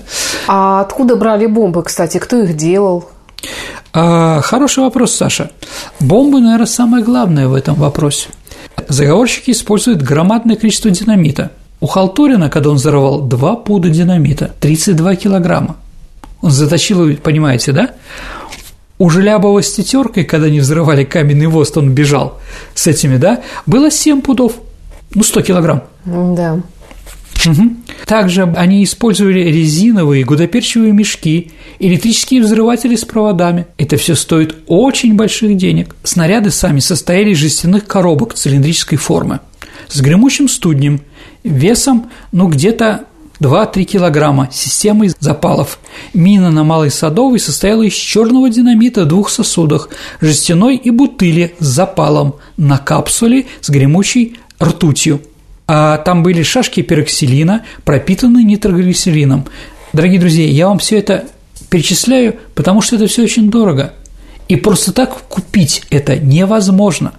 А 0.48 0.82
откуда 0.82 1.16
брали 1.16 1.46
бомбы, 1.46 1.84
кстати, 1.84 2.18
кто 2.18 2.42
их 2.42 2.56
делал? 2.56 3.10
А, 3.94 4.42
хороший 4.42 4.84
вопрос, 4.84 5.14
Саша. 5.14 5.52
Бомбы, 6.00 6.40
наверное, 6.40 6.66
самое 6.66 7.04
главное 7.04 7.48
в 7.48 7.54
этом 7.54 7.76
вопросе. 7.76 8.30
Заговорщики 8.88 9.52
используют 9.52 10.02
громадное 10.02 10.56
количество 10.56 10.92
динамита. 10.92 11.52
У 11.80 11.88
Халтурина, 11.88 12.50
когда 12.50 12.70
он 12.70 12.76
взорвал 12.76 13.22
2 13.22 13.56
пуда 13.58 13.90
динамита, 13.90 14.54
32 14.60 15.16
килограмма. 15.16 15.78
Он 16.42 16.52
заточил, 16.52 17.16
понимаете, 17.18 17.72
да? 17.72 17.92
У 18.98 19.10
Желябова 19.10 19.62
с 19.62 19.74
тетеркой, 19.74 20.24
когда 20.24 20.48
они 20.48 20.60
взрывали 20.60 21.04
каменный 21.04 21.48
мост, 21.48 21.78
он 21.78 21.92
бежал 21.92 22.40
с 22.74 22.88
этими, 22.88 23.18
да, 23.18 23.42
было 23.66 23.92
7 23.92 24.22
пудов, 24.22 24.54
ну, 25.14 25.24
100 25.24 25.42
килограмм. 25.42 25.84
Да. 26.06 26.62
Также 28.06 28.44
они 28.44 28.84
использовали 28.84 29.40
резиновые 29.40 30.24
гудоперчивые 30.24 30.94
мешки, 30.94 31.52
электрические 31.80 32.42
взрыватели 32.42 32.96
с 32.96 33.06
проводами. 33.06 33.68
Это 33.78 33.98
все 33.98 34.16
стоит 34.16 34.56
очень 34.68 35.16
больших 35.16 35.58
денег. 35.58 35.96
Снаряды 36.04 36.52
сами 36.52 36.80
состояли 36.80 37.32
из 37.32 37.38
жестяных 37.38 37.88
коробок 37.88 38.34
цилиндрической 38.34 38.98
формы 38.98 39.40
с 39.88 40.02
гремучим 40.02 40.48
студнем, 40.48 41.02
весом, 41.44 42.10
ну, 42.32 42.48
где-то 42.48 43.06
2-3 43.40 43.84
килограмма 43.84 44.50
системой 44.52 45.12
запалов. 45.20 45.80
Мина 46.14 46.52
на 46.52 46.64
Малой 46.64 46.90
Садовой 46.90 47.40
состояла 47.40 47.84
из 47.84 47.94
черного 47.94 48.50
динамита 48.50 49.04
в 49.04 49.08
двух 49.08 49.30
сосудах, 49.30 49.90
жестяной 50.22 50.78
и 50.78 50.90
бутыли 50.90 51.56
с 51.60 51.66
запалом 51.66 52.36
на 52.58 52.78
капсуле 52.78 53.46
с 53.62 53.70
гремучей 53.70 54.38
ртутью– 54.62 55.22
а 55.68 55.98
там 55.98 56.24
были 56.24 56.44
шашки 56.44 56.82
пероксилина, 56.82 57.64
пропитанные 57.84 58.44
нитроглицерином. 58.44 59.46
Дорогие 59.94 60.20
друзья, 60.20 60.46
я 60.46 60.68
вам 60.68 60.80
все 60.80 61.00
это 61.00 61.26
перечисляю, 61.70 62.36
потому 62.54 62.82
что 62.82 62.96
это 62.96 63.08
все 63.08 63.24
очень 63.24 63.50
дорого. 63.50 63.94
И 64.48 64.56
просто 64.56 64.92
так 64.92 65.14
купить 65.28 65.84
это 65.90 66.18
невозможно. 66.18 67.14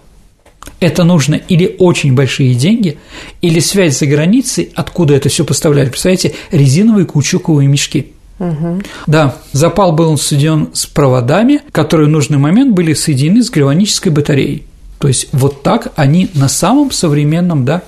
Это 0.79 1.05
нужно 1.05 1.35
или 1.35 1.75
очень 1.79 2.15
большие 2.15 2.55
деньги, 2.55 2.99
или 3.41 3.61
связь 3.61 3.99
за 3.99 4.07
границей, 4.07 4.71
откуда 4.75 5.15
это 5.15 5.29
все 5.29 5.45
поставляли. 5.45 5.89
Представляете, 5.89 6.35
резиновые 6.51 7.07
каучуковые 7.07 7.69
мешки. 7.69 8.13
Угу. 8.39 8.83
Да, 9.07 9.37
запал 9.53 9.93
был 9.93 10.19
соединен 10.19 10.69
с 10.75 10.87
проводами, 10.87 11.63
которые 11.73 12.09
в 12.09 12.11
нужный 12.11 12.39
момент 12.39 12.75
были 12.75 12.93
соединены 12.93 13.43
с 13.43 13.51
гальванической 13.51 14.13
батареей. 14.13 14.65
То 14.99 15.09
есть 15.09 15.29
вот 15.33 15.63
так 15.63 15.93
они 15.97 16.31
на 16.35 16.49
самом 16.49 16.91
современном, 16.91 17.65
да. 17.65 17.83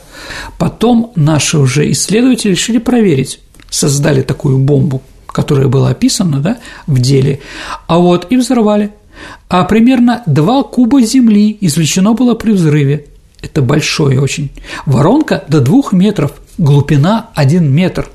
Потом 0.59 1.13
наши 1.15 1.59
уже 1.59 1.91
исследователи 1.91 2.53
решили 2.53 2.79
проверить, 2.79 3.41
создали 3.71 4.23
такую 4.23 4.59
бомбу, 4.59 5.03
которая 5.27 5.69
была 5.69 5.91
описана, 5.91 6.41
да, 6.41 6.59
в 6.87 6.99
деле, 7.01 7.41
а 7.87 7.99
вот 7.99 8.27
и 8.31 8.37
взорвали. 8.37 8.93
А 9.49 9.65
примерно 9.65 10.23
2 10.27 10.63
куба 10.65 11.03
земли 11.03 11.57
извлечено 11.61 12.15
было 12.15 12.35
при 12.35 12.53
взрыве. 12.53 13.07
Это 13.41 13.63
большое 13.63 14.21
очень. 14.21 14.51
Воронка 14.85 15.45
до 15.49 15.61
2 15.61 15.83
метров, 15.93 16.33
глубина 16.57 17.31
1 17.35 17.73
метр. 17.73 18.09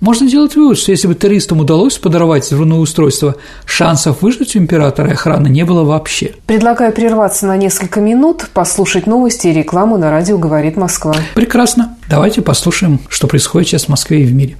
Можно 0.00 0.28
делать 0.28 0.56
вывод, 0.56 0.78
что 0.78 0.92
если 0.92 1.08
бы 1.08 1.14
террористам 1.14 1.60
удалось 1.60 1.98
подорвать 1.98 2.44
взрывное 2.44 2.78
устройство, 2.78 3.36
шансов 3.64 4.22
выжить 4.22 4.56
у 4.56 4.58
императора 4.58 5.10
и 5.10 5.12
охраны 5.12 5.48
не 5.48 5.64
было 5.64 5.84
вообще. 5.84 6.34
Предлагаю 6.46 6.92
прерваться 6.92 7.46
на 7.46 7.56
несколько 7.56 8.00
минут, 8.00 8.48
послушать 8.52 9.06
новости 9.06 9.48
и 9.48 9.52
рекламу 9.52 9.98
на 9.98 10.10
радио 10.10 10.38
«Говорит 10.38 10.76
Москва». 10.76 11.14
Прекрасно. 11.34 11.96
Давайте 12.08 12.42
послушаем, 12.42 13.00
что 13.08 13.26
происходит 13.26 13.68
сейчас 13.68 13.84
в 13.84 13.88
Москве 13.88 14.22
и 14.22 14.26
в 14.26 14.34
мире. 14.34 14.56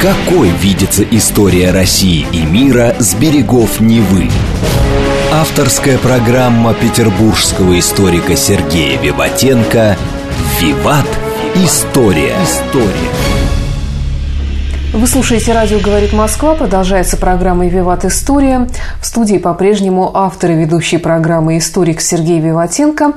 Какой 0.00 0.50
видится 0.50 1.02
история 1.02 1.70
России 1.70 2.26
и 2.32 2.44
мира 2.44 2.94
с 2.98 3.14
берегов 3.14 3.80
Невы? 3.80 4.28
Авторская 5.32 5.98
программа 5.98 6.74
петербургского 6.74 7.78
историка 7.78 8.36
Сергея 8.36 9.00
Виватенко 9.00 9.96
«Виват. 10.60 11.06
История». 11.56 12.36
История. 12.42 13.43
Вы 14.94 15.08
слушаете 15.08 15.52
«Радио 15.52 15.80
говорит 15.80 16.12
Москва». 16.12 16.54
Продолжается 16.54 17.16
программа 17.16 17.66
«Виват. 17.66 18.04
История». 18.04 18.68
В 19.02 19.06
студии 19.06 19.38
по-прежнему 19.38 20.12
автор 20.14 20.52
и 20.52 20.54
ведущий 20.54 20.98
программы 20.98 21.58
историк 21.58 22.00
Сергей 22.00 22.38
Виватенко. 22.38 23.14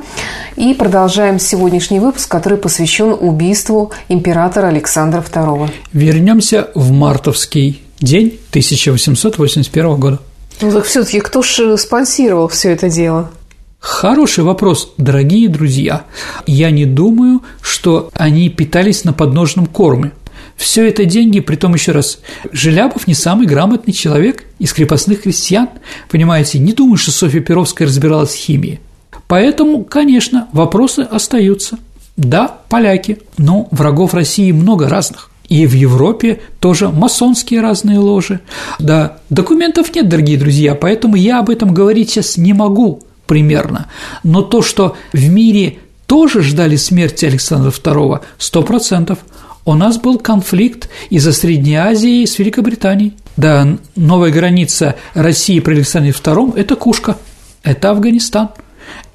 И 0.56 0.74
продолжаем 0.74 1.38
сегодняшний 1.38 2.00
выпуск, 2.00 2.32
который 2.32 2.58
посвящен 2.58 3.16
убийству 3.20 3.92
императора 4.10 4.70
Александра 4.70 5.22
II. 5.22 5.70
Вернемся 5.94 6.70
в 6.74 6.92
мартовский 6.92 7.84
день 8.00 8.40
1881 8.50 9.96
года. 9.98 10.20
Ну 10.62 10.72
так 10.72 10.86
все-таки 10.86 11.20
кто 11.20 11.44
же 11.44 11.78
спонсировал 11.78 12.48
все 12.48 12.72
это 12.72 12.90
дело? 12.90 13.30
Хороший 13.78 14.44
вопрос, 14.44 14.94
дорогие 14.98 15.48
друзья. 15.48 16.06
Я 16.48 16.72
не 16.72 16.88
думаю, 16.88 17.44
что 17.62 18.10
они 18.16 18.50
питались 18.50 19.04
на 19.04 19.14
подножном 19.14 19.68
корме. 19.68 20.12
Все 20.58 20.88
это 20.88 21.06
деньги, 21.06 21.40
при 21.40 21.56
том 21.56 21.76
еще 21.76 21.92
раз, 21.92 22.20
Желябов 22.52 23.08
не 23.08 23.14
самый 23.14 23.46
грамотный 23.46 23.94
человек 23.94 24.44
из 24.60 24.74
крепостных 24.74 25.22
крестьян, 25.22 25.70
понимаете, 26.10 26.60
не 26.60 26.74
думаю, 26.74 26.98
что 26.98 27.12
Софья 27.12 27.40
Перовская 27.40 27.88
разбиралась 27.88 28.32
в 28.32 28.38
химии. 28.38 28.82
Поэтому, 29.28 29.84
конечно, 29.84 30.48
вопросы 30.52 31.02
остаются. 31.02 31.78
Да, 32.18 32.48
поляки, 32.70 33.20
но 33.38 33.68
врагов 33.70 34.16
России 34.16 34.52
много 34.52 34.90
разных. 34.90 35.30
И 35.48 35.66
в 35.66 35.74
Европе 35.74 36.42
тоже 36.60 36.90
масонские 36.90 37.62
разные 37.62 38.00
ложи. 38.00 38.42
Да, 38.80 39.20
документов 39.30 39.96
нет, 39.96 40.10
дорогие 40.10 40.38
друзья, 40.38 40.76
поэтому 40.76 41.16
я 41.16 41.40
об 41.40 41.50
этом 41.50 41.74
говорить 41.74 42.10
сейчас 42.10 42.36
не 42.36 42.54
могу 42.54 43.04
примерно. 43.28 43.88
Но 44.24 44.42
то, 44.42 44.62
что 44.62 44.98
в 45.14 45.30
мире 45.30 45.78
тоже 46.08 46.42
ждали 46.42 46.76
смерти 46.78 47.26
Александра 47.26 47.70
II, 47.70 48.22
сто 48.40 48.64
процентов. 48.64 49.20
У 49.68 49.76
нас 49.76 49.98
был 49.98 50.18
конфликт 50.18 50.90
из-за 51.10 51.34
Средней 51.34 51.76
Азии 51.76 52.24
с 52.24 52.40
Великобританией. 52.40 53.14
Да, 53.36 53.78
новая 53.98 54.32
граница 54.32 54.96
России 55.14 55.60
при 55.60 55.74
Александре 55.74 56.12
II– 56.12 56.54
это 56.56 56.78
Кушка, 56.78 57.18
это 57.64 57.90
Афганистан, 57.90 58.52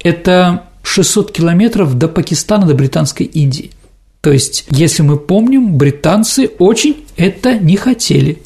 это 0.03 0.65
600 0.83 1.31
километров 1.31 1.97
до 1.97 2.07
Пакистана, 2.07 2.67
до 2.67 2.75
Британской 2.75 3.25
Индии– 3.25 3.71
то 4.21 4.31
есть, 4.31 4.65
если 4.69 5.03
мы 5.03 5.17
помним, 5.17 5.75
британцы 5.75 6.49
очень 6.57 7.03
это 7.17 7.59
не 7.59 7.75
хотели. 7.75 8.41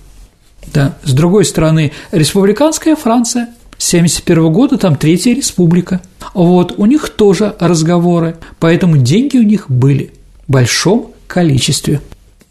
Да. 0.73 0.97
С 1.03 1.13
другой 1.13 1.45
стороны, 1.45 1.91
республиканская 2.11 2.95
Франция, 2.95 3.43
1971 3.73 4.51
года 4.51 4.79
там 4.79 4.95
Третья 4.95 5.35
Республика. 5.35 6.01
Вот, 6.33 6.73
у 6.77 6.87
них 6.87 7.09
тоже 7.09 7.55
разговоры, 7.59 8.37
поэтому 8.59 8.97
деньги 8.97 9.37
у 9.37 9.43
них 9.43 9.69
были 9.69 10.13
в 10.47 10.51
большом 10.51 11.11
количестве. 11.27 12.01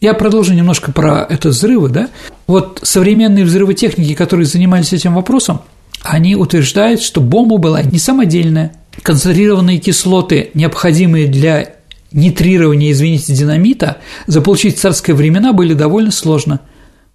Я 0.00 0.14
продолжу 0.14 0.52
немножко 0.52 0.92
про 0.92 1.26
это 1.28 1.48
взрывы, 1.48 1.88
да. 1.88 2.10
Вот 2.46 2.80
современные 2.82 3.44
взрывотехники, 3.44 4.14
которые 4.14 4.46
занимались 4.46 4.92
этим 4.92 5.14
вопросом, 5.14 5.62
они 6.02 6.36
утверждают, 6.36 7.00
что 7.00 7.20
бомба 7.20 7.56
была 7.56 7.82
не 7.82 7.98
самодельная, 7.98 8.76
концентрированные 9.02 9.78
кислоты, 9.78 10.50
необходимые 10.54 11.26
для 11.26 11.76
нитрирования, 12.12 12.92
извините, 12.92 13.34
динамита 13.34 13.98
заполучить 14.26 14.76
в 14.76 14.80
царские 14.80 15.16
времена 15.16 15.52
были 15.52 15.74
довольно 15.74 16.10
сложно. 16.10 16.60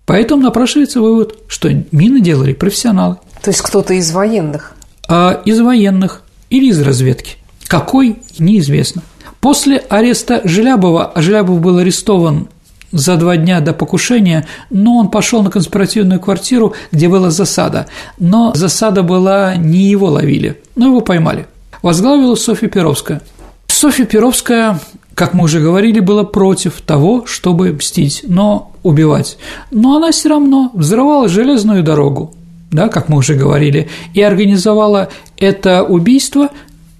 Поэтому 0.05 0.41
напрашивается 0.41 0.99
вывод, 0.99 1.35
что 1.47 1.69
мины 1.91 2.19
делали 2.21 2.53
профессионалы. 2.53 3.17
То 3.41 3.51
есть 3.51 3.61
кто-то 3.61 3.93
из 3.93 4.11
военных? 4.11 4.73
А 5.07 5.41
из 5.45 5.59
военных 5.61 6.23
или 6.49 6.69
из 6.69 6.81
разведки. 6.81 7.37
Какой– 7.67 8.17
неизвестно. 8.39 9.03
После 9.41 9.77
ареста 9.77 10.41
Желябова, 10.43 11.11
а 11.15 11.21
Желябов 11.21 11.59
был 11.59 11.79
арестован 11.79 12.47
за 12.91 13.17
два 13.17 13.37
дня 13.37 13.59
до 13.59 13.73
покушения, 13.73 14.45
но 14.69 14.97
он 14.97 15.09
пошел 15.09 15.41
на 15.41 15.49
конспиративную 15.49 16.19
квартиру, 16.19 16.75
где 16.91 17.09
была 17.09 17.31
засада. 17.31 17.87
Но 18.19 18.53
засада 18.53 19.01
была, 19.01 19.55
не 19.55 19.79
его 19.79 20.07
ловили, 20.07 20.61
но 20.75 20.87
его 20.87 21.01
поймали. 21.01 21.47
Возглавила 21.81 22.35
Софья 22.35 22.67
Перовская. 22.67 23.21
Софья 23.65 24.05
Перовская, 24.05 24.79
как 25.15 25.33
мы 25.33 25.45
уже 25.45 25.59
говорили, 25.59 25.99
была 26.01 26.23
против 26.23 26.81
того, 26.81 27.25
чтобы 27.25 27.73
мстить, 27.73 28.23
но 28.27 28.71
убивать. 28.83 29.39
Но 29.71 29.97
она 29.97 30.11
все 30.11 30.29
равно 30.29 30.69
взрывала 30.75 31.27
железную 31.27 31.81
дорогу, 31.81 32.35
да, 32.71 32.89
как 32.89 33.09
мы 33.09 33.17
уже 33.17 33.33
говорили, 33.33 33.89
и 34.13 34.21
организовала 34.21 35.09
это 35.37 35.83
убийство, 35.83 36.49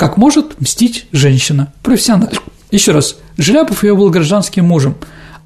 как 0.01 0.17
может 0.17 0.59
мстить 0.59 1.05
женщина, 1.11 1.71
профессионал. 1.83 2.31
Еще 2.71 2.91
раз, 2.91 3.17
Желябов 3.37 3.83
ее 3.83 3.95
был 3.95 4.09
гражданским 4.09 4.65
мужем. 4.65 4.95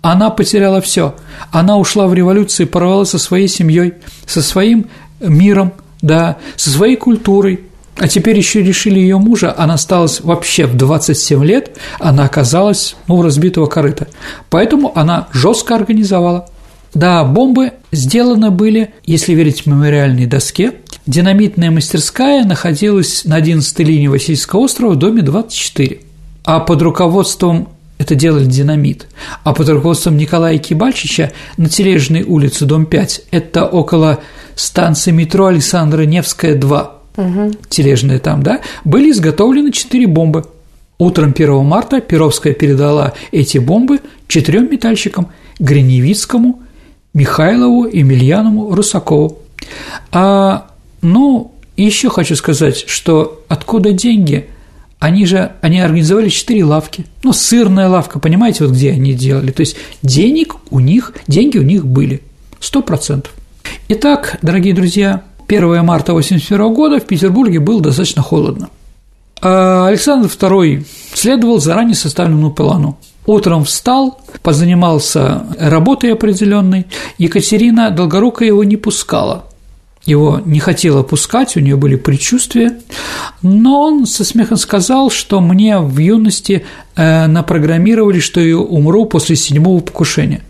Она 0.01 0.29
потеряла 0.29 0.79
все. 0.79 1.13
Она 1.51 1.77
ушла 1.77 2.07
в 2.07 2.13
революцию, 2.13 2.69
порвалась 2.69 3.09
со 3.09 3.19
своей 3.19 3.49
семьей, 3.49 3.95
со 4.25 4.41
своим 4.41 4.87
миром, 5.19 5.73
да, 6.01 6.37
со 6.55 6.69
своей 6.69 6.95
культурой, 6.95 7.65
а 7.97 8.07
теперь 8.07 8.37
еще 8.37 8.63
решили 8.63 8.97
ее 8.97 9.17
мужа, 9.17 9.53
она 9.57 9.73
осталась 9.73 10.21
вообще 10.21 10.67
в 10.67 10.77
27 10.77 11.43
лет, 11.43 11.77
она 11.99 12.23
оказалась, 12.23 12.95
ну, 13.09 13.21
разбитого 13.21 13.65
корыта. 13.65 14.07
Поэтому 14.49 14.97
она 14.97 15.27
жестко 15.33 15.75
организовала. 15.75 16.47
Да, 16.93 17.25
бомбы 17.25 17.73
сделаны 17.91 18.51
были, 18.51 18.93
если 19.03 19.33
верить 19.33 19.65
мемориальной 19.65 20.27
доске. 20.27 20.75
Динамитная 21.05 21.71
мастерская 21.71 22.45
находилась 22.45 23.25
на 23.25 23.35
11 23.35 23.79
линии 23.79 24.07
Васильского 24.07 24.61
острова 24.61 24.91
в 24.93 24.95
доме 24.95 25.21
24. 25.21 25.99
А 26.43 26.59
под 26.59 26.81
руководством 26.81 27.69
это 27.97 28.15
делали 28.15 28.45
динамит. 28.45 29.07
А 29.43 29.53
под 29.53 29.69
руководством 29.69 30.17
Николая 30.17 30.57
Кибальчича 30.57 31.31
на 31.57 31.69
Тележной 31.69 32.23
улице, 32.23 32.65
дом 32.65 32.85
5, 32.85 33.23
это 33.31 33.65
около 33.65 34.19
станции 34.55 35.11
метро 35.11 35.47
Александра 35.47 36.03
Невская, 36.03 36.55
2 36.55 36.95
угу. 37.17 37.51
тележные 37.69 38.19
там, 38.19 38.43
да, 38.43 38.61
были 38.83 39.11
изготовлены 39.11 39.71
четыре 39.71 40.07
бомбы. 40.07 40.45
Утром 40.97 41.33
1 41.35 41.65
марта 41.65 41.99
Перовская 41.99 42.53
передала 42.53 43.13
эти 43.31 43.57
бомбы 43.57 43.99
четырем 44.27 44.71
метальщикам– 44.71 45.27
Гриневицкому, 45.59 46.61
Михайлову, 47.13 47.85
Емельянову, 47.85 48.75
Русакову. 48.75 49.39
А, 50.11 50.67
ну, 51.05 51.53
еще 51.77 52.09
хочу 52.09 52.35
сказать, 52.35 52.85
что 52.87 53.43
откуда 53.47 53.91
деньги? 53.91 54.49
Они 54.99 55.25
же, 55.25 55.51
они 55.61 55.79
организовали 55.79 56.29
четыре 56.29 56.65
лавки. 56.65 57.05
Ну, 57.23 57.31
сырная 57.31 57.87
лавка, 57.87 58.19
понимаете, 58.19 58.65
вот 58.65 58.73
где 58.73 58.91
они 58.91 59.13
делали. 59.13 59.51
То 59.51 59.61
есть 59.61 59.75
денег 60.01 60.55
у 60.71 60.79
них, 60.79 61.13
деньги 61.27 61.57
у 61.57 61.63
них 61.63 61.85
были, 61.85 62.21
сто 62.59 62.81
процентов. 62.81 63.33
Итак, 63.87 64.39
дорогие 64.41 64.73
друзья, 64.73 65.23
1 65.47 65.85
марта 65.85 66.11
1981 66.11 66.73
года 66.73 66.99
в 66.99 67.05
Петербурге 67.05 67.59
было 67.59 67.81
достаточно 67.81 68.23
холодно. 68.23 68.69
А 69.41 69.87
Александр 69.87 70.27
II 70.27 70.85
следовал 71.13 71.59
заранее 71.59 71.95
составленному 71.95 72.51
плану. 72.51 72.97
Утром 73.27 73.63
встал, 73.63 74.21
позанимался 74.41 75.45
работой 75.59 76.13
определенной. 76.13 76.87
Екатерина 77.17 77.91
Долгорукая 77.91 78.47
его 78.47 78.63
не 78.63 78.77
пускала. 78.77 79.45
Его 80.05 80.39
не 80.45 80.59
хотела 80.59 81.01
пускать, 81.01 81.57
у 81.57 81.59
нее 81.59 81.75
были 81.75 81.95
предчувствия, 81.95 82.79
но 83.41 83.81
он 83.81 84.05
со 84.05 84.23
смехом 84.23 84.57
сказал, 84.57 85.09
что 85.09 85.41
мне 85.41 85.79
в 85.79 85.97
юности 85.97 86.63
э, 86.95 87.25
напрограммировали, 87.25 88.19
что 88.19 88.39
я 88.39 88.57
умру 88.57 89.05
после 89.05 89.35
седьмого 89.35 89.79
покушения. 89.81 90.41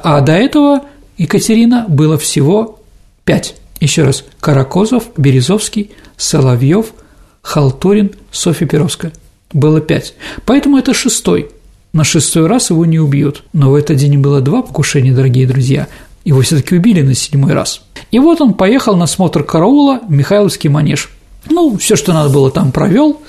А 0.00 0.22
до 0.22 0.32
этого 0.32 0.84
Екатерина 1.18 1.84
было 1.88 2.16
всего 2.16 2.80
пять. 3.24 3.56
Еще 3.80 4.04
раз, 4.04 4.24
Каракозов, 4.40 5.04
Березовский, 5.18 5.90
Соловьев, 6.16 6.94
Халтурин, 7.42 8.12
Софья 8.32 8.66
Перовская. 8.66 9.12
Было 9.52 9.80
пять. 9.80 10.14
Поэтому 10.46 10.78
это 10.78 10.94
шестой. 10.94 11.50
На 11.92 12.04
шестой 12.04 12.46
раз 12.46 12.70
его 12.70 12.86
не 12.86 12.98
убьют. 12.98 13.44
Но 13.52 13.70
в 13.70 13.74
этот 13.74 13.98
день 13.98 14.18
было 14.18 14.40
два 14.40 14.62
покушения, 14.62 15.12
дорогие 15.12 15.46
друзья. 15.46 15.88
Его 16.24 16.40
все 16.40 16.56
таки 16.56 16.74
убили 16.74 17.02
на 17.02 17.14
седьмой 17.14 17.52
раз. 17.52 17.82
И 18.10 18.18
вот 18.18 18.40
он 18.40 18.54
поехал 18.54 18.96
на 18.96 19.06
смотр 19.06 19.44
караула 19.44 20.00
в 20.06 20.10
Михайловский 20.10 20.70
манеж. 20.70 21.10
Ну, 21.50 21.76
все, 21.76 21.96
что 21.96 22.12
надо 22.12 22.30
было, 22.30 22.50
там 22.50 22.72
провел. 22.72 23.20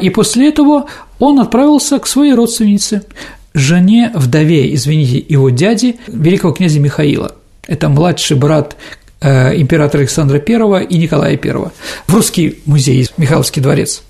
И 0.00 0.10
после 0.10 0.48
этого 0.48 0.86
он 1.18 1.40
отправился 1.40 1.98
к 1.98 2.06
своей 2.06 2.34
родственнице. 2.34 3.02
жене, 3.54 4.12
вдове, 4.14 4.74
извините, 4.74 5.24
его 5.28 5.50
дяди, 5.50 5.96
великого 6.06 6.52
князя 6.52 6.78
Михаила. 6.78 7.32
Это 7.66 7.88
младший 7.88 8.36
брат 8.36 8.76
императора 9.20 10.00
Александра 10.00 10.42
I 10.46 10.84
и 10.84 10.98
Николая 10.98 11.38
I 11.42 11.52
в 12.06 12.14
русский 12.14 12.60
музей, 12.66 13.08
Михайловский 13.16 13.62
дворец. 13.62 14.02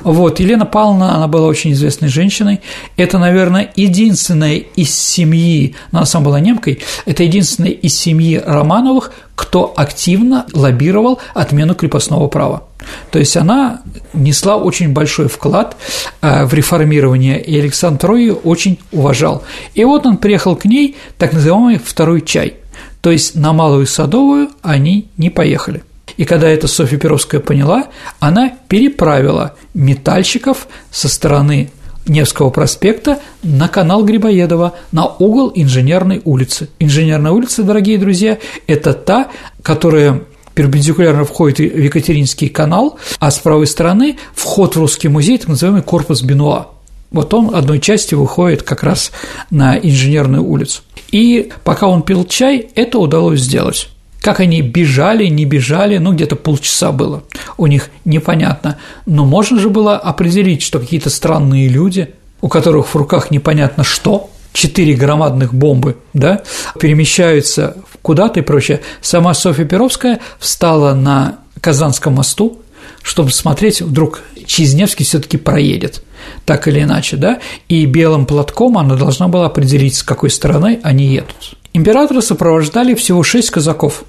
Вот, 0.00 0.40
Елена 0.40 0.66
Павловна, 0.66 1.14
она 1.14 1.28
была 1.28 1.46
очень 1.46 1.72
известной 1.72 2.08
женщиной. 2.08 2.60
Это, 2.96 3.18
наверное, 3.18 3.70
единственная 3.76 4.56
из 4.56 4.94
семьи, 4.94 5.74
ну, 5.92 5.98
она 5.98 6.06
сама 6.06 6.26
была 6.26 6.40
немкой, 6.40 6.80
это 7.06 7.22
единственная 7.22 7.72
из 7.72 7.94
семьи 7.94 8.40
Романовых, 8.44 9.12
кто 9.34 9.72
активно 9.76 10.46
лоббировал 10.52 11.18
отмену 11.34 11.74
крепостного 11.74 12.28
права. 12.28 12.64
То 13.10 13.18
есть 13.18 13.36
она 13.36 13.80
несла 14.12 14.56
очень 14.56 14.92
большой 14.92 15.28
вклад 15.28 15.76
э, 16.20 16.44
в 16.44 16.52
реформирование, 16.54 17.42
и 17.42 17.58
Александр 17.58 18.10
II 18.10 18.40
очень 18.44 18.78
уважал. 18.92 19.42
И 19.74 19.84
вот 19.84 20.06
он 20.06 20.18
приехал 20.18 20.54
к 20.56 20.66
ней, 20.66 20.96
так 21.18 21.32
называемый 21.32 21.78
второй 21.78 22.22
чай– 22.22 22.54
то 23.04 23.10
есть 23.10 23.34
на 23.34 23.52
Малую 23.52 23.86
Садовую 23.86 24.48
они 24.62 25.08
не 25.18 25.28
поехали. 25.28 25.84
И 26.16 26.24
когда 26.24 26.48
это 26.48 26.68
Софья 26.68 26.96
Перовская 26.96 27.38
поняла, 27.38 27.88
она 28.18 28.54
переправила 28.66 29.56
метальщиков 29.74 30.68
со 30.90 31.10
стороны 31.10 31.70
Невского 32.06 32.48
проспекта 32.48 33.20
на 33.42 33.68
канал 33.68 34.06
Грибоедова, 34.06 34.72
на 34.90 35.06
угол 35.06 35.52
Инженерной 35.54 36.22
улицы. 36.24 36.70
Инженерная 36.78 37.32
улица, 37.32 37.62
дорогие 37.62 37.98
друзья, 37.98 38.38
это 38.66 38.94
та, 38.94 39.28
которая 39.62 40.22
перпендикулярно 40.54 41.26
входит 41.26 41.58
в 41.58 41.78
Екатеринский 41.78 42.48
канал, 42.48 42.98
а 43.18 43.30
с 43.30 43.38
правой 43.38 43.66
стороны 43.66 44.16
вход 44.34 44.76
в 44.76 44.78
Русский 44.78 45.08
музей, 45.08 45.36
так 45.36 45.48
называемый 45.48 45.82
корпус 45.82 46.22
Бенуа. 46.22 46.68
Вот 47.10 47.32
он 47.32 47.54
одной 47.54 47.80
частью 47.80 48.20
выходит 48.20 48.62
как 48.62 48.82
раз 48.82 49.12
на 49.50 49.78
инженерную 49.78 50.42
улицу. 50.42 50.82
И 51.10 51.50
пока 51.62 51.86
он 51.86 52.02
пил 52.02 52.24
чай, 52.24 52.68
это 52.74 52.98
удалось 52.98 53.40
сделать. 53.40 53.88
Как 54.20 54.40
они 54.40 54.62
бежали, 54.62 55.26
не 55.26 55.44
бежали, 55.44 55.98
ну 55.98 56.12
где-то 56.12 56.34
полчаса 56.34 56.92
было. 56.92 57.24
У 57.58 57.66
них 57.66 57.90
непонятно. 58.04 58.78
Но 59.04 59.24
можно 59.24 59.60
же 59.60 59.68
было 59.68 59.96
определить, 59.96 60.62
что 60.62 60.80
какие-то 60.80 61.10
странные 61.10 61.68
люди, 61.68 62.10
у 62.40 62.48
которых 62.48 62.88
в 62.88 62.96
руках 62.96 63.30
непонятно 63.30 63.84
что, 63.84 64.30
четыре 64.54 64.94
громадных 64.94 65.52
бомбы, 65.52 65.98
да, 66.14 66.42
перемещаются 66.80 67.76
куда-то 68.00 68.40
и 68.40 68.42
прочее. 68.42 68.80
Сама 69.02 69.34
Софья 69.34 69.66
Перовская 69.66 70.20
встала 70.38 70.94
на 70.94 71.40
Казанском 71.60 72.14
мосту, 72.14 72.62
чтобы 73.02 73.30
смотреть, 73.30 73.82
вдруг 73.82 74.22
Чизневский 74.46 75.04
все 75.04 75.18
таки 75.18 75.36
проедет 75.36 76.02
так 76.44 76.68
или 76.68 76.82
иначе, 76.82 77.16
да, 77.16 77.40
и 77.68 77.86
белым 77.86 78.26
платком 78.26 78.78
она 78.78 78.96
должна 78.96 79.28
была 79.28 79.46
определить, 79.46 79.96
с 79.96 80.02
какой 80.02 80.30
стороны 80.30 80.80
они 80.82 81.06
едут. 81.06 81.56
Императора 81.72 82.20
сопровождали 82.20 82.94
всего 82.94 83.22
шесть 83.22 83.50
казаков 83.50 84.04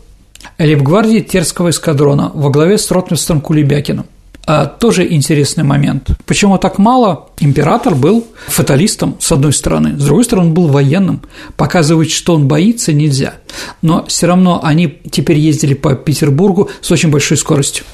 лейб-гвардии 0.60 1.20
Терского 1.20 1.70
эскадрона 1.70 2.32
во 2.34 2.50
главе 2.50 2.78
с 2.78 2.92
ротмистром 2.92 3.42
Кулебякиным. 3.42 4.06
А 4.48 4.68
тоже 4.68 5.12
интересный 5.12 5.64
момент. 5.64 6.10
Почему 6.28 6.58
так 6.60 6.78
мало? 6.78 7.30
Император 7.40 7.96
был 7.96 8.28
фаталистом, 8.48 9.18
с 9.20 9.32
одной 9.32 9.54
стороны, 9.54 9.98
с 9.98 10.04
другой 10.04 10.24
стороны, 10.24 10.50
он 10.50 10.54
был 10.54 10.68
военным. 10.68 11.22
Показывать, 11.58 12.12
что 12.12 12.36
он 12.36 12.48
боится, 12.48 12.94
нельзя. 12.94 13.36
Но 13.82 14.06
все 14.06 14.28
равно 14.28 14.60
они 14.64 15.00
теперь 15.10 15.40
ездили 15.40 15.74
по 15.74 15.96
Петербургу 15.96 16.70
с 16.82 16.92
очень 16.92 17.10
большой 17.10 17.38
скоростью. 17.38 17.86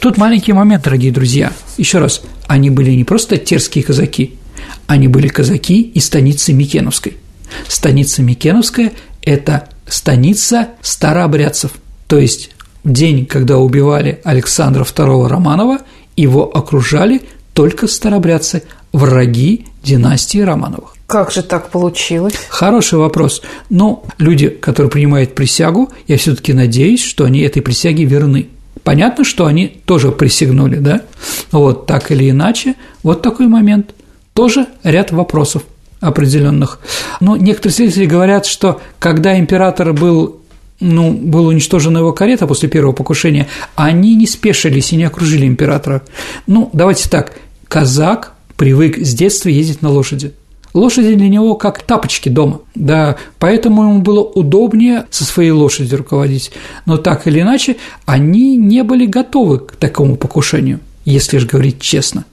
Тут 0.00 0.16
маленький 0.16 0.52
момент, 0.52 0.84
дорогие 0.84 1.12
друзья. 1.12 1.52
Еще 1.76 1.98
раз, 1.98 2.22
они 2.48 2.70
были 2.70 2.90
не 2.90 3.04
просто 3.04 3.36
терские 3.36 3.84
казаки, 3.84 4.34
они 4.86 5.06
были 5.06 5.28
казаки 5.28 5.80
из 5.80 6.06
станицы 6.06 6.52
Микеновской. 6.52 7.16
Станица 7.68 8.22
Микеновская– 8.22 8.92
это 9.22 9.68
станица 9.86 10.68
старообрядцев, 10.82 11.72
то 12.06 12.18
есть 12.18 12.50
день, 12.92 13.26
когда 13.26 13.58
убивали 13.58 14.20
Александра 14.24 14.84
II 14.84 15.28
Романова, 15.28 15.78
его 16.16 16.44
окружали 16.44 17.22
только 17.52 17.86
старобрядцы, 17.86 18.62
враги 18.92 19.66
династии 19.82 20.40
Романовых. 20.40 20.94
Как 21.06 21.30
же 21.30 21.42
так 21.42 21.70
получилось? 21.70 22.34
Хороший 22.50 22.98
вопрос. 22.98 23.42
Но 23.70 24.04
люди, 24.18 24.48
которые 24.48 24.90
принимают 24.90 25.34
присягу, 25.34 25.90
я 26.06 26.18
все 26.18 26.36
таки 26.36 26.52
надеюсь, 26.52 27.02
что 27.02 27.24
они 27.24 27.40
этой 27.40 27.62
присяге 27.62 28.04
верны. 28.04 28.48
Понятно, 28.82 29.24
что 29.24 29.46
они 29.46 29.68
тоже 29.84 30.12
присягнули, 30.12 30.76
да? 30.76 31.02
Вот 31.50 31.86
так 31.86 32.10
или 32.10 32.30
иначе, 32.30 32.74
вот 33.02 33.22
такой 33.22 33.46
момент. 33.48 33.94
Тоже 34.34 34.66
ряд 34.84 35.10
вопросов 35.10 35.62
определенных. 36.00 36.78
Но 37.20 37.36
некоторые 37.36 37.74
исследователи 37.74 38.06
говорят, 38.06 38.46
что 38.46 38.80
когда 38.98 39.38
император 39.38 39.92
был 39.92 40.37
ну, 40.80 41.12
была 41.12 41.48
уничтожена 41.48 41.98
его 41.98 42.12
карета 42.12 42.46
после 42.46 42.68
первого 42.68 42.92
покушения, 42.92 43.48
они 43.74 44.14
не 44.14 44.26
спешились 44.26 44.92
и 44.92 44.96
не 44.96 45.04
окружили 45.04 45.46
императора. 45.46 46.02
Ну, 46.46 46.70
давайте 46.72 47.08
так, 47.08 47.32
казак 47.66 48.34
привык 48.56 48.98
с 48.98 49.14
детства 49.14 49.48
ездить 49.48 49.82
на 49.82 49.90
лошади. 49.90 50.32
Лошади 50.74 51.14
для 51.14 51.28
него 51.28 51.54
как 51.54 51.82
тапочки 51.82 52.28
дома, 52.28 52.60
да, 52.74 53.16
поэтому 53.38 53.84
ему 53.84 54.00
было 54.00 54.20
удобнее 54.20 55.06
со 55.10 55.24
своей 55.24 55.50
лошадью 55.50 55.98
руководить. 55.98 56.52
Но 56.84 56.98
так 56.98 57.26
или 57.26 57.40
иначе, 57.40 57.76
они 58.04 58.56
не 58.56 58.82
были 58.82 59.06
готовы 59.06 59.60
к 59.60 59.76
такому 59.76 60.16
покушению, 60.16 60.80
если 61.04 61.38
же 61.38 61.46
говорить 61.46 61.80
честно. 61.80 62.26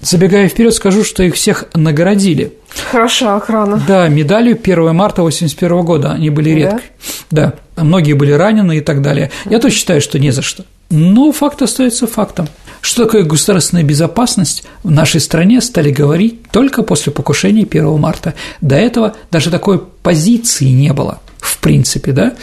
Забегая 0.00 0.48
вперед, 0.48 0.74
скажу, 0.74 1.02
что 1.02 1.22
их 1.22 1.34
всех 1.34 1.64
наградили. 1.74 2.52
Хороша 2.90 3.36
охрана. 3.36 3.82
Да, 3.86 4.08
медалью 4.08 4.56
1 4.60 4.94
марта 4.94 5.22
1981 5.22 5.84
года 5.84 6.12
они 6.12 6.30
были 6.30 6.50
редкой. 6.50 6.82
Да? 7.30 7.54
да, 7.76 7.84
многие 7.84 8.14
были 8.14 8.32
ранены 8.32 8.78
и 8.78 8.80
так 8.80 9.02
далее. 9.02 9.30
Я 9.46 9.58
тоже 9.58 9.74
считаю, 9.74 10.00
что 10.00 10.18
не 10.18 10.30
за 10.30 10.42
что. 10.42 10.64
Но 10.90 11.32
факт 11.32 11.60
остается 11.62 12.06
фактом. 12.06 12.48
Что 12.80 13.04
такое 13.04 13.24
государственная 13.24 13.84
безопасность 13.84 14.64
в 14.82 14.90
нашей 14.90 15.20
стране 15.20 15.60
стали 15.60 15.90
говорить 15.90 16.48
только 16.50 16.82
после 16.82 17.12
покушения 17.12 17.66
1 17.68 17.98
марта. 17.98 18.34
До 18.60 18.76
этого 18.76 19.16
даже 19.30 19.50
такой 19.50 19.80
позиции 19.80 20.66
не 20.66 20.92
было, 20.92 21.20
в 21.38 21.58
принципе, 21.58 22.12
да. 22.12 22.34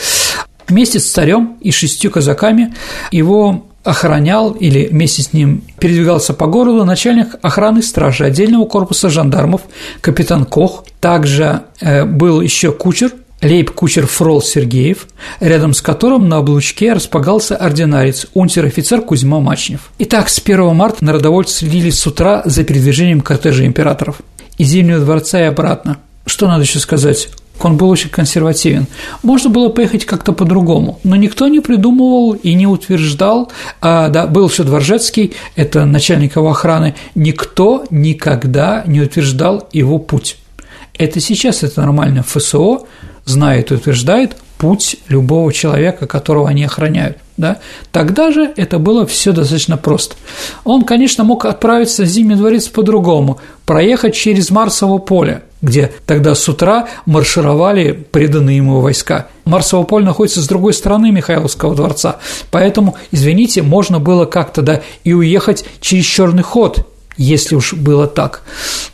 Вместе 0.67 0.99
с 0.99 1.11
царем 1.11 1.57
и 1.61 1.71
шестью 1.71 2.11
казаками 2.11 2.73
его 3.11 3.65
охранял 3.83 4.51
или 4.51 4.87
вместе 4.87 5.21
с 5.21 5.31
ним 5.31 5.63
передвигался 5.79 6.33
по 6.33 6.47
городу 6.47 6.85
начальник 6.85 7.35
охраны 7.43 7.83
стражи 7.83 8.25
отдельного 8.25 8.65
корпуса 8.65 9.09
жандармов 9.09 9.61
капитан 10.01 10.45
Кох. 10.45 10.85
Также 10.99 11.61
э, 11.79 12.03
был 12.03 12.41
еще 12.41 12.71
кучер 12.71 13.13
лейб-кучер 13.41 14.07
Фрол 14.07 14.41
Сергеев, 14.41 15.07
рядом 15.39 15.73
с 15.73 15.81
которым 15.81 16.29
на 16.29 16.37
облучке 16.37 16.93
располагался 16.93 17.55
ординарец, 17.55 18.27
унтер-офицер 18.33 19.01
Кузьма 19.01 19.39
Мачнев. 19.39 19.91
Итак, 19.99 20.29
с 20.29 20.39
1 20.39 20.75
марта 20.75 21.03
народовольцы 21.03 21.53
следили 21.53 21.89
с 21.89 22.05
утра 22.07 22.41
за 22.45 22.63
передвижением 22.63 23.21
кортежа 23.21 23.65
императоров 23.65 24.21
из 24.57 24.69
Зимнего 24.69 24.99
дворца 24.99 25.41
и 25.41 25.43
обратно. 25.43 25.97
Что 26.25 26.47
надо 26.47 26.63
еще 26.63 26.79
сказать? 26.79 27.29
Он 27.61 27.77
был 27.77 27.89
очень 27.89 28.09
консервативен. 28.09 28.87
Можно 29.23 29.49
было 29.49 29.69
поехать 29.69 30.05
как-то 30.05 30.33
по-другому, 30.33 30.99
но 31.03 31.15
никто 31.15 31.47
не 31.47 31.61
придумывал 31.61 32.33
и 32.33 32.53
не 32.53 32.67
утверждал, 32.67 33.51
а, 33.79 34.09
да, 34.09 34.27
был 34.27 34.49
еще 34.49 34.63
Дворжецкий, 34.63 35.33
это 35.55 35.85
начальник 35.85 36.35
его 36.35 36.49
охраны, 36.49 36.95
никто 37.15 37.85
никогда 37.89 38.83
не 38.87 39.01
утверждал 39.01 39.69
его 39.71 39.99
путь. 39.99 40.37
Это 40.97 41.19
сейчас 41.19 41.63
это 41.63 41.81
нормально 41.81 42.23
ФСО, 42.23 42.83
знает 43.25 43.71
и 43.71 43.75
утверждает 43.75 44.37
путь 44.57 44.97
любого 45.09 45.51
человека, 45.51 46.07
которого 46.07 46.49
они 46.49 46.63
охраняют. 46.63 47.17
Да? 47.37 47.59
Тогда 47.91 48.31
же 48.31 48.51
это 48.55 48.79
было 48.79 49.05
все 49.05 49.33
достаточно 49.33 49.75
просто. 49.75 50.15
Он, 50.63 50.83
конечно, 50.83 51.23
мог 51.23 51.45
отправиться 51.45 52.03
в 52.03 52.05
Зимний 52.05 52.35
дворец 52.35 52.67
по-другому, 52.69 53.39
проехать 53.65 54.15
через 54.15 54.51
Марсово 54.51 54.99
поле, 54.99 55.43
где 55.61 55.91
тогда 56.05 56.33
с 56.33 56.47
утра 56.47 56.87
маршировали 57.05 57.91
преданные 57.91 58.57
ему 58.57 58.79
войска. 58.79 59.27
Марсово 59.43 59.83
поле 59.83 60.05
находится 60.05 60.41
с 60.41 60.47
другой 60.47 60.73
стороны 60.73 61.11
Михайловского 61.11 61.75
дворца, 61.75 62.17
поэтому, 62.51 62.95
извините, 63.11 63.61
можно 63.61 63.99
было 63.99 64.25
как-то 64.25 64.61
да, 64.61 64.81
и 65.03 65.13
уехать 65.13 65.65
через 65.81 66.05
черный 66.05 66.43
ход, 66.43 66.87
если 67.17 67.55
уж 67.55 67.73
было 67.73 68.07
так. 68.07 68.43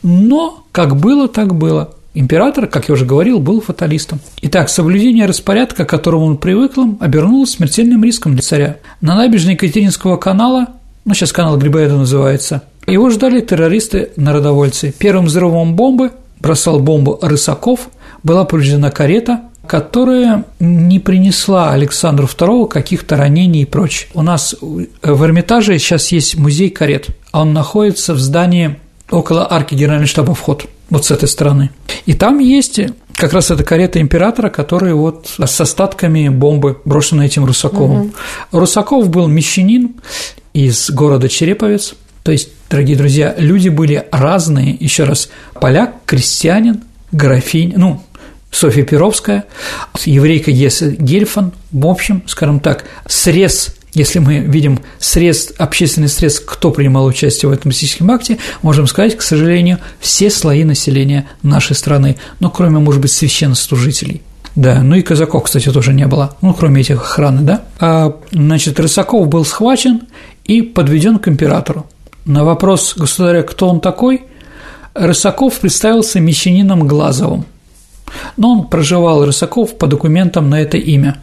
Но 0.01 0.65
как 0.71 0.95
было, 0.95 1.27
так 1.27 1.53
было. 1.53 1.93
Император, 2.13 2.67
как 2.67 2.89
я 2.89 2.93
уже 2.93 3.05
говорил, 3.05 3.39
был 3.39 3.61
фаталистом. 3.61 4.19
Итак, 4.41 4.69
соблюдение 4.69 5.25
распорядка, 5.25 5.85
к 5.85 5.89
которому 5.89 6.25
он 6.25 6.37
привык, 6.37 6.73
обернулось 6.99 7.51
смертельным 7.51 8.03
риском 8.03 8.33
для 8.33 8.41
царя. 8.41 8.77
На 8.99 9.15
набережной 9.15 9.53
Екатеринского 9.53 10.17
канала, 10.17 10.67
ну 11.05 11.13
сейчас 11.13 11.31
канал 11.31 11.57
Грибоеда 11.57 11.95
называется, 11.95 12.63
его 12.85 13.09
ждали 13.09 13.39
террористы-народовольцы. 13.39 14.93
Первым 14.97 15.25
взрывом 15.25 15.75
бомбы 15.75 16.11
бросал 16.39 16.79
бомбу 16.79 17.17
Рысаков, 17.21 17.89
была 18.23 18.43
повреждена 18.43 18.91
карета, 18.91 19.41
которая 19.65 20.43
не 20.59 20.99
принесла 20.99 21.71
Александру 21.71 22.25
II 22.25 22.67
каких-то 22.67 23.15
ранений 23.15 23.61
и 23.61 23.65
прочее. 23.65 24.09
У 24.13 24.21
нас 24.21 24.55
в 24.59 25.23
Эрмитаже 25.23 25.79
сейчас 25.79 26.11
есть 26.11 26.37
музей 26.37 26.69
карет, 26.71 27.07
а 27.31 27.41
он 27.41 27.53
находится 27.53 28.13
в 28.13 28.19
здании 28.19 28.77
около 29.09 29.49
арки 29.49 29.75
Генерального 29.75 30.07
штаба 30.07 30.33
вход 30.33 30.65
вот 30.91 31.05
с 31.05 31.11
этой 31.11 31.27
стороны. 31.27 31.71
И 32.05 32.13
там 32.13 32.37
есть 32.37 32.79
как 33.15 33.33
раз 33.33 33.49
эта 33.49 33.63
карета 33.63 33.99
императора, 33.99 34.49
которая 34.49 34.93
вот 34.93 35.27
с 35.43 35.61
остатками 35.61 36.29
бомбы, 36.29 36.79
брошенной 36.85 37.25
этим 37.25 37.45
Русаковым. 37.45 38.01
Угу. 38.01 38.59
Русаков 38.59 39.09
был 39.09 39.27
мещанин 39.27 39.95
из 40.53 40.91
города 40.91 41.29
Череповец, 41.29 41.95
то 42.23 42.31
есть, 42.31 42.49
дорогие 42.69 42.95
друзья, 42.95 43.33
люди 43.37 43.69
были 43.69 44.05
разные, 44.11 44.75
еще 44.79 45.05
раз, 45.05 45.29
поляк, 45.59 45.95
крестьянин, 46.05 46.83
графинь, 47.11 47.73
ну, 47.75 48.03
Софья 48.51 48.83
Перовская, 48.83 49.45
еврейка 50.03 50.51
Еса 50.51 50.89
Гельфан, 50.91 51.53
в 51.71 51.87
общем, 51.87 52.21
скажем 52.27 52.59
так, 52.59 52.83
срез 53.07 53.75
если 53.93 54.19
мы 54.19 54.39
видим 54.39 54.79
средств, 54.99 55.53
общественный 55.57 56.07
срез, 56.07 56.39
кто 56.39 56.71
принимал 56.71 57.05
участие 57.05 57.49
в 57.49 57.53
этом 57.53 57.71
российском 57.71 58.09
акте, 58.11 58.37
можем 58.61 58.87
сказать, 58.87 59.17
к 59.17 59.21
сожалению, 59.21 59.79
все 59.99 60.29
слои 60.29 60.63
населения 60.63 61.27
нашей 61.43 61.75
страны, 61.75 62.17
ну, 62.39 62.49
кроме, 62.49 62.79
может 62.79 63.01
быть, 63.01 63.11
священнослужителей. 63.11 64.21
Да, 64.55 64.81
ну 64.81 64.95
и 64.95 65.01
казаков, 65.01 65.43
кстати, 65.43 65.71
тоже 65.71 65.93
не 65.93 66.07
было, 66.07 66.35
ну, 66.41 66.53
кроме 66.53 66.81
этих 66.81 66.97
охраны, 66.97 67.41
да. 67.41 67.63
А, 67.79 68.17
значит, 68.31 68.79
Рысаков 68.79 69.27
был 69.27 69.45
схвачен 69.45 70.01
и 70.43 70.61
подведен 70.61 71.19
к 71.19 71.27
императору. 71.27 71.85
На 72.25 72.43
вопрос 72.43 72.93
государя, 72.97 73.43
кто 73.43 73.69
он 73.69 73.79
такой, 73.79 74.23
Рысаков 74.93 75.59
представился 75.59 76.19
мещанином 76.19 76.87
Глазовым– 76.87 77.45
но 78.37 78.51
он 78.51 78.67
проживал 78.67 79.25
Рысаков 79.25 79.77
по 79.77 79.87
документам 79.87 80.49
на 80.49 80.61
это 80.61 80.77
имя. 80.77 81.19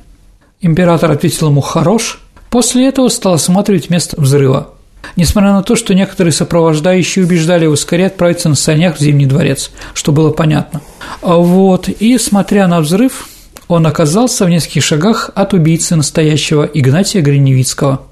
Император 0.61 1.13
ответил 1.13 1.49
ему 1.49 1.61
«хорош», 1.61 2.21
после 2.51 2.89
этого 2.89 3.09
стал 3.09 3.35
осматривать 3.35 3.91
место 3.91 4.21
взрыва. 4.21 4.71
Несмотря 5.17 5.53
на 5.53 5.63
то, 5.63 5.77
что 5.77 5.95
некоторые 5.95 6.33
сопровождающие 6.33 7.25
убеждали 7.25 7.65
его 7.65 7.77
скорее 7.77 8.07
отправиться 8.07 8.49
на 8.49 8.55
санях 8.55 8.97
в 8.97 9.01
Зимний 9.01 9.27
дворец, 9.27 9.71
что 9.95 10.13
было 10.13 10.31
понятно. 10.31 10.81
А 11.23 11.37
вот, 11.37 11.89
и 11.89 12.19
смотря 12.19 12.69
на 12.69 12.81
взрыв, 12.81 13.29
он 13.69 13.87
оказался 13.87 14.45
в 14.45 14.51
нескольких 14.51 14.85
шагах 14.85 15.31
от 15.35 15.55
убийцы 15.55 15.97
настоящего 15.97 16.65
Игнатия 16.65 17.21
Гриневицкого. 17.21 18.03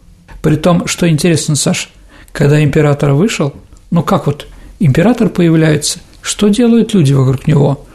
При 0.42 0.56
том, 0.56 0.86
что 0.86 1.08
интересно, 1.08 1.56
Саш, 1.56 1.90
когда 2.32 2.62
император 2.62 3.12
вышел, 3.12 3.52
ну 3.90 4.02
как 4.02 4.26
вот, 4.26 4.46
император 4.78 5.28
появляется, 5.28 5.98
что 6.22 6.48
делают 6.48 6.94
люди 6.94 7.12
вокруг 7.12 7.46
него? 7.46 7.86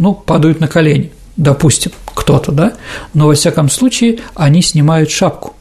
ну, 0.00 0.14
падают 0.14 0.60
на 0.60 0.66
колени, 0.66 1.12
допустим, 1.36 1.92
кто-то, 2.06 2.52
да, 2.52 2.72
но 3.12 3.26
во 3.26 3.34
всяком 3.34 3.68
случае 3.68 4.20
они 4.34 4.62
снимают 4.62 5.10
шапку. 5.10 5.54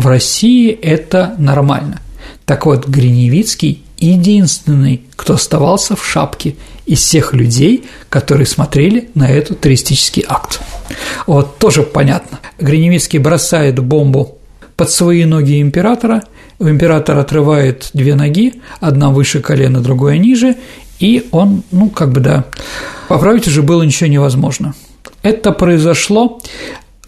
В 0.00 0.06
России 0.06 0.70
это 0.72 1.34
нормально. 1.36 2.00
Так 2.46 2.64
вот, 2.64 2.88
Гриневицкий 2.88 3.84
единственный, 3.98 5.02
кто 5.14 5.34
оставался 5.34 5.94
в 5.94 6.02
шапке 6.02 6.56
из 6.86 7.00
всех 7.00 7.34
людей, 7.34 7.84
которые 8.08 8.46
смотрели 8.46 9.10
на 9.14 9.28
этот 9.28 9.60
туристический 9.60 10.24
акт. 10.26 10.62
Вот 11.26 11.58
тоже 11.58 11.82
понятно. 11.82 12.40
Гриневицкий 12.58 13.18
бросает 13.18 13.78
бомбу 13.78 14.38
под 14.74 14.90
свои 14.90 15.26
ноги 15.26 15.60
императора, 15.60 16.22
у 16.58 16.66
императора 16.66 17.20
отрывает 17.20 17.90
две 17.92 18.14
ноги, 18.14 18.54
одна 18.80 19.10
выше 19.10 19.40
колена, 19.40 19.82
другая 19.82 20.16
ниже, 20.16 20.56
и 20.98 21.28
он, 21.30 21.62
ну, 21.72 21.90
как 21.90 22.12
бы, 22.12 22.20
да, 22.20 22.46
поправить 23.06 23.46
уже 23.48 23.60
было 23.60 23.82
ничего 23.82 24.08
невозможно. 24.08 24.74
Это 25.22 25.52
произошло 25.52 26.40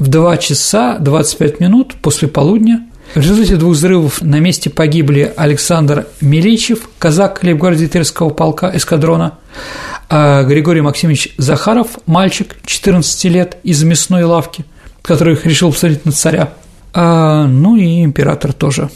в 0.03 0.09
2 0.09 0.37
часа 0.39 0.99
25 0.99 1.61
минут 1.61 1.95
после 2.03 2.27
полудня. 2.27 2.89
В 3.15 3.19
результате 3.19 3.55
двух 3.55 3.75
взрывов 3.75 4.21
на 4.21 4.41
месте 4.41 4.69
погибли 4.69 5.33
Александр 5.37 6.09
Миличев, 6.21 6.89
казак 6.99 7.45
Лейбгвардии 7.45 7.89
полка 8.31 8.73
эскадрона, 8.75 9.39
а 10.09 10.43
Григорий 10.43 10.81
Максимович 10.81 11.35
Захаров, 11.39 11.99
мальчик 12.07 12.57
14 12.67 13.25
лет 13.27 13.59
из 13.63 13.85
мясной 13.85 14.25
лавки, 14.25 14.65
который 15.03 15.39
решил 15.45 15.71
посмотреть 15.71 16.05
на 16.05 16.11
царя, 16.11 16.55
а, 16.93 17.47
ну 17.47 17.77
и 17.77 18.03
император 18.03 18.53
тоже. 18.53 18.91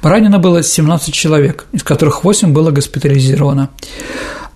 Ранено 0.00 0.38
было 0.38 0.62
17 0.62 1.12
человек, 1.12 1.66
из 1.72 1.82
которых 1.82 2.22
8 2.22 2.52
было 2.52 2.70
госпитализировано. 2.70 3.70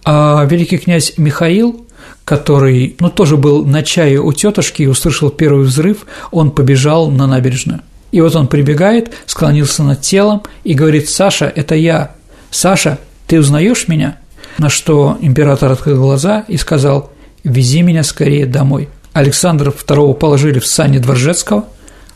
А 0.05 0.45
великий 0.45 0.79
князь 0.79 1.15
Михаил, 1.17 1.86
который, 2.27 2.97
ну, 2.99 3.09
тоже 3.09 3.37
был 3.37 3.64
на 3.64 3.85
чае 3.85 4.20
у 4.20 4.33
тетушки 4.33 4.83
и 4.83 4.87
услышал 4.89 5.31
первый 5.31 5.64
взрыв, 5.64 6.07
он 6.33 6.51
побежал 6.51 7.09
на 7.09 7.29
набережную. 7.29 7.83
И 8.11 8.20
вот 8.20 8.35
он 8.35 8.49
прибегает, 8.49 9.12
склонился 9.27 9.85
над 9.85 10.01
телом 10.01 10.43
и 10.64 10.74
говорит, 10.74 11.09
«Саша, 11.09 11.47
это 11.47 11.77
я. 11.77 12.11
Саша, 12.51 12.99
ты 13.29 13.39
узнаешь 13.39 13.87
меня?» 13.87 14.18
На 14.59 14.68
что 14.70 15.16
император 15.20 15.70
открыл 15.70 16.03
глаза 16.03 16.45
и 16.49 16.57
сказал, 16.57 17.12
«Вези 17.45 17.83
меня 17.83 18.03
скорее 18.03 18.45
домой». 18.45 18.89
Александра 19.12 19.70
II 19.70 20.14
положили 20.14 20.59
в 20.59 20.66
сани 20.66 20.99
Дворжецкого, 20.99 21.66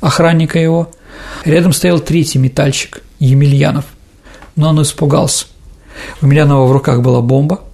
охранника 0.00 0.58
его. 0.58 0.90
Рядом 1.44 1.72
стоял 1.72 2.00
третий 2.00 2.40
метальщик, 2.40 3.02
Емельянов. 3.20 3.84
Но 4.56 4.70
он 4.70 4.82
испугался. 4.82 5.46
У 6.20 6.26
Емельянова 6.26 6.66
в 6.66 6.72
руках 6.72 7.00
была 7.00 7.20
бомба– 7.20 7.60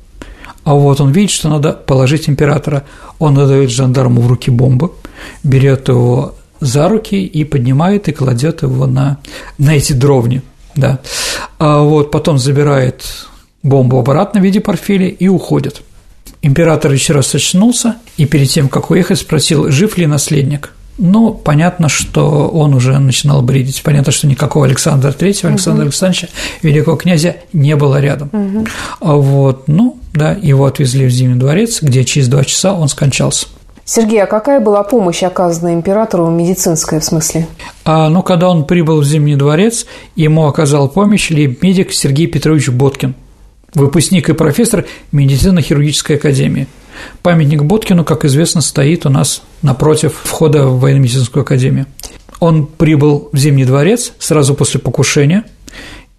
а 0.66 0.74
вот 0.74 1.00
он 1.00 1.12
видит, 1.12 1.30
что 1.30 1.48
надо 1.48 1.72
положить 1.72 2.28
императора. 2.28 2.82
Он 3.20 3.38
отдает 3.38 3.70
жандарму 3.70 4.20
в 4.20 4.26
руки 4.26 4.50
бомбу, 4.50 4.96
берет 5.44 5.86
его 5.86 6.34
за 6.58 6.88
руки 6.88 7.24
и 7.24 7.44
поднимает 7.44 8.08
и 8.08 8.12
кладет 8.12 8.62
его 8.62 8.86
на, 8.86 9.18
на 9.58 9.76
эти 9.76 9.92
дровни. 9.92 10.42
Да. 10.74 10.98
А 11.60 11.82
вот 11.82 12.10
потом 12.10 12.38
забирает 12.38 13.04
бомбу 13.62 14.00
обратно 14.00 14.40
в 14.40 14.42
виде 14.42 14.60
портфеля 14.60 15.06
и 15.06 15.28
уходит. 15.28 15.82
Император 16.42 16.90
еще 16.90 17.12
раз 17.12 17.32
очнулся 17.32 17.98
и 18.16 18.26
перед 18.26 18.50
тем, 18.50 18.68
как 18.68 18.90
уехать, 18.90 19.20
спросил, 19.20 19.70
жив 19.70 19.96
ли 19.96 20.08
наследник. 20.08 20.72
Ну, 20.98 21.34
понятно, 21.34 21.88
что 21.88 22.48
он 22.48 22.74
уже 22.74 22.98
начинал 22.98 23.42
бредить. 23.42 23.82
Понятно, 23.82 24.12
что 24.12 24.26
никакого 24.26 24.66
Александра 24.66 25.14
Александра 25.18 25.72
угу. 25.72 25.82
Александровича, 25.82 26.28
великого 26.62 26.96
князя, 26.96 27.36
не 27.52 27.76
было 27.76 28.00
рядом. 28.00 28.30
Угу. 28.32 28.66
Вот, 29.00 29.68
ну, 29.68 29.98
да, 30.14 30.32
его 30.32 30.64
отвезли 30.64 31.06
в 31.06 31.10
Зимний 31.10 31.38
дворец, 31.38 31.82
где 31.82 32.04
через 32.04 32.28
два 32.28 32.44
часа 32.44 32.72
он 32.72 32.88
скончался. 32.88 33.46
Сергей, 33.84 34.22
а 34.22 34.26
какая 34.26 34.58
была 34.58 34.82
помощь, 34.82 35.22
оказанная 35.22 35.74
императору, 35.74 36.28
медицинская 36.28 36.98
в 36.98 37.04
смысле? 37.04 37.46
А, 37.84 38.08
ну, 38.08 38.22
когда 38.22 38.48
он 38.48 38.64
прибыл 38.64 39.00
в 39.00 39.04
Зимний 39.04 39.36
дворец, 39.36 39.86
ему 40.16 40.46
оказал 40.46 40.88
помощь 40.88 41.30
лейб-медик 41.30 41.92
Сергей 41.92 42.26
Петрович 42.26 42.68
Боткин, 42.68 43.14
выпускник 43.74 44.28
и 44.28 44.32
профессор 44.32 44.86
медицинно-хирургической 45.12 46.16
академии– 46.16 46.66
Памятник 47.22 47.62
Боткину, 47.62 48.04
как 48.04 48.24
известно, 48.24 48.60
стоит 48.60 49.06
у 49.06 49.10
нас 49.10 49.42
напротив 49.62 50.14
входа 50.24 50.66
в 50.66 50.80
военно-медицинскую 50.80 51.42
академию. 51.42 51.86
Он 52.40 52.66
прибыл 52.66 53.28
в 53.32 53.36
Зимний 53.38 53.64
дворец 53.64 54.12
сразу 54.18 54.54
после 54.54 54.80
покушения 54.80 55.44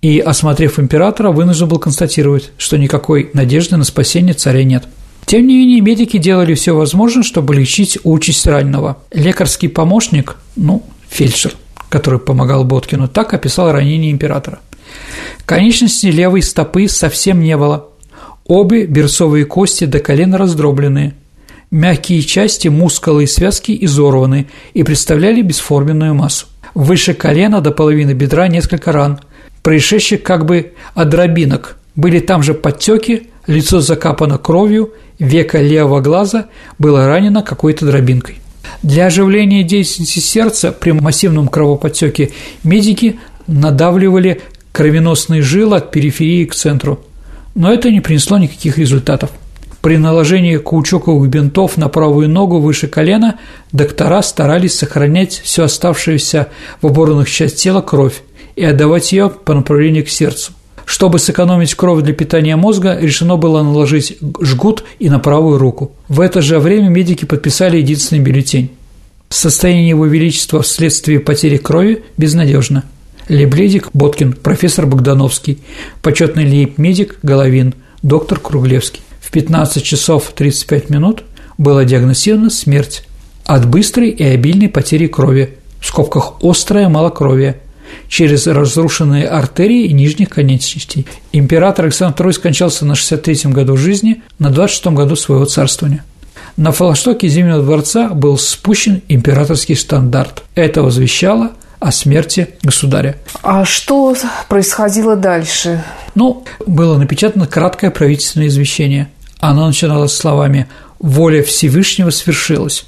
и, 0.01 0.19
осмотрев 0.19 0.79
императора, 0.79 1.31
вынужден 1.31 1.67
был 1.67 1.79
констатировать, 1.79 2.51
что 2.57 2.77
никакой 2.77 3.29
надежды 3.33 3.77
на 3.77 3.83
спасение 3.83 4.33
царя 4.33 4.63
нет. 4.63 4.85
Тем 5.25 5.45
не 5.45 5.57
менее, 5.57 5.81
медики 5.81 6.17
делали 6.17 6.53
все 6.53 6.73
возможное, 6.73 7.23
чтобы 7.23 7.53
лечить 7.53 7.99
участь 8.03 8.47
раненого. 8.47 8.99
Лекарский 9.11 9.67
помощник, 9.67 10.37
ну, 10.55 10.83
фельдшер, 11.09 11.53
который 11.89 12.19
помогал 12.19 12.63
Боткину, 12.63 13.07
так 13.07 13.33
описал 13.33 13.71
ранение 13.71 14.11
императора. 14.11 14.59
Конечности 15.45 16.07
левой 16.07 16.41
стопы 16.41 16.87
совсем 16.87 17.41
не 17.41 17.57
было, 17.57 17.87
Обе 18.47 18.85
берцовые 18.85 19.43
кости 19.43 19.83
до 19.83 19.99
колена 19.99 20.37
раздроблены, 20.37 21.15
мягкие 21.69 22.21
части, 22.21 22.69
мускулы 22.69 23.25
и 23.25 23.27
связки 23.27 23.77
изорваны 23.81 24.47
и 24.73 24.83
представляли 24.83 25.41
бесформенную 25.41 26.13
массу. 26.13 26.47
Выше 26.73 27.13
колена 27.13 27.59
до 27.59 27.71
половины 27.71 28.11
бедра 28.11 28.47
несколько 28.47 28.93
ран, 28.93 29.19
происшедших 29.63 30.23
как 30.23 30.45
бы 30.45 30.71
от 30.93 31.09
дробинок. 31.09 31.77
Были 31.95 32.19
там 32.19 32.41
же 32.41 32.53
подтеки, 32.53 33.27
лицо 33.47 33.81
закапано 33.81 34.37
кровью, 34.37 34.93
века 35.19 35.59
левого 35.59 35.99
глаза 35.99 36.45
было 36.79 37.05
ранено 37.05 37.43
какой-то 37.43 37.85
дробинкой. 37.85 38.39
Для 38.81 39.07
оживления 39.07 39.63
деятельности 39.63 40.19
сердца 40.19 40.71
при 40.71 40.91
массивном 40.91 41.49
кровоподтеке 41.49 42.31
медики 42.63 43.19
надавливали 43.45 44.41
кровеносные 44.71 45.41
жилы 45.41 45.77
от 45.77 45.91
периферии 45.91 46.45
к 46.45 46.55
центру 46.55 47.03
но 47.57 47.73
это 47.73 47.89
не 47.89 47.99
принесло 48.01 48.37
никаких 48.37 48.77
результатов. 48.77 49.31
При 49.81 49.97
наложении 49.97 50.57
каучуковых 50.57 51.27
бинтов 51.29 51.75
на 51.75 51.89
правую 51.89 52.29
ногу 52.29 52.59
выше 52.59 52.87
колена 52.87 53.39
доктора 53.71 54.21
старались 54.21 54.77
сохранять 54.77 55.41
всю 55.43 55.63
оставшуюся 55.63 56.49
в 56.81 56.87
оборванных 56.87 57.29
частях 57.29 57.59
тела 57.59 57.81
кровь 57.81 58.21
и 58.55 58.63
отдавать 58.63 59.11
ее 59.11 59.29
по 59.29 59.55
направлению 59.55 60.05
к 60.05 60.09
сердцу. 60.09 60.51
Чтобы 60.85 61.19
сэкономить 61.19 61.73
кровь 61.73 62.03
для 62.03 62.13
питания 62.13 62.55
мозга, 62.55 62.97
решено 62.99 63.37
было 63.37 63.63
наложить 63.63 64.17
жгут 64.39 64.83
и 64.99 65.09
на 65.09 65.19
правую 65.19 65.57
руку. 65.57 65.91
В 66.07 66.21
это 66.21 66.41
же 66.41 66.59
время 66.59 66.89
медики 66.89 67.25
подписали 67.25 67.77
единственный 67.77 68.19
бюллетень. 68.21 68.71
Состояние 69.29 69.89
его 69.89 70.05
величества 70.05 70.61
вследствие 70.61 71.19
потери 71.19 71.57
крови 71.57 72.03
безнадежно– 72.17 72.83
лейб 73.29 73.55
Боткин, 73.93 74.33
профессор 74.33 74.85
Богдановский, 74.85 75.59
почетный 76.01 76.45
лейб-медик 76.45 77.19
Головин, 77.23 77.73
доктор 78.01 78.39
Круглевский. 78.39 79.01
в 79.21 79.31
15 79.31 79.83
часов 79.83 80.31
35 80.35 80.89
минут 80.89 81.23
была 81.57 81.83
диагностирована 81.83 82.49
смерть 82.49 83.03
от 83.45 83.67
быстрой 83.67 84.09
и 84.09 84.23
обильной 84.23 84.69
потери 84.69 85.07
крови, 85.07 85.57
в 85.79 85.85
скобках 85.85 86.33
«острое 86.41 86.89
малокровие», 86.89 87.59
через 88.09 88.47
разрушенные 88.47 89.27
артерии 89.27 89.87
нижних 89.87 90.29
конечностей. 90.29 91.05
Император 91.31 91.85
Александр 91.85 92.27
II 92.27 92.33
скончался 92.33 92.85
на 92.85 92.93
63-м 92.93 93.53
году 93.53 93.77
жизни, 93.77 94.21
на 94.39 94.47
26-м 94.47 94.95
году 94.95 95.15
своего 95.15 95.45
царствования. 95.45 96.03
На 96.57 96.71
флагштоке 96.71 97.27
Зимнего 97.27 97.61
дворца 97.61 98.09
был 98.09 98.37
спущен 98.37 99.01
императорский 99.07 99.75
стандарт. 99.75 100.43
Это 100.55 100.81
возвещало 100.81 101.51
о 101.79 101.91
смерти 101.91 102.49
государя. 102.63 103.17
А 103.43 103.65
что 103.65 104.15
происходило 104.49 105.15
дальше? 105.15 105.83
Ну, 106.15 106.43
было 106.65 106.97
напечатано 106.97 107.47
краткое 107.47 107.91
правительственное 107.91 108.47
извещение. 108.47 109.09
Оно 109.39 109.67
начиналось 109.67 110.13
словами 110.13 110.67
«Воля 110.99 111.43
Всевышнего 111.43 112.09
свершилась». 112.09 112.85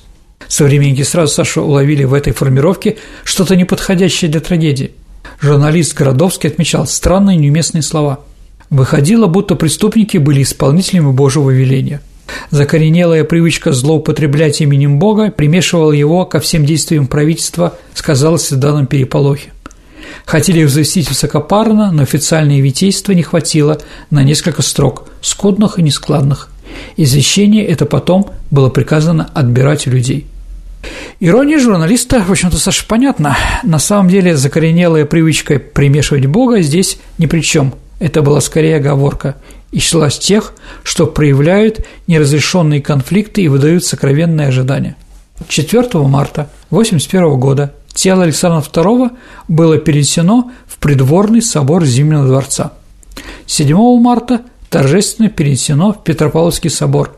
Современники 0.47 1.03
сразу 1.03 1.33
Сашу 1.33 1.61
уловили 1.61 2.05
в 2.05 2.13
этой 2.13 2.33
формировке 2.33 2.97
что-то 3.23 3.55
неподходящее 3.55 4.31
для 4.31 4.39
трагедии. 4.39 4.93
Журналист 5.39 5.95
Городовский 5.95 6.49
отмечал 6.49 6.87
странные 6.87 7.37
неуместные 7.37 7.83
слова. 7.83 8.21
Выходило, 8.69 9.27
будто 9.27 9.55
преступники 9.55 10.17
были 10.17 10.41
исполнителями 10.41 11.11
Божьего 11.11 11.51
веления. 11.51 12.01
Закоренелая 12.51 13.23
привычка 13.23 13.71
злоупотреблять 13.71 14.61
именем 14.61 14.99
Бога 14.99 15.31
примешивала 15.31 15.91
его 15.91 16.25
ко 16.25 16.39
всем 16.39 16.65
действиям 16.65 17.07
правительства, 17.07 17.77
сказалось 17.93 18.51
в 18.51 18.57
данном 18.57 18.87
переполохе. 18.87 19.51
Хотели 20.25 20.63
взвестить 20.63 21.09
высокопарно, 21.09 21.91
но 21.91 22.03
официальное 22.03 22.59
витейство 22.61 23.13
не 23.13 23.23
хватило 23.23 23.79
на 24.09 24.23
несколько 24.23 24.61
строк, 24.61 25.07
скудных 25.21 25.79
и 25.79 25.83
нескладных. 25.83 26.49
Извещение 26.97 27.65
это 27.65 27.85
потом 27.85 28.31
было 28.51 28.69
приказано 28.69 29.29
отбирать 29.33 29.87
у 29.87 29.91
людей. 29.91 30.27
Ирония 31.19 31.59
журналиста, 31.59 32.23
в 32.23 32.31
общем-то, 32.31 32.57
Саша, 32.57 32.85
понятна. 32.87 33.37
На 33.63 33.79
самом 33.79 34.09
деле 34.09 34.37
закоренелая 34.37 35.05
привычка 35.05 35.59
примешивать 35.59 36.27
Бога 36.27 36.61
здесь 36.61 36.97
ни 37.17 37.25
при 37.25 37.41
чем. 37.41 37.73
Это 37.99 38.21
была 38.21 38.41
скорее 38.41 38.77
оговорка 38.77 39.35
и 39.71 39.79
числась 39.79 40.17
тех, 40.17 40.53
что 40.83 41.05
проявляют 41.05 41.85
неразрешенные 42.07 42.81
конфликты 42.81 43.41
и 43.43 43.47
выдают 43.47 43.83
сокровенные 43.83 44.47
ожидания. 44.47 44.95
4 45.47 45.83
марта 46.07 46.49
1981 46.71 47.39
года 47.39 47.73
тело 47.93 48.23
Александра 48.23 48.61
II 48.61 49.11
было 49.47 49.77
перенесено 49.77 50.51
в 50.67 50.77
придворный 50.77 51.41
собор 51.41 51.85
Зимнего 51.85 52.25
дворца. 52.25 52.73
7 53.45 53.99
марта 53.99 54.41
торжественно 54.69 55.29
перенесено 55.29 55.93
в 55.93 56.03
Петропавловский 56.03 56.69
собор. 56.69 57.15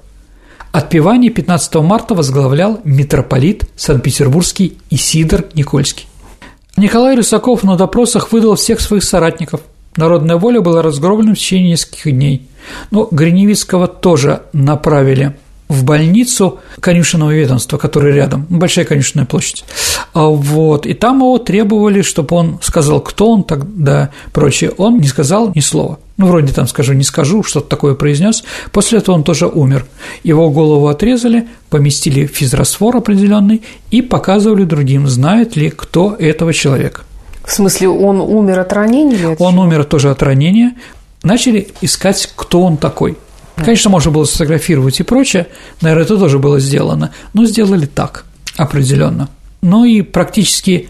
Отпевание 0.71 1.29
15 1.29 1.75
марта 1.75 2.15
возглавлял 2.15 2.79
митрополит 2.85 3.69
Санкт-Петербургский 3.75 4.77
Исидор 4.89 5.45
Никольский. 5.53 6.07
Николай 6.77 7.15
Рысаков 7.15 7.63
на 7.63 7.75
допросах 7.75 8.31
выдал 8.31 8.55
всех 8.55 8.79
своих 8.79 9.03
соратников. 9.03 9.61
Народная 9.97 10.37
воля 10.37 10.61
была 10.61 10.81
разгромлена 10.81 11.33
в 11.33 11.37
течение 11.37 11.71
нескольких 11.71 12.11
дней. 12.11 12.47
Но 12.91 13.07
Гриневицкого 13.11 13.87
тоже 13.87 14.43
направили 14.53 15.35
в 15.71 15.85
больницу 15.85 16.59
конюшенного 16.81 17.31
ведомства, 17.31 17.77
которое 17.77 18.13
рядом, 18.13 18.45
большая 18.49 18.83
конюшенная 18.83 19.25
площадь. 19.25 19.63
А 20.13 20.25
вот, 20.25 20.85
и 20.85 20.93
там 20.93 21.19
его 21.19 21.37
требовали, 21.37 22.01
чтобы 22.01 22.35
он 22.35 22.59
сказал, 22.61 22.99
кто 22.99 23.31
он 23.31 23.43
тогда, 23.43 24.09
прочее. 24.33 24.71
Он 24.77 24.99
не 24.99 25.07
сказал 25.07 25.53
ни 25.55 25.61
слова. 25.61 25.99
Ну, 26.17 26.27
вроде 26.27 26.53
там 26.53 26.67
скажу, 26.67 26.93
не 26.93 27.03
скажу, 27.03 27.41
что-то 27.43 27.67
такое 27.69 27.95
произнес. 27.95 28.43
После 28.73 28.99
этого 28.99 29.15
он 29.15 29.23
тоже 29.23 29.47
умер. 29.47 29.85
Его 30.23 30.49
голову 30.49 30.87
отрезали, 30.87 31.47
поместили 31.69 32.27
в 32.27 32.31
физраствор 32.31 32.97
определенный 32.97 33.61
и 33.91 34.01
показывали 34.01 34.65
другим, 34.65 35.07
знает 35.07 35.55
ли 35.55 35.69
кто 35.69 36.15
этого 36.19 36.53
человека. 36.53 37.03
В 37.43 37.51
смысле, 37.51 37.89
он 37.89 38.21
умер 38.21 38.59
от 38.59 38.73
ранения? 38.73 39.35
Он 39.39 39.59
умер 39.59 39.85
тоже 39.85 40.09
от 40.09 40.21
ранения. 40.23 40.73
Начали 41.23 41.69
искать, 41.81 42.31
кто 42.35 42.61
он 42.61 42.77
такой– 42.77 43.17
Конечно, 43.55 43.89
можно 43.89 44.11
было 44.11 44.25
сфотографировать 44.25 44.99
и 44.99 45.03
прочее, 45.03 45.47
наверное, 45.81 46.05
это 46.05 46.17
тоже 46.17 46.39
было 46.39 46.59
сделано, 46.59 47.13
но 47.33 47.45
сделали 47.45 47.85
так, 47.85 48.25
определенно. 48.57 49.29
Ну 49.61 49.85
и 49.85 50.01
практически, 50.01 50.89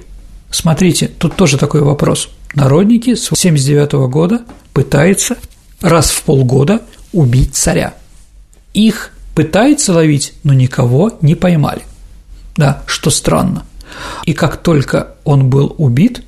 смотрите, 0.49 1.08
тут 1.08 1.36
тоже 1.36 1.58
такой 1.58 1.82
вопрос. 1.82 2.30
Народники 2.54 3.16
с 3.16 3.30
79 3.34 4.10
года 4.10 4.41
пытаются 4.74 5.38
раз 5.82 6.12
в 6.12 6.24
полгода 6.24 6.82
убить 7.12 7.56
царя. 7.56 7.93
Их 8.74 9.12
пытаются 9.36 9.93
ловить, 9.93 10.34
но 10.43 10.54
никого 10.54 11.18
не 11.22 11.36
поймали. 11.36 11.82
Да, 12.56 12.84
что 12.86 13.10
странно. 13.10 13.66
И 14.26 14.34
как 14.34 14.58
только 14.58 15.16
он 15.26 15.49
был 15.49 15.76
убит, 15.78 16.24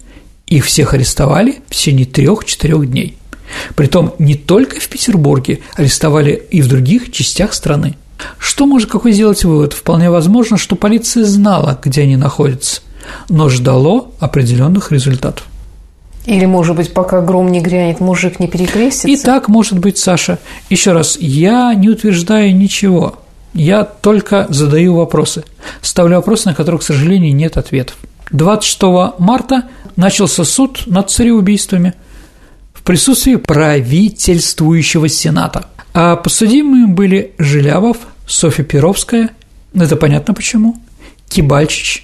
их 0.58 0.66
всех 0.66 0.94
арестовали 0.94 1.62
в 1.68 1.76
течение 1.76 2.06
трех-четырех 2.06 2.90
дней– 2.90 3.18
Притом 3.76 4.14
не 4.20 4.36
только 4.36 4.80
в 4.80 4.88
Петербурге, 4.88 5.60
арестовали 5.76 6.44
и 6.52 6.62
в 6.62 6.68
других 6.68 7.12
частях 7.12 7.54
страны. 7.54 7.96
Что 8.38 8.66
может 8.66 8.90
какой 8.90 9.12
сделать 9.12 9.44
вывод? 9.44 9.74
Вполне 9.74 10.10
возможно, 10.10 10.58
что 10.58 10.76
полиция 10.76 11.26
знала, 11.26 11.80
где 11.84 12.04
они 12.04 12.16
находятся, 12.16 12.82
но 13.30 13.50
ждало 13.50 14.12
определенных 14.20 14.92
результатов. 14.92 15.46
Или, 16.26 16.46
может 16.46 16.78
быть, 16.78 16.94
пока 16.94 17.20
гром 17.20 17.52
не 17.52 17.60
грянет, 17.60 18.00
мужик 18.00 18.40
не 18.40 18.48
перекрестится? 18.48 19.10
И 19.10 19.18
так 19.18 19.50
может 19.50 19.80
быть, 19.80 19.98
Саша. 19.98 20.40
Еще 20.70 20.94
раз, 20.94 21.18
я 21.20 21.74
не 21.74 21.90
утверждаю 21.90 22.56
ничего. 22.56 23.16
Я 23.54 23.84
только 23.84 24.48
задаю 24.50 24.96
вопросы. 24.96 25.44
Ставлю 25.82 26.16
вопросы, 26.16 26.48
на 26.48 26.56
которых, 26.56 26.80
к 26.80 26.86
сожалению, 26.86 27.36
нет 27.36 27.58
ответов. 27.58 27.98
26 28.34 29.20
марта 29.20 29.70
начался 29.96 30.44
суд 30.44 30.84
над 30.86 31.10
цареубийствами– 31.10 31.94
в 32.84 32.86
присутствии 32.86 33.38
правительствующего 33.38 35.08
Сената. 35.08 35.68
А 35.94 36.18
подсудимыми 36.18 36.92
были 36.92 37.34
Жилявов, 37.38 37.96
Софья 38.28 38.66
Перовская, 38.66 39.30
это 39.74 39.96
понятно 39.96 40.34
почему, 40.34 40.76
Кибальчич, 41.30 42.04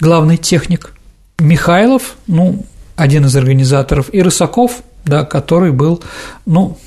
главный 0.00 0.38
техник, 0.38 0.94
Михайлов, 1.38 2.16
ну, 2.26 2.64
один 2.96 3.26
из 3.26 3.36
организаторов, 3.36 4.08
и 4.14 4.22
Рысаков, 4.22 4.82
да, 5.04 5.26
который 5.26 5.72
был, 5.72 6.02
ну, 6.46 6.78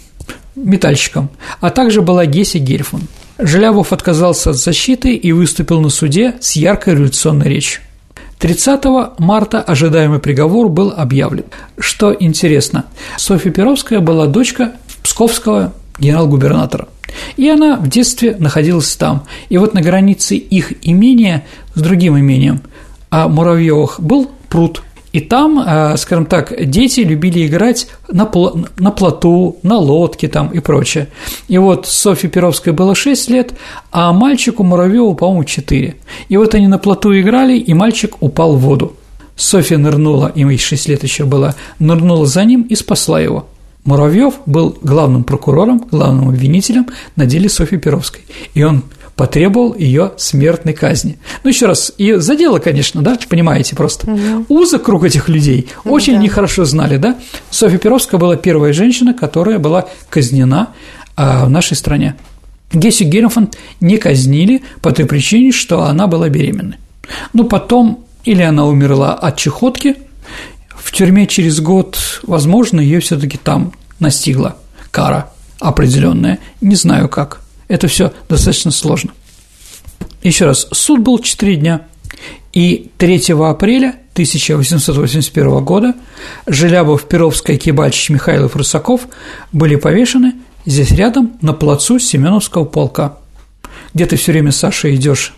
метальщиком, 0.56 1.30
а 1.62 1.70
также 1.70 2.02
была 2.02 2.26
Геси 2.26 2.58
Гельфман. 2.58 3.04
Желябов 3.38 3.94
отказался 3.94 4.50
от 4.50 4.58
защиты 4.58 5.14
и 5.14 5.32
выступил 5.32 5.80
на 5.80 5.90
суде 5.90 6.38
с 6.42 6.54
яркой 6.54 6.96
революционной 6.96 7.50
речью. 7.50 7.84
30 8.40 8.84
марта 9.18 9.62
ожидаемый 9.62 10.20
приговор 10.20 10.70
был 10.70 10.94
объявлен. 10.96 11.46
Что 11.80 12.16
интересно, 12.18 12.86
Софья 13.18 13.50
Перовская 13.50 14.00
была 14.00 14.28
дочка 14.28 14.74
псковского 15.02 15.74
генерал-губернатора. 15.98 16.88
И 17.36 17.50
она 17.50 17.78
в 17.78 17.88
детстве 17.88 18.36
находилась 18.38 18.96
там. 18.96 19.26
И 19.50 19.58
вот 19.58 19.74
на 19.74 19.82
границе 19.82 20.36
их 20.36 20.74
имения 20.86 21.46
с 21.74 21.82
другим 21.82 22.18
имением, 22.20 22.62
а 23.10 23.28
Муравьевых 23.28 24.00
был 24.00 24.30
пруд. 24.50 24.84
И 25.14 25.20
там, 25.20 25.60
э, 25.60 25.98
скажем 25.98 26.26
так, 26.26 26.54
дети 26.70 27.02
любили 27.02 27.48
играть 27.48 27.88
на, 28.10 28.24
пл- 28.24 28.68
на 28.78 28.92
плоту, 28.92 29.58
на 29.64 29.78
лодке 29.78 30.28
там 30.28 30.50
и 30.50 30.60
прочее. 30.60 31.08
И 31.48 31.58
вот 31.58 31.88
Софье 31.88 32.30
Перовской 32.30 32.74
было 32.74 32.94
6 32.94 33.30
лет, 33.30 33.54
а 33.92 34.12
мальчику 34.12 34.64
Муравьеву, 34.64 35.16
по-моему, 35.16 35.44
4. 35.44 35.96
И 36.30 36.38
вот 36.38 36.56
они 36.56 36.68
на 36.68 36.78
плоту 36.78 37.18
играли, 37.18 37.58
и 37.58 37.74
мальчик 37.74 38.22
упал 38.22 38.56
в 38.56 38.60
воду. 38.60 38.96
Софья 39.36 39.78
нырнула, 39.78 40.32
ему 40.36 40.58
6 40.58 40.90
лет 40.90 41.04
еще 41.04 41.24
было, 41.26 41.56
нырнула 41.80 42.26
за 42.26 42.44
ним 42.44 42.64
и 42.64 42.76
спасла 42.76 43.20
его. 43.20 43.48
Муравьев 43.86 44.34
был 44.46 44.78
главным 44.82 45.24
прокурором, 45.24 45.88
главным 45.90 46.28
обвинителем 46.28 46.88
на 47.16 47.26
деле 47.26 47.48
Софьи 47.48 47.78
Перовской. 47.78 48.22
И 48.54 48.62
он 48.64 48.84
потребовал 49.18 49.76
ее 49.76 50.14
смертной 50.18 50.74
казни. 50.74 51.18
Ну, 51.44 51.50
еще 51.50 51.66
раз, 51.66 51.92
и 51.98 52.14
за 52.14 52.36
дело, 52.36 52.60
конечно, 52.60 53.02
да, 53.02 53.18
понимаете 53.28 53.76
просто. 53.76 54.10
Угу. 54.10 54.46
Узок 54.48 54.84
круг 54.84 55.04
этих 55.04 55.28
людей 55.28 55.68
очень 55.84 56.14
да. 56.14 56.20
нехорошо 56.20 56.64
знали, 56.66 56.98
да. 56.98 57.18
Софья 57.50 57.80
Перовская 57.80 58.20
была 58.20 58.38
первая 58.38 58.74
женщина, 58.74 59.16
которая 59.16 59.58
была 59.58 59.88
казнена 60.10 60.70
а, 61.16 61.46
в 61.46 61.50
нашей 61.50 61.76
стране. 61.76 62.16
Гессю 62.72 63.06
Геренфанд 63.06 63.58
не 63.82 63.98
казнили 63.98 64.62
по 64.82 64.92
той 64.92 65.06
причине, 65.06 65.52
что 65.52 65.84
она 65.84 66.06
была 66.06 66.30
беременной. 66.30 66.78
Но 67.34 67.44
потом 67.44 68.06
или 68.24 68.44
она 68.44 68.66
умерла 68.66 69.16
от 69.16 69.38
чехотки, 69.38 69.96
в 70.76 70.92
тюрьме 70.92 71.26
через 71.26 71.60
год, 71.60 71.98
возможно, 72.24 72.80
ее 72.80 73.00
все-таки 73.00 73.38
там 73.38 73.74
настигла 74.00 74.58
кара 74.92 75.32
определенная, 75.60 76.38
не 76.62 76.76
знаю 76.76 77.10
как– 77.10 77.42
это 77.68 77.88
все 77.88 78.14
достаточно 78.30 78.72
сложно. 78.72 79.12
Еще 80.24 80.46
раз, 80.46 80.68
суд 80.72 81.02
был 81.02 81.20
4 81.20 81.56
дня, 81.56 81.82
и 82.54 82.90
3 82.98 83.34
апреля 83.34 83.96
1881 84.14 85.64
года 85.64 85.94
Желябов, 86.48 87.08
Перовская, 87.08 87.58
Кибальчич, 87.58 88.10
Михайлов, 88.10 88.56
Русаков 88.56 89.08
были 89.52 89.76
повешены 89.76 90.34
здесь 90.66 90.92
рядом, 90.92 91.38
на 91.42 91.54
плацу 91.54 92.00
Семеновского 92.00 92.66
полка, 92.66 93.18
где 93.94 94.06
ты 94.06 94.16
все 94.16 94.32
время, 94.32 94.52
Саша, 94.52 94.94
идешь 94.94 95.36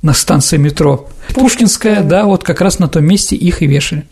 на 0.00 0.14
станции 0.14 0.56
метро. 0.56 1.08
Пушкинская, 1.34 2.02
да, 2.02 2.24
вот 2.24 2.42
как 2.42 2.60
раз 2.60 2.78
на 2.78 2.88
том 2.88 3.04
месте 3.04 3.36
их 3.36 3.62
и 3.62 3.66
вешали. 3.66 4.06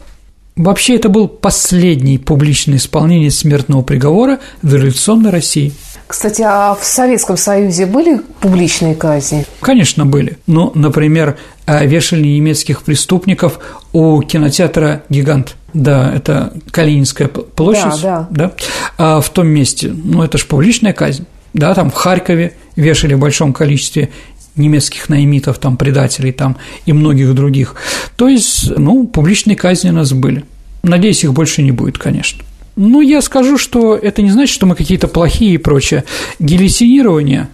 Вообще, 0.56 0.96
это 0.96 1.08
был 1.08 1.26
последний 1.26 2.18
публичное 2.18 2.76
исполнение 2.76 3.30
смертного 3.30 3.82
приговора 3.82 4.40
в 4.62 4.74
революционной 4.74 5.30
России. 5.30 5.72
Кстати, 6.10 6.42
а 6.42 6.74
в 6.74 6.84
Советском 6.84 7.36
Союзе 7.36 7.86
были 7.86 8.20
публичные 8.40 8.96
казни? 8.96 9.46
Конечно, 9.60 10.04
были. 10.04 10.38
Ну, 10.48 10.72
например, 10.74 11.38
э, 11.66 11.86
вешали 11.86 12.26
немецких 12.26 12.82
преступников 12.82 13.60
у 13.92 14.20
кинотеатра 14.20 15.04
«Гигант». 15.08 15.54
Да, 15.72 16.12
это 16.12 16.52
Калининская 16.72 17.28
площадь. 17.28 18.02
Да, 18.02 18.26
да. 18.28 18.46
да? 18.48 18.52
А 18.98 19.20
в 19.20 19.30
том 19.30 19.46
месте, 19.46 19.92
ну, 19.94 20.24
это 20.24 20.36
же 20.36 20.46
публичная 20.46 20.92
казнь. 20.92 21.26
Да, 21.54 21.72
там 21.74 21.92
в 21.92 21.94
Харькове 21.94 22.54
вешали 22.74 23.14
в 23.14 23.20
большом 23.20 23.52
количестве 23.52 24.10
немецких 24.56 25.10
наймитов, 25.10 25.58
там, 25.58 25.76
предателей 25.76 26.32
там, 26.32 26.56
и 26.86 26.92
многих 26.92 27.32
других. 27.36 27.76
То 28.16 28.26
есть, 28.26 28.68
ну, 28.76 29.06
публичные 29.06 29.54
казни 29.54 29.90
у 29.90 29.94
нас 29.94 30.12
были. 30.12 30.44
Надеюсь, 30.82 31.22
их 31.22 31.32
больше 31.32 31.62
не 31.62 31.70
будет, 31.70 31.98
конечно. 31.98 32.42
Ну, 32.82 33.02
я 33.02 33.20
скажу, 33.20 33.58
что 33.58 33.94
это 33.94 34.22
не 34.22 34.30
значит, 34.30 34.54
что 34.54 34.64
мы 34.64 34.74
какие-то 34.74 35.06
плохие 35.06 35.52
и 35.52 35.58
прочее. 35.58 36.04
Гильотинирование, 36.38 37.50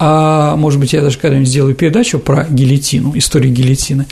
а 0.00 0.56
может 0.56 0.80
быть, 0.80 0.92
я 0.92 1.00
даже 1.00 1.16
когда-нибудь 1.16 1.48
сделаю 1.48 1.76
передачу 1.76 2.18
про 2.18 2.44
гильотину, 2.50 3.16
историю 3.16 3.52
гильотины. 3.52 4.06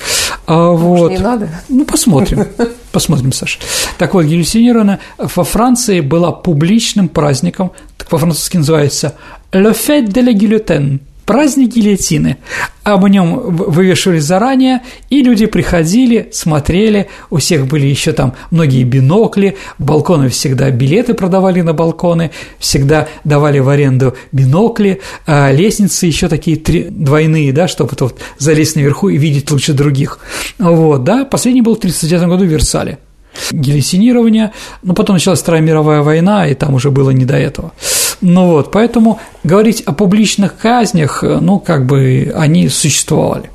А, 0.47 0.71
вот. 0.71 1.11
не 1.11 1.19
надо? 1.19 1.49
Ну, 1.69 1.85
посмотрим. 1.85 2.47
Посмотрим, 2.93 3.33
Саша. 3.33 3.59
Так 3.99 4.15
вот, 4.15 4.25
гильотинирование 4.25 5.01
во 5.19 5.43
Франции 5.43 5.99
было 5.99 6.31
публичным 6.31 7.09
праздником, 7.09 7.73
по-французски 8.09 8.59
называется 8.59 9.17
«Le 9.51 9.73
fête 9.73 10.13
de 10.13 10.23
la 10.23 10.33
guillotine», 10.33 11.01
праздник 11.25 11.75
гильотины. 11.75 12.39
Об 12.83 13.07
нем 13.07 13.57
вывешивали 13.57 14.19
заранее, 14.19 14.83
и 15.09 15.23
люди 15.23 15.47
приходили, 15.47 16.29
смотрели, 16.33 17.09
у 17.31 17.37
всех 17.37 17.67
были 17.67 17.87
еще 17.87 18.13
там 18.13 18.35
многие 18.51 18.83
бинокли, 18.85 19.57
балконы 19.79 20.29
всегда 20.29 20.71
билеты 20.71 21.15
продавали 21.15 21.61
на 21.61 21.73
балконы, 21.75 22.33
всегда 22.59 23.09
давали 23.25 23.61
в 23.61 23.69
аренду 23.69 24.17
бинокли, 24.33 25.01
а 25.27 25.53
лестницы 25.53 26.07
еще 26.07 26.29
такие 26.29 26.57
три, 26.57 26.85
двойные, 26.85 27.53
да, 27.53 27.69
чтобы 27.69 27.93
вот 28.01 28.21
залезть 28.39 28.77
наверху 28.77 29.09
и 29.09 29.17
видеть 29.17 29.51
лучше 29.51 29.75
других. 29.75 30.19
Вот, 30.59 31.05
да, 31.05 31.25
последний 31.25 31.63
был 31.63 31.75
в 31.75 31.79
1939 31.79 32.29
году 32.29 32.45
в 32.45 32.49
Версале 32.49 32.99
гильотинирования, 33.51 34.53
но 34.83 34.95
потом 34.95 35.17
началась 35.17 35.41
Вторая 35.41 35.63
мировая 35.63 36.03
война, 36.03 36.47
и 36.47 36.55
там 36.55 36.75
уже 36.75 36.91
было 36.91 37.11
не 37.11 37.25
до 37.25 37.37
этого. 37.37 37.73
Ну 38.23 38.47
вот, 38.47 38.71
поэтому 38.71 39.21
говорить 39.43 39.83
о 39.83 39.93
публичных 39.93 40.57
казнях, 40.57 41.23
ну, 41.23 41.59
как 41.59 41.87
бы 41.87 42.33
они 42.37 42.69
существовали. 42.69 43.51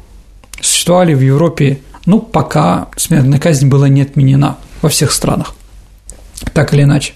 Существовали 0.60 1.14
в 1.14 1.22
Европе, 1.22 1.80
ну, 2.06 2.20
пока 2.20 2.90
смертная 2.98 3.40
казнь 3.40 3.70
была 3.70 3.88
не 3.88 4.02
отменена 4.02 4.58
во 4.82 4.90
всех 4.90 5.14
странах, 5.14 5.56
так 6.54 6.74
или 6.74 6.84
иначе. 6.84 7.14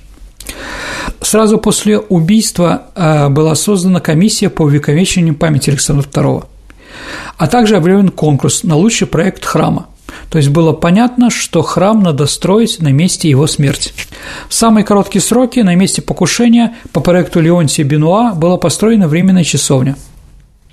Сразу 1.19 1.57
после 1.57 1.99
убийства 1.99 2.83
э, 2.95 3.27
была 3.27 3.55
создана 3.55 3.99
комиссия 3.99 4.49
по 4.49 4.63
увековечению 4.63 5.35
памяти 5.35 5.71
Александра 5.71 6.07
II, 6.07 6.45
а 7.37 7.47
также 7.47 7.75
объявлен 7.75 8.09
конкурс 8.09 8.63
на 8.63 8.77
лучший 8.77 9.07
проект 9.07 9.45
храма. 9.45 9.87
То 10.29 10.37
есть 10.37 10.49
было 10.49 10.71
понятно, 10.71 11.29
что 11.29 11.61
храм 11.61 12.01
надо 12.01 12.27
строить 12.27 12.79
на 12.79 12.89
месте 12.89 13.29
его 13.29 13.45
смерти. 13.47 13.91
В 14.49 14.53
самые 14.53 14.83
короткие 14.83 15.21
сроки 15.21 15.59
на 15.59 15.75
месте 15.75 16.01
покушения 16.01 16.75
по 16.91 17.01
проекту 17.01 17.39
Леонтия 17.39 17.85
Бенуа 17.85 18.33
была 18.33 18.57
построена 18.57 19.07
временная 19.07 19.43
часовня. 19.43 19.95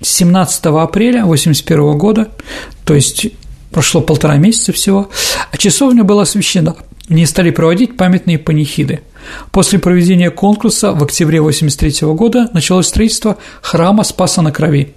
17 0.01 0.65
апреля 0.65 1.23
1981 1.23 1.97
года, 1.97 2.29
то 2.85 2.93
есть 2.93 3.27
прошло 3.71 4.01
полтора 4.01 4.37
месяца 4.37 4.71
всего, 4.71 5.09
а 5.51 5.57
часовня 5.57 6.03
была 6.03 6.23
освящена. 6.23 6.75
В 7.07 7.13
ней 7.13 7.25
стали 7.25 7.49
проводить 7.49 7.97
памятные 7.97 8.37
панихиды. 8.37 9.01
После 9.51 9.79
проведения 9.79 10.29
конкурса 10.29 10.91
в 10.91 11.03
октябре 11.03 11.39
1983 11.39 12.07
года 12.13 12.49
началось 12.53 12.87
строительство 12.87 13.37
храма 13.61 14.03
Спаса 14.03 14.41
на 14.41 14.51
Крови. 14.51 14.93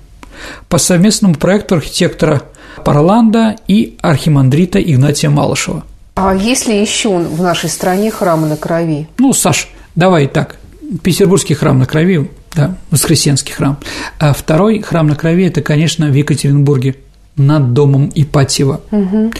По 0.68 0.78
совместному 0.78 1.34
проекту 1.34 1.76
архитектора 1.76 2.42
Парланда 2.84 3.56
и 3.66 3.96
архимандрита 4.00 4.80
Игнатия 4.80 5.30
Малышева. 5.30 5.84
А 6.14 6.34
есть 6.34 6.66
ли 6.66 6.80
еще 6.80 7.18
в 7.18 7.42
нашей 7.42 7.70
стране 7.70 8.10
храмы 8.10 8.46
на 8.46 8.56
крови? 8.56 9.08
Ну, 9.18 9.32
Саш, 9.32 9.68
давай 9.94 10.26
так. 10.26 10.56
Петербургский 11.02 11.54
храм 11.54 11.78
на 11.78 11.86
крови, 11.86 12.30
да, 12.54 12.76
Воскресенский 12.90 13.54
храм. 13.54 13.78
А 14.18 14.34
второй 14.34 14.82
храм 14.82 15.06
на 15.06 15.16
крови– 15.16 15.46
это, 15.46 15.62
конечно, 15.62 16.06
в 16.06 16.14
Екатеринбурге 16.14 16.96
над 17.36 17.72
домом 17.72 18.12
Ипатьева. 18.14 18.82
Угу. 18.90 19.32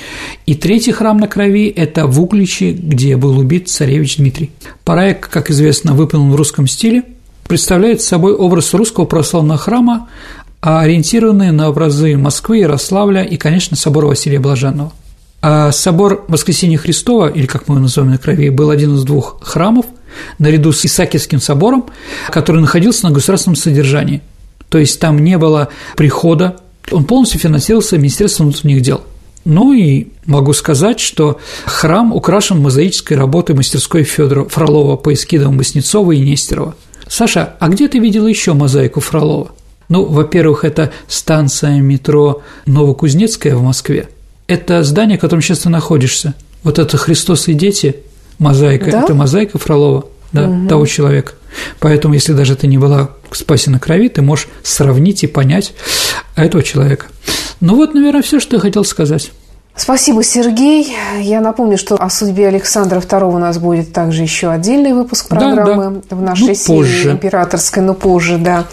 И 0.46 0.54
третий 0.54 0.92
храм 0.92 1.18
на 1.18 1.28
крови– 1.28 1.68
это 1.76 2.06
в 2.06 2.20
Угличе, 2.22 2.72
где 2.72 3.16
был 3.18 3.38
убит 3.38 3.68
царевич 3.68 4.16
Дмитрий. 4.16 4.50
Проект, 4.84 5.28
как 5.28 5.50
известно, 5.50 5.92
выполнен 5.92 6.30
в 6.30 6.36
русском 6.36 6.66
стиле, 6.66 7.02
представляет 7.46 8.00
собой 8.00 8.32
образ 8.32 8.72
русского 8.72 9.04
православного 9.04 9.58
храма, 9.58 10.08
ориентированные 10.62 11.52
на 11.52 11.68
образы 11.68 12.16
Москвы, 12.16 12.58
Ярославля 12.58 13.24
и, 13.24 13.36
конечно, 13.36 13.76
собор 13.76 14.06
Василия 14.06 14.38
Блаженного. 14.38 14.92
А 15.42 15.72
собор 15.72 16.24
Воскресения 16.28 16.78
Христова, 16.78 17.28
или 17.28 17.46
как 17.46 17.66
мы 17.66 17.74
его 17.74 17.82
называем 17.82 18.12
на 18.12 18.18
крови, 18.18 18.48
был 18.48 18.70
один 18.70 18.94
из 18.94 19.02
двух 19.02 19.38
храмов, 19.42 19.86
наряду 20.38 20.72
с 20.72 20.84
Исаакиевским 20.84 21.40
собором, 21.40 21.86
который 22.30 22.60
находился 22.60 23.06
на 23.08 23.12
государственном 23.12 23.56
содержании. 23.56 24.22
То 24.68 24.78
есть 24.78 25.00
там 25.00 25.18
не 25.18 25.36
было 25.38 25.68
прихода, 25.96 26.58
он 26.92 27.04
полностью 27.04 27.40
финансировался 27.40 27.98
Министерством 27.98 28.46
внутренних 28.46 28.82
дел. 28.82 29.02
Ну 29.44 29.72
и 29.72 30.08
могу 30.26 30.52
сказать, 30.52 31.00
что 31.00 31.40
храм 31.66 32.12
украшен 32.12 32.60
мозаической 32.60 33.16
работой 33.16 33.56
мастерской 33.56 34.04
Федора 34.04 34.44
Фролова 34.44 34.96
по 34.96 35.12
эскидам 35.12 35.58
Васнецова 35.58 36.12
и 36.12 36.20
Нестерова. 36.20 36.76
Саша, 37.08 37.56
а 37.58 37.68
где 37.68 37.88
ты 37.88 37.98
видела 37.98 38.28
еще 38.28 38.52
мозаику 38.54 39.00
Фролова? 39.00 39.50
Ну, 39.88 40.04
во-первых, 40.04 40.64
это 40.64 40.92
станция 41.08 41.80
метро 41.80 42.42
Новокузнецкая 42.66 43.56
в 43.56 43.62
Москве. 43.62 44.08
Это 44.46 44.82
здание, 44.82 45.18
в 45.18 45.20
котором 45.20 45.42
сейчас 45.42 45.60
ты 45.60 45.68
находишься. 45.68 46.34
Вот 46.62 46.78
это 46.78 46.96
«Христос 46.96 47.48
и 47.48 47.54
дети», 47.54 47.96
мозаика, 48.38 48.90
да? 48.90 49.02
это 49.02 49.14
мозаика 49.14 49.58
Фролова, 49.58 50.06
да, 50.32 50.48
угу. 50.48 50.68
того 50.68 50.86
человека. 50.86 51.32
Поэтому, 51.80 52.14
если 52.14 52.32
даже 52.32 52.56
ты 52.56 52.66
не 52.66 52.78
была 52.78 53.10
в 53.30 53.36
«Спасе 53.36 53.70
на 53.70 53.78
крови», 53.78 54.08
ты 54.08 54.22
можешь 54.22 54.48
сравнить 54.62 55.22
и 55.24 55.26
понять 55.26 55.74
этого 56.34 56.62
человека. 56.62 57.06
Ну 57.60 57.76
вот, 57.76 57.94
наверное, 57.94 58.22
все, 58.22 58.40
что 58.40 58.56
я 58.56 58.60
хотел 58.60 58.84
сказать. 58.84 59.30
Спасибо, 59.74 60.22
Сергей. 60.22 60.94
Я 61.20 61.40
напомню, 61.40 61.78
что 61.78 61.96
о 61.96 62.10
судьбе 62.10 62.48
Александра 62.48 63.00
II 63.00 63.34
у 63.34 63.38
нас 63.38 63.58
будет 63.58 63.92
также 63.92 64.22
еще 64.22 64.50
отдельный 64.50 64.92
выпуск 64.92 65.28
программы 65.28 65.84
да, 65.84 66.02
да. 66.10 66.16
в 66.16 66.22
нашей 66.22 66.48
ну, 66.48 66.54
серии 66.54 66.76
позже. 66.76 67.12
императорской, 67.12 67.82
но 67.82 67.94
позже, 67.94 68.36
да. 68.36 68.66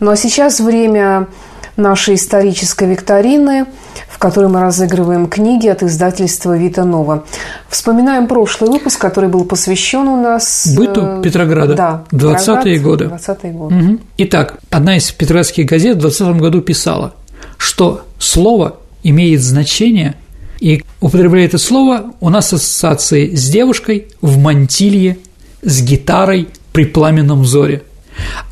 Ну 0.00 0.10
а 0.10 0.16
сейчас 0.16 0.60
время 0.60 1.28
нашей 1.76 2.14
исторической 2.14 2.88
викторины, 2.88 3.66
в 4.08 4.18
которой 4.18 4.48
мы 4.48 4.60
разыгрываем 4.60 5.28
книги 5.28 5.68
от 5.68 5.82
издательства 5.82 6.56
«Вита 6.56 6.84
Нова». 6.84 7.24
Вспоминаем 7.68 8.26
прошлый 8.26 8.70
выпуск, 8.70 9.00
который 9.00 9.28
был 9.28 9.44
посвящен 9.44 10.08
у 10.08 10.20
нас… 10.20 10.68
Быту 10.76 11.00
э, 11.00 11.22
Петрограда. 11.22 11.74
Да. 11.74 12.04
20-е 12.10 12.78
годы. 12.78 13.06
20 13.06 13.52
годы. 13.52 13.74
Угу. 13.74 13.98
Итак, 14.18 14.58
одна 14.70 14.96
из 14.96 15.10
петроградских 15.12 15.66
газет 15.66 15.96
в 15.96 16.00
20 16.00 16.36
году 16.36 16.60
писала, 16.60 17.14
что 17.58 18.02
слово 18.18 18.76
имеет 19.02 19.42
значение– 19.42 20.14
и 20.60 20.82
употребляя 21.00 21.44
это 21.44 21.58
слово, 21.58 22.14
у 22.20 22.30
нас 22.30 22.52
ассоциации 22.52 23.34
с 23.34 23.48
девушкой 23.48 24.08
в 24.20 24.38
мантилье, 24.38 25.18
с 25.62 25.82
гитарой 25.82 26.48
при 26.72 26.84
пламенном 26.84 27.42
взоре. 27.42 27.82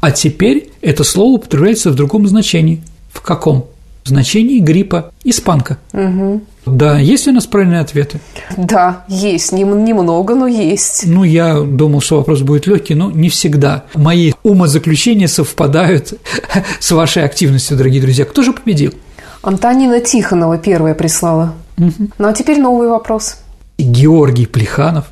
А 0.01 0.11
теперь 0.11 0.71
это 0.83 1.05
слово 1.05 1.37
употребляется 1.37 1.91
в 1.91 1.95
другом 1.95 2.27
значении. 2.27 2.83
В 3.13 3.23
каком? 3.23 3.67
В 4.05 4.09
значении 4.09 4.61
гриппа, 4.61 5.13
испанка. 5.25 5.79
Угу. 5.95 6.43
Да, 6.67 6.99
есть 6.99 7.27
у 7.27 7.33
нас 7.33 7.47
правильные 7.47 7.81
ответы? 7.81 8.21
Да, 8.57 9.05
есть. 9.09 9.53
Немного, 9.53 10.35
но 10.35 10.47
есть. 10.47 11.05
Ну, 11.07 11.25
я 11.25 11.61
думал, 11.61 12.03
что 12.03 12.19
вопрос 12.19 12.43
будет 12.43 12.67
легкий, 12.67 12.95
но 12.95 13.11
не 13.11 13.31
всегда. 13.31 13.85
Мои 13.95 14.33
умозаключения 14.43 15.27
совпадают 15.27 16.13
с 16.81 16.91
вашей 16.91 17.25
активностью, 17.25 17.79
дорогие 17.79 18.03
друзья. 18.03 18.27
Кто 18.27 18.43
же 18.43 18.53
победил? 18.53 18.93
Антонина 19.41 20.01
Тихонова 20.01 20.59
первая 20.59 20.95
прислала. 20.95 21.55
Угу. 21.79 22.09
Ну 22.19 22.29
а 22.29 22.35
теперь 22.35 22.61
новый 22.61 22.89
вопрос. 22.89 23.39
Георгий 23.79 24.47
Плеханов 24.47 25.07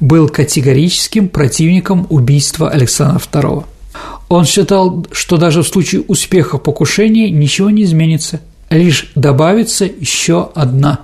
был 0.00 0.28
категорическим 0.28 1.28
противником 1.28 2.06
убийства 2.08 2.70
Александра 2.70 3.20
II. 3.20 3.64
Он 4.28 4.44
считал, 4.44 5.06
что 5.10 5.36
даже 5.38 5.62
в 5.62 5.68
случае 5.68 6.02
успеха 6.02 6.58
покушения 6.58 7.30
ничего 7.30 7.70
не 7.70 7.84
изменится, 7.84 8.40
лишь 8.70 9.10
добавится 9.14 9.84
еще 9.84 10.50
одна. 10.54 11.00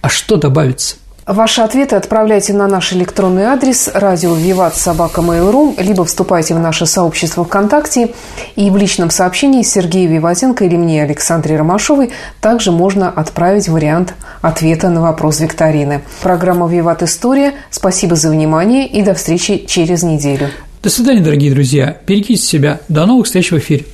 А 0.00 0.08
что 0.08 0.36
добавится? 0.36 0.96
Ваши 1.28 1.60
ответы 1.60 1.94
отправляйте 1.94 2.54
на 2.54 2.66
наш 2.68 2.94
электронный 2.94 3.44
адрес 3.44 3.90
радио 3.92 4.34
Виват 4.34 4.74
Собака 4.76 5.20
Mail.ru, 5.20 5.74
либо 5.82 6.06
вступайте 6.06 6.54
в 6.54 6.58
наше 6.58 6.86
сообщество 6.86 7.44
ВКонтакте. 7.44 8.14
И 8.56 8.70
в 8.70 8.78
личном 8.78 9.10
сообщении 9.10 9.62
Сергея 9.62 10.08
Виватенко 10.08 10.64
или 10.64 10.76
мне, 10.76 11.02
Александре 11.02 11.58
Ромашовой, 11.58 12.12
также 12.40 12.72
можно 12.72 13.10
отправить 13.10 13.68
вариант 13.68 14.14
ответа 14.40 14.88
на 14.88 15.02
вопрос 15.02 15.40
викторины. 15.40 16.00
Программа 16.22 16.66
«Виват 16.66 17.02
История». 17.02 17.52
Спасибо 17.70 18.16
за 18.16 18.30
внимание 18.30 18.86
и 18.86 19.02
до 19.02 19.12
встречи 19.12 19.66
через 19.66 20.02
неделю. 20.02 20.48
До 20.82 20.90
свидания, 20.90 21.20
дорогие 21.20 21.52
друзья. 21.52 22.00
Берегите 22.06 22.36
себя. 22.36 22.80
До 22.88 23.04
новых 23.06 23.26
встреч 23.26 23.50
в 23.50 23.58
эфире. 23.58 23.84